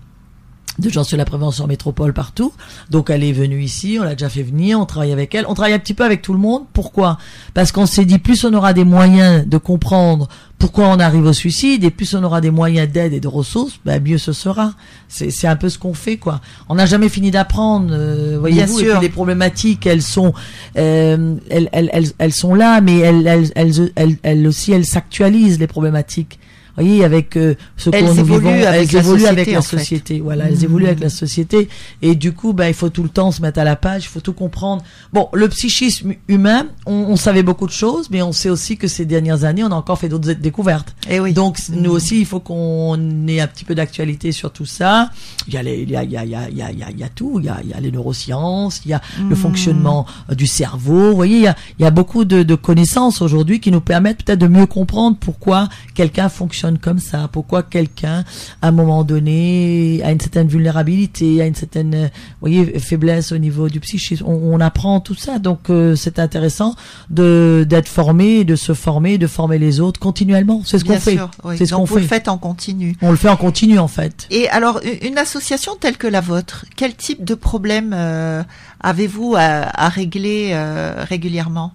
de 0.80 0.90
gens 0.90 1.04
sur 1.04 1.18
la 1.18 1.26
prévention 1.26 1.66
en 1.66 1.68
métropole 1.68 2.13
partout. 2.13 2.54
Donc 2.90 3.10
elle 3.10 3.24
est 3.24 3.32
venue 3.32 3.62
ici, 3.62 3.98
on 4.00 4.04
l'a 4.04 4.13
déjà 4.13 4.30
fait 4.30 4.44
venir, 4.44 4.80
on 4.80 4.86
travaille 4.86 5.12
avec 5.12 5.34
elle. 5.36 5.46
On 5.48 5.54
travaille 5.54 5.74
un 5.74 5.80
petit 5.80 5.94
peu 5.94 6.04
avec 6.04 6.22
tout 6.22 6.34
le 6.34 6.40
monde. 6.40 6.63
Pourquoi? 6.74 7.18
Parce 7.54 7.72
qu'on 7.72 7.86
s'est 7.86 8.06
dit 8.06 8.20
plus 8.20 8.44
on 8.46 8.54
aura 8.54 8.74
des 8.74 8.84
moyens 8.84 9.48
de 9.48 9.58
comprendre 9.58 10.28
pourquoi 10.60 10.88
on 10.88 11.00
arrive 11.00 11.26
au 11.26 11.34
suicide 11.34 11.84
et 11.84 11.92
plus 11.92 12.16
on 12.16 12.24
aura 12.24 12.42
des 12.42 12.50
moyens 12.50 12.92
d'aide 12.92 13.13
et 13.13 13.20
de 13.20 13.28
ressources, 13.28 13.80
ben 13.86 14.02
mieux 14.02 14.18
ce 14.18 14.34
sera. 14.34 14.74
C'est 15.08 15.30
c'est 15.30 15.48
un 15.48 15.56
peu 15.56 15.70
ce 15.70 15.78
qu'on 15.78 15.94
fait 15.94 16.18
quoi. 16.18 16.42
On 16.70 16.76
n'a 16.76 16.86
jamais 16.86 17.10
fini 17.10 17.32
d'apprendre, 17.32 17.90
euh, 17.92 18.38
voyez-vous. 18.40 18.80
Les 19.02 19.10
problématiques, 19.10 19.86
elles 19.86 20.02
sont, 20.02 20.34
euh, 20.78 21.36
elles, 21.50 21.70
elles, 21.72 21.90
elles, 21.94 22.12
elles 22.18 22.34
sont 22.34 22.56
là, 22.56 22.82
mais 22.82 22.98
elles, 23.00 23.52
elles, 23.56 23.92
elles, 23.96 24.18
elles 24.24 24.48
aussi, 24.48 24.72
elles 24.72 24.86
s'actualisent 24.86 25.60
les 25.60 25.68
problématiques. 25.68 26.40
Voyez, 26.78 27.04
avec 27.04 27.36
euh, 27.38 27.56
ce 27.76 27.90
qu'on 27.90 28.13
nous 28.13 28.24
vivons, 28.24 28.50
elles 28.50 28.62
la 28.63 28.78
évoluent 28.82 29.04
société, 29.22 29.28
avec 29.28 29.52
la 29.52 29.62
fait. 29.62 29.78
société. 29.78 30.20
Voilà, 30.20 30.46
elles 30.46 30.58
Mhm. 30.58 30.63
évoluent 30.63 30.86
avec 30.86 31.00
la 31.00 31.10
société. 31.10 31.70
Et 32.02 32.16
du 32.16 32.34
coup, 32.34 32.54
ben, 32.54 32.68
il 32.68 32.74
faut 32.74 32.90
tout 32.90 33.04
le 33.04 33.10
temps 33.10 33.32
se 33.32 33.42
mettre 33.42 33.60
à 33.60 33.63
la 33.63 33.76
page, 33.76 34.04
il 34.06 34.08
faut 34.10 34.20
tout 34.20 34.34
comprendre. 34.34 34.84
Bon, 35.13 35.28
le 35.34 35.48
psychisme 35.50 36.13
humain, 36.28 36.68
on, 36.86 36.94
on 36.94 37.16
savait 37.16 37.44
beaucoup 37.44 37.66
de 37.66 37.72
choses, 37.72 38.10
mais 38.12 38.22
on 38.22 38.32
sait 38.32 38.50
aussi 38.50 38.78
que 38.78 38.88
ces 38.88 39.06
dernières 39.06 39.44
années, 39.44 39.63
on 39.63 39.72
a 39.72 39.76
encore 39.76 39.98
fait 39.98 40.10
d'autres 40.10 40.32
découvertes. 40.34 40.96
Et 41.10 41.20
oui. 41.20 41.34
Donc, 41.34 41.58
nous 41.72 41.92
aussi, 41.92 42.20
il 42.20 42.26
faut 42.26 42.40
qu'on 42.40 43.28
ait 43.28 43.40
un 43.40 43.48
petit 43.48 43.66
peu 43.66 43.74
d'actualité 43.76 44.32
sur 44.32 44.52
tout 44.52 44.66
ça. 44.66 45.10
Il 45.48 45.54
y 45.54 45.58
a, 45.58 45.63
les, 45.63 45.82
il 45.82 45.90
y 45.90 45.96
a, 45.96 46.04
il 46.04 46.12
y 46.12 46.18
a, 46.18 46.24
il 46.26 46.30
y 46.30 46.36
a, 46.36 46.50
il 46.50 46.58
y 46.58 46.62
a, 46.62 46.70
il 46.92 47.00
y 47.00 47.04
a- 47.04 47.10
tout. 47.10 47.40
Il 47.40 47.46
y 47.46 47.50
a, 47.50 47.60
il 47.63 47.70
y 47.70 47.74
a 47.74 47.80
les 47.80 47.92
neurosciences, 47.92 48.82
il 48.86 48.92
y 48.92 48.94
a 48.94 49.02
le 49.30 49.36
fonctionnement 49.36 50.06
euh, 50.32 50.36
du 50.36 50.46
cerveau. 50.46 51.10
Vous 51.12 51.16
voyez, 51.16 51.38
il 51.38 51.44
y 51.44 51.48
a, 51.48 51.56
il 51.80 51.84
y 51.84 51.86
a 51.86 51.92
beaucoup 51.92 52.26
de, 52.26 52.44
de 52.44 52.56
connaissances 52.56 53.22
aujourd'hui 53.22 53.60
qui 53.60 53.72
nous 53.72 53.82
permettent 53.82 54.24
peut-être 54.24 54.40
de 54.40 54.48
mieux 54.48 54.66
comprendre 54.66 55.18
pourquoi 55.20 55.70
quelqu'un 55.96 56.30
fonctionne 56.30 56.66
comme 56.75 56.99
ça, 56.99 57.30
pourquoi 57.32 57.63
quelqu'un, 57.63 58.25
à 58.62 58.67
un 58.67 58.71
moment 58.71 59.03
donné, 59.03 60.01
a 60.03 60.12
une 60.12 60.19
certaine 60.19 60.47
vulnérabilité, 60.47 61.41
a 61.41 61.45
une 61.45 61.56
certaine, 61.56 61.93
euh, 61.95 62.03
vous 62.08 62.49
voyez, 62.49 62.80
faiblesse 62.80 63.32
au 63.32 63.38
niveau 63.38 63.69
du 63.69 63.80
psychisme? 63.80 64.25
On, 64.27 64.53
on 64.53 64.60
apprend 64.60 64.99
tout 64.99 65.15
ça, 65.15 65.39
donc 65.39 65.69
euh, 65.69 65.95
c'est 65.95 66.19
intéressant 66.19 66.75
de 67.10 67.65
d'être 67.67 67.88
formé, 67.88 68.43
de 68.43 68.56
se 68.56 68.73
former, 68.73 69.17
de 69.17 69.27
former 69.27 69.58
les 69.58 69.80
autres 69.80 69.99
continuellement. 69.99 70.62
C'est 70.65 70.80
ce 70.80 70.86
qu'on 70.86 70.99
fait. 70.99 71.17
oui. 71.43 71.56
C'est 71.58 71.65
ce 71.65 71.73
qu'on 71.73 71.86
vous 71.86 71.95
fait. 71.95 72.01
le 72.01 72.08
faites 72.08 72.27
en 72.27 72.38
continu. 72.38 72.95
On 73.01 73.12
le 73.12 73.17
fait 73.17 73.30
en 73.30 73.38
continu 73.38 73.80
en 73.80 73.88
fait. 73.88 74.27
Et 74.30 74.49
alors, 74.49 74.82
une 75.01 75.17
association 75.17 75.75
telle 75.80 75.97
que 75.97 76.08
la 76.08 76.21
vôtre, 76.21 76.65
quel 76.75 76.95
type 76.95 77.23
de 77.23 77.36
problème 77.36 77.93
euh, 77.95 78.43
avez-vous 78.82 79.36
à, 79.36 79.69
à 79.86 79.89
régler 79.89 80.49
euh, 80.53 81.03
régulièrement? 81.08 81.73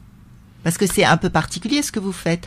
Parce 0.64 0.78
que 0.78 0.86
c'est 0.86 1.04
un 1.04 1.16
peu 1.16 1.28
particulier 1.30 1.82
ce 1.82 1.90
que 1.90 1.98
vous 2.00 2.12
faites. 2.12 2.46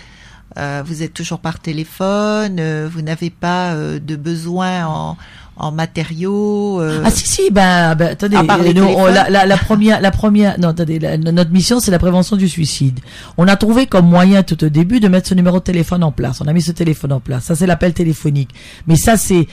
Euh, 0.58 0.84
vous 0.86 1.04
êtes 1.04 1.14
toujours 1.14 1.40
par 1.40 1.60
téléphone, 1.60 2.58
euh, 2.60 2.88
vous 2.90 3.02
n'avez 3.02 3.30
pas 3.30 3.74
euh, 3.74 4.00
de 4.00 4.16
besoin 4.16 4.86
en, 4.86 5.18
en 5.58 5.72
matériaux. 5.72 6.82
euh, 6.82 7.02
Ah 7.06 7.10
si 7.12 7.28
si 7.28 7.52
ben, 7.52 7.96
ben 7.96 8.10
attendez 8.12 8.36
À 8.36 8.44
part 8.44 8.62
les 8.62 8.74
nous, 8.74 8.84
on- 8.84 9.06
la, 9.06 9.30
la, 9.30 9.46
la 9.46 9.58
première 9.58 10.02
la 10.02 10.12
première 10.12 10.60
non 10.60 10.70
attendez 10.70 11.00
la- 11.00 11.18
notre 11.18 11.52
mission 11.52 11.80
c'est 11.80 11.92
la 11.92 12.00
prévention 12.00 12.36
du 12.36 12.50
suicide. 12.50 13.00
On 13.38 13.48
a 13.48 13.56
trouvé 13.56 13.86
comme 13.88 14.06
moyen 14.08 14.44
tout 14.44 14.62
au 14.64 14.70
début 14.70 15.00
de 15.00 15.08
mettre 15.08 15.30
ce 15.30 15.34
numéro 15.34 15.60
de 15.60 15.64
téléphone 15.64 16.04
en 16.04 16.12
place. 16.12 16.42
On 16.42 16.48
a 16.48 16.54
mis 16.54 16.62
ce 16.62 16.72
téléphone 16.74 17.14
en 17.14 17.20
place. 17.20 17.46
Ça 17.46 17.56
c'est 17.56 17.68
l'appel 17.68 17.94
téléphonique. 17.94 18.50
Mais 18.88 18.96
ça 18.98 19.16
c'est 19.18 19.48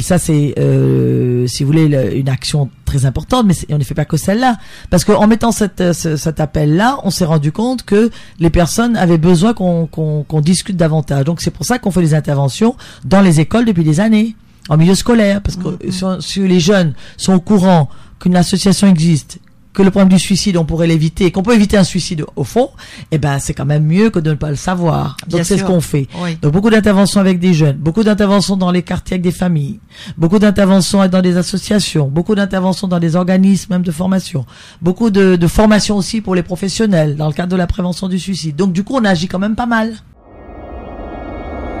ça 0.00 0.18
c'est 0.18 0.54
euh, 0.58 1.46
si 1.46 1.62
vous 1.64 1.68
voulez 1.72 1.88
le- 1.88 2.16
une 2.16 2.28
action 2.28 2.68
très 2.84 3.04
importante 3.04 3.46
mais 3.46 3.54
on 3.70 3.78
ne 3.78 3.84
fait 3.84 3.94
pas 3.94 4.04
que 4.04 4.16
celle-là 4.16 4.56
parce 4.90 5.04
qu'en 5.04 5.26
mettant 5.26 5.50
cette, 5.52 5.80
euh, 5.80 5.92
ce- 5.92 6.16
cet 6.16 6.38
appel 6.40 6.76
là, 6.76 6.98
on 7.04 7.10
s'est 7.10 7.24
rendu 7.24 7.50
compte 7.52 7.82
que 7.84 8.10
les 8.38 8.50
personnes 8.50 8.96
avaient 8.96 9.18
besoin 9.18 9.54
qu'on 9.54 9.86
qu'on 9.86 10.24
qu'on 10.24 10.40
discute 10.40 10.76
davantage. 10.76 11.24
Donc 11.24 11.40
c'est 11.40 11.50
pour 11.50 11.64
ça 11.64 11.78
qu'on 11.78 11.90
fait 11.90 12.00
des 12.02 12.14
interventions 12.14 12.76
dans 13.04 13.20
les 13.20 13.40
écoles 13.40 13.64
depuis 13.64 13.84
des 13.84 14.00
années 14.00 14.34
en 14.68 14.76
milieu 14.76 14.94
scolaire, 14.94 15.40
parce 15.42 15.56
que 15.56 15.90
si, 15.90 16.04
on- 16.04 16.20
si 16.20 16.40
les 16.46 16.60
jeunes 16.60 16.94
sont 17.16 17.34
au 17.34 17.40
courant 17.40 17.88
qu'une 18.20 18.36
association 18.36 18.88
existe, 18.88 19.38
que 19.72 19.82
le 19.82 19.90
problème 19.90 20.08
du 20.08 20.18
suicide, 20.18 20.56
on 20.56 20.64
pourrait 20.64 20.86
l'éviter, 20.86 21.30
qu'on 21.30 21.42
peut 21.42 21.54
éviter 21.54 21.76
un 21.76 21.84
suicide 21.84 22.24
au 22.34 22.44
fond, 22.44 22.70
eh 23.10 23.18
ben 23.18 23.38
c'est 23.38 23.52
quand 23.52 23.66
même 23.66 23.84
mieux 23.84 24.08
que 24.08 24.18
de 24.18 24.30
ne 24.30 24.34
pas 24.34 24.48
le 24.48 24.56
savoir. 24.56 25.18
Bien 25.28 25.36
Donc 25.40 25.46
c'est 25.46 25.58
ce 25.58 25.64
qu'on 25.64 25.82
fait. 25.82 26.08
Oui. 26.22 26.38
Donc 26.40 26.54
beaucoup 26.54 26.70
d'interventions 26.70 27.20
avec 27.20 27.38
des 27.38 27.52
jeunes, 27.52 27.76
beaucoup 27.76 28.02
d'interventions 28.02 28.56
dans 28.56 28.70
les 28.70 28.80
quartiers 28.82 29.16
avec 29.16 29.22
des 29.22 29.32
familles, 29.32 29.78
beaucoup 30.16 30.38
d'interventions 30.38 31.06
dans 31.08 31.20
des 31.20 31.36
associations, 31.36 32.08
beaucoup 32.08 32.34
d'interventions 32.34 32.88
dans 32.88 32.98
des 32.98 33.16
organismes 33.16 33.74
même 33.74 33.82
de 33.82 33.92
formation, 33.92 34.46
beaucoup 34.80 35.10
de, 35.10 35.36
de 35.36 35.46
formations 35.46 35.98
aussi 35.98 36.22
pour 36.22 36.34
les 36.34 36.42
professionnels 36.42 37.14
dans 37.16 37.26
le 37.26 37.34
cadre 37.34 37.52
de 37.52 37.56
la 37.56 37.66
prévention 37.66 38.08
du 38.08 38.18
suicide. 38.18 38.56
Donc 38.56 38.72
du 38.72 38.82
coup 38.82 38.94
on 38.96 39.04
agit 39.04 39.28
quand 39.28 39.38
même 39.38 39.56
pas 39.56 39.66
mal. 39.66 39.92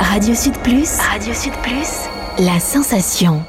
Radio 0.00 0.34
Sud 0.34 0.52
Plus. 0.58 0.98
Radio 0.98 1.32
Sud 1.32 1.52
Plus. 1.62 2.10
La 2.38 2.60
sensation. 2.60 3.42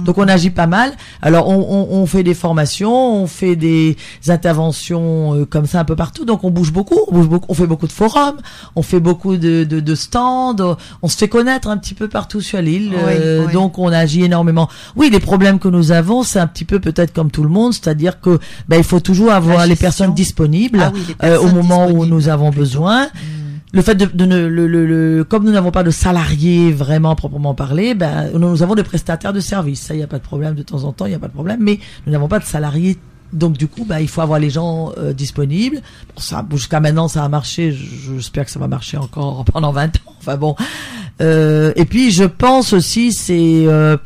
Donc 0.00 0.16
on 0.16 0.26
agit 0.26 0.48
pas 0.50 0.66
mal. 0.66 0.92
Alors 1.20 1.48
on, 1.48 1.58
on, 1.60 2.00
on 2.00 2.06
fait 2.06 2.22
des 2.22 2.32
formations, 2.32 3.22
on 3.22 3.26
fait 3.26 3.54
des 3.56 3.96
interventions 4.28 5.34
euh, 5.34 5.44
comme 5.44 5.66
ça 5.66 5.80
un 5.80 5.84
peu 5.84 5.94
partout. 5.94 6.24
Donc 6.24 6.42
on 6.44 6.50
bouge 6.50 6.72
beaucoup, 6.72 6.98
on 7.08 7.14
bouge 7.14 7.28
beaucoup, 7.28 7.46
on 7.50 7.54
fait 7.54 7.66
beaucoup 7.66 7.86
de 7.86 7.92
forums, 7.92 8.38
on 8.74 8.82
fait 8.82 8.98
beaucoup 9.00 9.36
de, 9.36 9.64
de, 9.64 9.80
de 9.80 9.94
stands, 9.94 10.56
on 11.02 11.08
se 11.08 11.16
fait 11.18 11.28
connaître 11.28 11.68
un 11.68 11.76
petit 11.76 11.92
peu 11.94 12.08
partout 12.08 12.40
sur 12.40 12.60
l'île. 12.62 12.92
Oui, 12.94 12.98
euh, 13.14 13.44
oui. 13.46 13.52
Donc 13.52 13.78
on 13.78 13.88
agit 13.92 14.24
énormément. 14.24 14.68
Oui, 14.96 15.10
les 15.10 15.20
problèmes 15.20 15.58
que 15.58 15.68
nous 15.68 15.92
avons, 15.92 16.22
c'est 16.22 16.40
un 16.40 16.46
petit 16.46 16.64
peu 16.64 16.80
peut-être 16.80 17.12
comme 17.12 17.30
tout 17.30 17.42
le 17.42 17.50
monde, 17.50 17.74
c'est-à-dire 17.74 18.20
que 18.20 18.38
ben 18.68 18.78
il 18.78 18.84
faut 18.84 19.00
toujours 19.00 19.30
avoir 19.32 19.66
les 19.66 19.76
personnes 19.76 20.14
disponibles 20.14 20.80
Ah 20.82 20.90
oui, 20.94 21.00
les 21.20 21.28
euh, 21.28 21.38
au 21.38 21.48
moment 21.48 21.88
où 21.88 22.06
nous 22.06 22.28
avons 22.30 22.50
plutôt. 22.50 22.62
besoin. 22.64 23.08
Le 23.74 23.80
fait 23.82 23.94
de, 23.94 24.04
de 24.04 24.26
ne, 24.26 24.46
le, 24.46 24.66
le, 24.66 24.86
le- 24.86 25.24
comme 25.24 25.44
nous 25.44 25.50
n'avons 25.52 25.70
pas 25.70 25.82
de 25.82 25.90
salariés 25.90 26.70
vraiment 26.72 27.14
proprement 27.16 27.54
parlé, 27.54 27.94
ben 27.94 28.30
nous 28.38 28.62
avons 28.62 28.74
des 28.74 28.82
prestataires 28.82 29.32
de 29.32 29.40
services. 29.40 29.80
Ça, 29.80 29.94
il 29.94 29.98
n'y 29.98 30.02
a 30.02 30.06
pas 30.06 30.18
de 30.18 30.22
problème 30.24 30.54
de 30.54 30.62
temps 30.62 30.84
en 30.84 30.92
temps, 30.92 31.06
il 31.06 31.10
n'y 31.10 31.14
a 31.14 31.18
pas 31.18 31.28
de 31.28 31.32
problème. 31.32 31.60
Mais 31.62 31.78
nous 32.06 32.12
n'avons 32.12 32.28
pas 32.28 32.38
de 32.38 32.44
salariés. 32.44 32.98
Donc 33.32 33.56
du 33.56 33.66
coup, 33.68 33.86
ben, 33.86 33.98
il 33.98 34.08
faut 34.08 34.20
avoir 34.20 34.38
les 34.38 34.50
gens 34.50 34.92
euh, 34.98 35.14
disponibles. 35.14 35.76
Bon, 35.76 36.20
ça, 36.20 36.44
jusqu'à 36.50 36.80
maintenant, 36.80 37.08
ça 37.08 37.24
a 37.24 37.28
marché. 37.30 37.72
Je- 37.72 38.14
J'espère 38.16 38.44
que 38.44 38.50
ça 38.50 38.58
va 38.58 38.68
marcher 38.68 38.98
encore 38.98 39.42
pendant 39.46 39.72
20 39.72 39.86
ans. 39.96 40.14
Enfin 40.18 40.36
bon. 40.36 40.54
Euh, 41.22 41.72
et 41.76 41.86
puis 41.86 42.10
je 42.10 42.24
pense 42.24 42.74
aussi, 42.74 43.12
c'est 43.12 43.64
euh, 43.66 43.96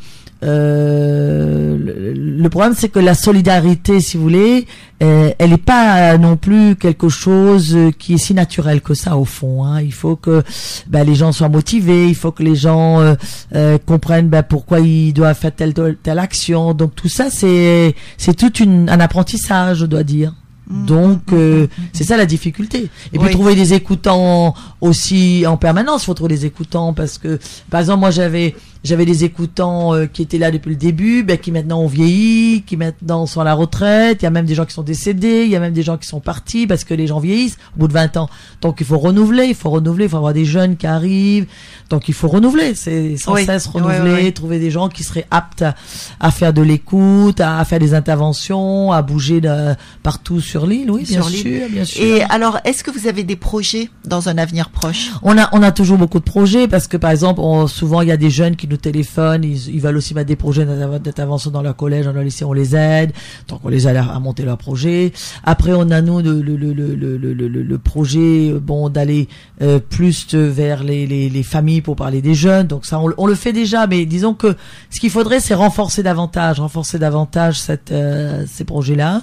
euh, 0.43 1.77
le, 1.77 2.13
le 2.13 2.49
problème, 2.49 2.73
c'est 2.77 2.89
que 2.89 2.99
la 2.99 3.13
solidarité, 3.15 3.99
si 3.99 4.17
vous 4.17 4.23
voulez, 4.23 4.67
euh, 5.03 5.31
elle 5.39 5.51
n'est 5.51 5.57
pas 5.57 6.17
non 6.17 6.37
plus 6.37 6.75
quelque 6.75 7.09
chose 7.09 7.75
qui 7.99 8.15
est 8.15 8.17
si 8.17 8.33
naturel 8.33 8.81
que 8.81 8.93
ça 8.93 9.17
au 9.17 9.25
fond. 9.25 9.65
Hein. 9.65 9.81
Il 9.81 9.93
faut 9.93 10.15
que 10.15 10.43
ben, 10.87 11.03
les 11.05 11.15
gens 11.15 11.31
soient 11.31 11.49
motivés, 11.49 12.07
il 12.07 12.15
faut 12.15 12.31
que 12.31 12.43
les 12.43 12.55
gens 12.55 13.15
euh, 13.55 13.77
comprennent 13.85 14.29
ben, 14.29 14.43
pourquoi 14.43 14.79
ils 14.79 15.13
doivent 15.13 15.37
faire 15.37 15.53
telle 15.55 15.73
telle 16.03 16.19
action. 16.19 16.73
Donc 16.73 16.95
tout 16.95 17.09
ça, 17.09 17.29
c'est 17.29 17.95
c'est 18.17 18.35
tout 18.35 18.55
une, 18.61 18.89
un 18.89 18.99
apprentissage, 18.99 19.77
je 19.79 19.85
dois 19.85 20.03
dire. 20.03 20.33
Donc 20.69 21.21
euh, 21.31 21.67
c'est 21.93 22.03
ça 22.03 22.17
la 22.17 22.25
difficulté. 22.25 22.89
Et 23.13 23.17
puis 23.19 23.27
Oui. 23.27 23.31
trouver 23.31 23.55
des 23.55 23.73
écoutants 23.73 24.53
aussi 24.81 25.45
en 25.47 25.55
permanence. 25.55 26.03
Il 26.03 26.05
faut 26.07 26.13
trouver 26.13 26.35
des 26.35 26.45
écoutants 26.45 26.91
parce 26.91 27.17
que 27.17 27.39
par 27.69 27.79
exemple 27.79 28.01
moi 28.01 28.11
j'avais 28.11 28.53
j'avais 28.87 29.05
des 29.05 29.23
écoutants 29.23 29.93
euh, 29.93 30.05
qui 30.05 30.21
étaient 30.21 30.37
là 30.37 30.49
depuis 30.51 30.69
le 30.69 30.75
début, 30.75 31.23
ben, 31.23 31.37
qui 31.37 31.51
maintenant 31.51 31.81
ont 31.81 31.87
vieilli, 31.87 32.63
qui 32.65 32.77
maintenant 32.77 33.25
sont 33.25 33.41
à 33.41 33.43
la 33.43 33.53
retraite. 33.53 34.19
Il 34.21 34.23
y 34.23 34.27
a 34.27 34.31
même 34.31 34.45
des 34.45 34.55
gens 34.55 34.65
qui 34.65 34.73
sont 34.73 34.83
décédés, 34.83 35.43
il 35.45 35.49
y 35.51 35.55
a 35.55 35.59
même 35.59 35.73
des 35.73 35.83
gens 35.83 35.97
qui 35.97 36.07
sont 36.07 36.19
partis 36.19 36.65
parce 36.67 36.83
que 36.83 36.93
les 36.93 37.05
gens 37.07 37.19
vieillissent 37.19 37.57
au 37.75 37.81
bout 37.81 37.87
de 37.87 37.93
20 37.93 38.17
ans. 38.17 38.29
Donc 38.61 38.77
il 38.79 38.85
faut 38.85 38.97
renouveler, 38.97 39.45
il 39.45 39.55
faut 39.55 39.69
renouveler, 39.69 40.05
il 40.05 40.09
faut 40.09 40.17
avoir 40.17 40.33
des 40.33 40.45
jeunes 40.45 40.77
qui 40.77 40.87
arrivent. 40.87 41.45
Donc 41.89 42.07
il 42.07 42.13
faut 42.13 42.27
renouveler, 42.27 42.73
c'est 42.75 43.17
sans 43.17 43.33
Oui. 43.33 43.45
cesse 43.45 43.67
renouveler, 43.67 44.31
trouver 44.31 44.59
des 44.59 44.71
gens 44.71 44.89
qui 44.89 45.03
seraient 45.03 45.27
aptes 45.31 45.61
à, 45.61 45.75
à 46.19 46.31
faire 46.31 46.53
de 46.53 46.61
l'écoute, 46.61 47.39
à, 47.41 47.59
à 47.59 47.65
faire 47.65 47.79
des 47.79 47.93
interventions, 47.93 48.91
à 48.91 49.01
bouger 49.01 49.41
de, 49.41 49.73
partout 50.03 50.39
sur 50.41 50.65
l'île. 50.65 50.91
Oui, 50.91 51.03
bien 51.03 51.21
Sur 51.21 51.29
l'île. 51.29 51.41
sûr, 51.59 51.69
bien 51.69 51.85
sûr. 51.85 52.03
Et 52.03 52.21
alors, 52.23 52.59
est-ce 52.65 52.83
que 52.83 52.91
vous 52.91 53.07
avez 53.07 53.23
des 53.23 53.35
projets 53.35 53.89
dans 54.05 54.29
un 54.29 54.37
avenir 54.37 54.69
proche? 54.69 55.11
On 55.23 55.37
a, 55.37 55.49
on 55.53 55.63
a 55.63 55.71
toujours 55.71 55.97
beaucoup 55.97 56.19
de 56.19 56.23
projets 56.23 56.67
parce 56.67 56.87
que 56.87 56.97
par 56.97 57.11
exemple, 57.11 57.39
on- 57.41 57.67
souvent 57.67 58.01
il 58.01 58.07
y 58.09 58.11
a 58.11 58.17
des 58.17 58.29
jeunes 58.29 58.55
qui 58.55 58.67
nous 58.67 58.76
téléphonent, 58.77 59.43
ils, 59.43 59.69
ils 59.75 59.81
veulent 59.81 59.97
aussi 59.97 60.13
mettre 60.13 60.27
des 60.27 60.35
projets 60.35 60.65
d'interv- 60.65 60.99
d'intervention 61.01 61.51
dans 61.51 61.61
leur 61.61 61.75
collège, 61.75 62.05
dans 62.05 62.13
leur 62.13 62.23
lycée, 62.23 62.45
on 62.45 62.53
les 62.53 62.75
aide, 62.75 63.11
donc 63.47 63.59
on 63.63 63.69
les 63.69 63.87
aide 63.87 63.97
à, 63.97 64.19
monter 64.19 64.43
leur 64.43 64.57
projet. 64.57 65.11
Après, 65.43 65.73
on 65.73 65.89
a 65.91 66.01
nous 66.01 66.21
le, 66.21 66.41
le, 66.41 66.55
le, 66.55 66.73
le, 66.73 67.77
projet, 67.77 68.51
euh, 68.51 68.59
bon, 68.59 68.89
d'aller 68.89 69.27
euh, 69.61 69.79
plus 69.79 70.33
vers 70.33 70.83
les, 70.83 71.05
les, 71.07 71.29
les 71.29 71.43
familles 71.43 71.81
pour 71.81 71.95
parler 71.95 72.21
des 72.21 72.33
jeunes. 72.35 72.67
Donc 72.67 72.85
ça, 72.85 72.99
on, 72.99 73.07
le- 73.07 73.15
on 73.17 73.27
le 73.27 73.35
fait 73.35 73.53
déjà, 73.53 73.87
mais 73.87 74.05
disons 74.05 74.33
que 74.33 74.55
ce 74.89 74.99
qu'il 74.99 75.09
faudrait, 75.09 75.39
c'est 75.39 75.53
renforcer 75.53 76.03
davantage, 76.03 76.59
renforcer 76.59 76.99
davantage 76.99 77.59
cette, 77.59 77.91
euh, 77.91 78.45
ces 78.47 78.63
projets-là, 78.63 79.21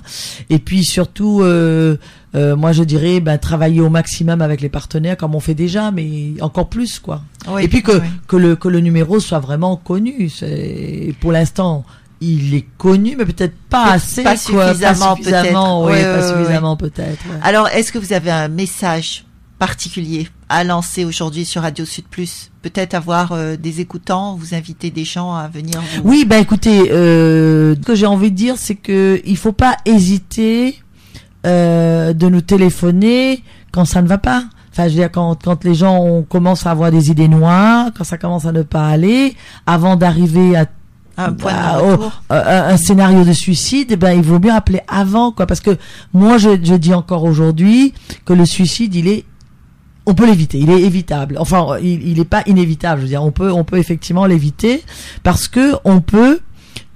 et 0.51 0.59
puis 0.59 0.85
surtout. 0.85 1.41
Euh, 1.43 1.97
euh, 2.35 2.57
moi, 2.57 2.73
je 2.73 2.83
dirais, 2.83 3.21
ben, 3.21 3.39
travailler 3.39 3.81
au 3.81 3.91
maximum 3.91 4.43
avec 4.43 4.61
les 4.61 4.69
partenaires, 4.69 5.17
comme 5.17 5.35
on 5.35 5.41
fait 5.41 5.55
déjà, 5.55 5.91
mais 5.91 6.33
encore 6.41 6.69
plus, 6.69 6.99
quoi. 6.99 7.23
Oui, 7.49 7.65
Et 7.65 7.69
puis 7.69 7.83
que, 7.83 7.93
oui. 7.93 8.07
que 8.27 8.37
le 8.37 8.57
que 8.57 8.69
le 8.69 8.81
numéro 8.81 9.21
soit 9.21 9.39
vraiment 9.39 9.77
connu. 9.77 10.29
C'est 10.31 11.15
pour 11.21 11.31
l'instant, 11.31 11.85
il 12.21 12.55
est 12.55 12.67
connu, 12.79 13.15
mais 13.17 13.25
peut-être 13.25 13.55
pas 13.69 13.93
assez, 13.93 14.23
pas 14.23 14.37
quoi. 14.37 14.69
suffisamment, 14.69 15.17
suffisamment, 15.17 15.87
peut-être. 15.87 15.97
oui, 15.97 16.03
pas 16.03 16.29
suffisamment, 16.29 16.77
peut-être. 16.77 17.25
ouais. 17.27 17.39
Alors, 17.43 17.69
est-ce 17.69 17.93
que 17.93 17.99
vous 17.99 18.13
avez 18.13 18.31
un 18.31 18.49
message 18.49 19.25
particulier 19.59 20.29
à 20.49 20.65
lancer 20.65 21.05
aujourd'hui 21.05 21.45
sur 21.45 21.63
Radio 21.63 21.85
Sud 21.85 22.05
Plus? 22.11 22.51
Peut-être 22.63 22.95
avoir 22.95 23.33
euh, 23.33 23.57
des 23.57 23.81
écoutants, 23.81 24.37
vous 24.37 24.55
inviter 24.55 24.91
des 24.91 25.05
gens 25.05 25.35
à 25.35 25.49
venir 25.49 25.81
vous... 25.81 26.11
Oui, 26.11 26.25
ben 26.25 26.39
écoutez, 26.39 26.91
euh, 26.91 27.75
ce 27.77 27.81
que 27.81 27.95
j'ai 27.95 28.07
envie 28.07 28.31
de 28.31 28.37
dire, 28.37 28.57
c'est 28.57 28.75
que 28.75 29.21
il 29.25 29.37
faut 29.37 29.53
pas 29.53 29.77
hésiter 29.85 30.81
euh, 31.47 32.13
de 32.13 32.29
nous 32.29 32.41
téléphoner 32.41 33.43
quand 33.73 33.85
ça 33.85 34.03
ne 34.03 34.09
va 34.09 34.19
pas. 34.19 34.45
Enfin, 34.73 34.85
je 34.85 34.95
veux 34.95 35.01
dire, 35.01 35.11
quand, 35.13 35.37
quand 35.43 35.63
les 35.65 35.75
gens 35.75 35.99
ont- 35.99 36.23
commencent 36.23 36.67
à 36.67 36.71
avoir 36.73 36.91
des 36.91 37.11
idées 37.11 37.29
noires, 37.29 37.91
quand 37.97 38.05
ça 38.05 38.19
commence 38.19 38.45
à 38.45 38.53
ne 38.53 38.63
pas 38.63 38.89
aller, 38.89 39.37
avant 39.67 39.97
d'arriver 39.97 40.57
à 40.57 40.67
un 41.17 41.33
point 41.33 41.53
bah, 41.53 41.81
oh, 41.81 42.11
euh, 42.33 42.77
scénario 42.77 43.23
de 43.23 43.33
suicide, 43.33 43.87
eh 43.93 43.97
ben 43.97 44.13
il 44.15 44.23
vaut 44.23 44.41
mieux 44.41 44.51
appeler 44.53 44.81
avant, 44.89 45.31
quoi, 45.31 45.47
parce 45.47 45.61
que 45.61 45.77
moi 46.13 46.39
je, 46.39 46.51
je 46.61 46.75
dis 46.75 46.93
encore 46.93 47.23
aujourd'hui 47.23 47.95
que 48.25 48.33
le 48.33 48.45
suicide, 48.45 48.97
il 48.97 49.07
est, 49.07 49.25
on 50.07 50.15
peut 50.15 50.27
l'éviter, 50.27 50.59
il 50.59 50.71
est 50.71 50.81
évitable. 50.83 51.37
Enfin, 51.39 51.77
il, 51.81 52.07
il 52.09 52.19
est 52.19 52.25
pas 52.25 52.43
inévitable. 52.47 53.03
Je 53.03 53.05
veux 53.05 53.11
dire, 53.11 53.23
on 53.23 53.31
peut, 53.31 53.53
on 53.53 53.63
peut 53.63 53.79
effectivement 53.79 54.27
l'éviter 54.27 54.83
parce 55.23 55.47
que 55.47 55.75
on 55.85 56.01
peut 56.01 56.41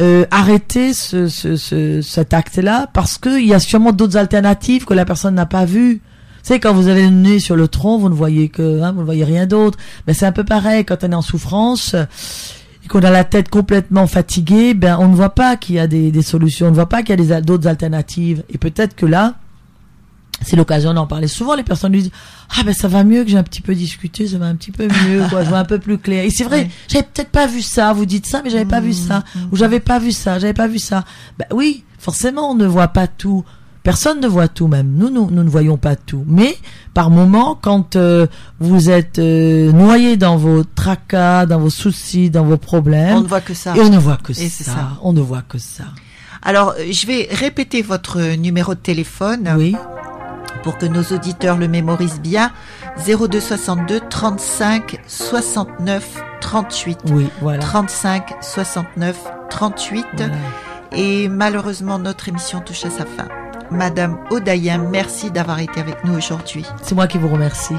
euh, 0.00 0.24
arrêter 0.30 0.94
ce, 0.94 1.28
ce, 1.28 1.56
ce, 1.56 2.00
cet 2.02 2.32
acte-là 2.32 2.88
parce 2.92 3.18
qu'il 3.18 3.46
y 3.46 3.54
a 3.54 3.58
sûrement 3.58 3.92
d'autres 3.92 4.16
alternatives 4.16 4.84
que 4.84 4.94
la 4.94 5.04
personne 5.04 5.34
n'a 5.34 5.46
pas 5.46 5.64
vues. 5.64 6.00
Tu 6.42 6.54
sais, 6.54 6.60
quand 6.60 6.72
vous 6.72 6.88
avez 6.88 7.02
le 7.02 7.10
nez 7.10 7.40
sur 7.40 7.56
le 7.56 7.66
tronc, 7.66 7.98
vous 7.98 8.08
ne 8.08 8.14
voyez 8.14 8.48
que, 8.48 8.80
hein, 8.80 8.92
vous 8.92 9.00
ne 9.00 9.04
voyez 9.04 9.24
rien 9.24 9.46
d'autre. 9.46 9.76
Mais 10.06 10.14
c'est 10.14 10.26
un 10.26 10.32
peu 10.32 10.44
pareil 10.44 10.84
quand 10.84 11.02
on 11.02 11.10
est 11.10 11.14
en 11.14 11.22
souffrance 11.22 11.96
et 12.84 12.88
qu'on 12.88 13.00
a 13.00 13.10
la 13.10 13.24
tête 13.24 13.48
complètement 13.48 14.06
fatiguée, 14.06 14.74
ben 14.74 14.96
on 15.00 15.08
ne 15.08 15.16
voit 15.16 15.34
pas 15.34 15.56
qu'il 15.56 15.74
y 15.74 15.78
a 15.80 15.88
des, 15.88 16.12
des 16.12 16.22
solutions, 16.22 16.66
on 16.66 16.70
ne 16.70 16.74
voit 16.76 16.88
pas 16.88 17.02
qu'il 17.02 17.20
y 17.20 17.32
a 17.32 17.40
d'autres 17.40 17.66
alternatives. 17.66 18.44
Et 18.50 18.58
peut-être 18.58 18.94
que 18.94 19.04
là, 19.06 19.34
c'est 20.44 20.56
l'occasion 20.56 20.94
d'en 20.94 21.06
parler. 21.06 21.26
Souvent, 21.28 21.54
les 21.54 21.62
personnes 21.62 21.92
lui 21.92 22.02
disent 22.02 22.10
ah 22.58 22.62
ben 22.64 22.72
ça 22.74 22.88
va 22.88 23.04
mieux 23.04 23.24
que 23.24 23.30
j'ai 23.30 23.36
un 23.38 23.42
petit 23.42 23.60
peu 23.60 23.74
discuté, 23.74 24.26
ça 24.26 24.38
va 24.38 24.46
un 24.46 24.54
petit 24.54 24.70
peu 24.72 24.84
mieux, 24.86 25.22
quoi, 25.28 25.42
je 25.44 25.48
vois 25.48 25.58
un 25.58 25.64
peu 25.64 25.78
plus 25.78 25.98
clair. 25.98 26.24
Et 26.24 26.30
c'est 26.30 26.44
vrai, 26.44 26.60
Ouais. 26.62 26.70
j'avais 26.88 27.04
peut-être 27.12 27.30
pas 27.30 27.46
vu 27.46 27.60
ça. 27.62 27.92
Vous 27.92 28.06
dites 28.06 28.26
ça, 28.26 28.40
mais 28.44 28.50
j'avais 28.50 28.64
pas 28.64 28.80
vu 28.80 28.92
ça, 28.92 29.24
ou 29.52 29.56
j'avais 29.56 29.80
pas 29.80 29.98
vu 29.98 30.12
ça, 30.12 30.38
j'avais 30.38 30.54
pas 30.54 30.68
vu 30.68 30.78
ça. 30.78 31.04
Ben 31.38 31.46
oui, 31.52 31.84
forcément, 31.98 32.50
on 32.50 32.54
ne 32.54 32.66
voit 32.66 32.88
pas 32.88 33.06
tout. 33.06 33.44
Personne 33.84 34.20
ne 34.20 34.26
voit 34.28 34.48
tout 34.48 34.66
même. 34.68 34.92
Nous, 34.96 35.08
nous, 35.08 35.30
nous 35.30 35.42
ne 35.42 35.48
voyons 35.48 35.78
pas 35.78 35.96
tout. 35.96 36.22
Mais 36.26 36.56
par 36.92 37.08
moment, 37.10 37.58
quand 37.60 37.96
euh, 37.96 38.26
vous 38.60 38.90
êtes 38.90 39.18
euh, 39.18 39.72
noyé 39.72 40.16
dans 40.18 40.36
vos 40.36 40.62
tracas, 40.62 41.46
dans 41.46 41.58
vos 41.58 41.70
soucis, 41.70 42.28
dans 42.28 42.44
vos 42.44 42.58
problèmes, 42.58 43.16
On 43.16 43.20
ne 43.22 43.26
voit 43.26 43.40
que 43.40 43.54
ça. 43.54 43.74
et 43.74 43.80
on 43.80 43.88
ne 43.88 43.96
voit 43.98 44.18
que 44.18 44.34
ça. 44.34 44.42
ça. 44.64 44.88
On 45.02 45.14
ne 45.14 45.20
voit 45.22 45.42
que 45.42 45.56
ça. 45.58 45.84
Alors, 46.42 46.74
euh, 46.78 46.92
je 46.92 47.06
vais 47.06 47.28
répéter 47.30 47.80
votre 47.80 48.20
numéro 48.36 48.74
de 48.74 48.80
téléphone 48.80 49.48
Oui. 49.56 49.74
Pour 50.62 50.78
que 50.78 50.86
nos 50.86 51.02
auditeurs 51.04 51.56
le 51.56 51.68
mémorisent 51.68 52.20
bien. 52.20 52.52
02 53.06 53.40
62 53.40 54.00
35 54.08 55.00
69 55.06 56.22
38. 56.40 56.98
Oui, 57.10 57.28
voilà. 57.40 57.60
35 57.60 58.36
69 58.40 59.16
38. 59.50 60.06
Voilà. 60.16 60.32
Et 60.92 61.28
malheureusement, 61.28 61.98
notre 61.98 62.28
émission 62.28 62.60
touche 62.60 62.84
à 62.84 62.90
sa 62.90 63.04
fin. 63.04 63.28
Madame 63.70 64.18
Odayen, 64.30 64.78
merci 64.78 65.30
d'avoir 65.30 65.60
été 65.60 65.80
avec 65.80 66.02
nous 66.04 66.16
aujourd'hui. 66.16 66.64
C'est 66.82 66.94
moi 66.94 67.06
qui 67.06 67.18
vous 67.18 67.28
remercie. 67.28 67.76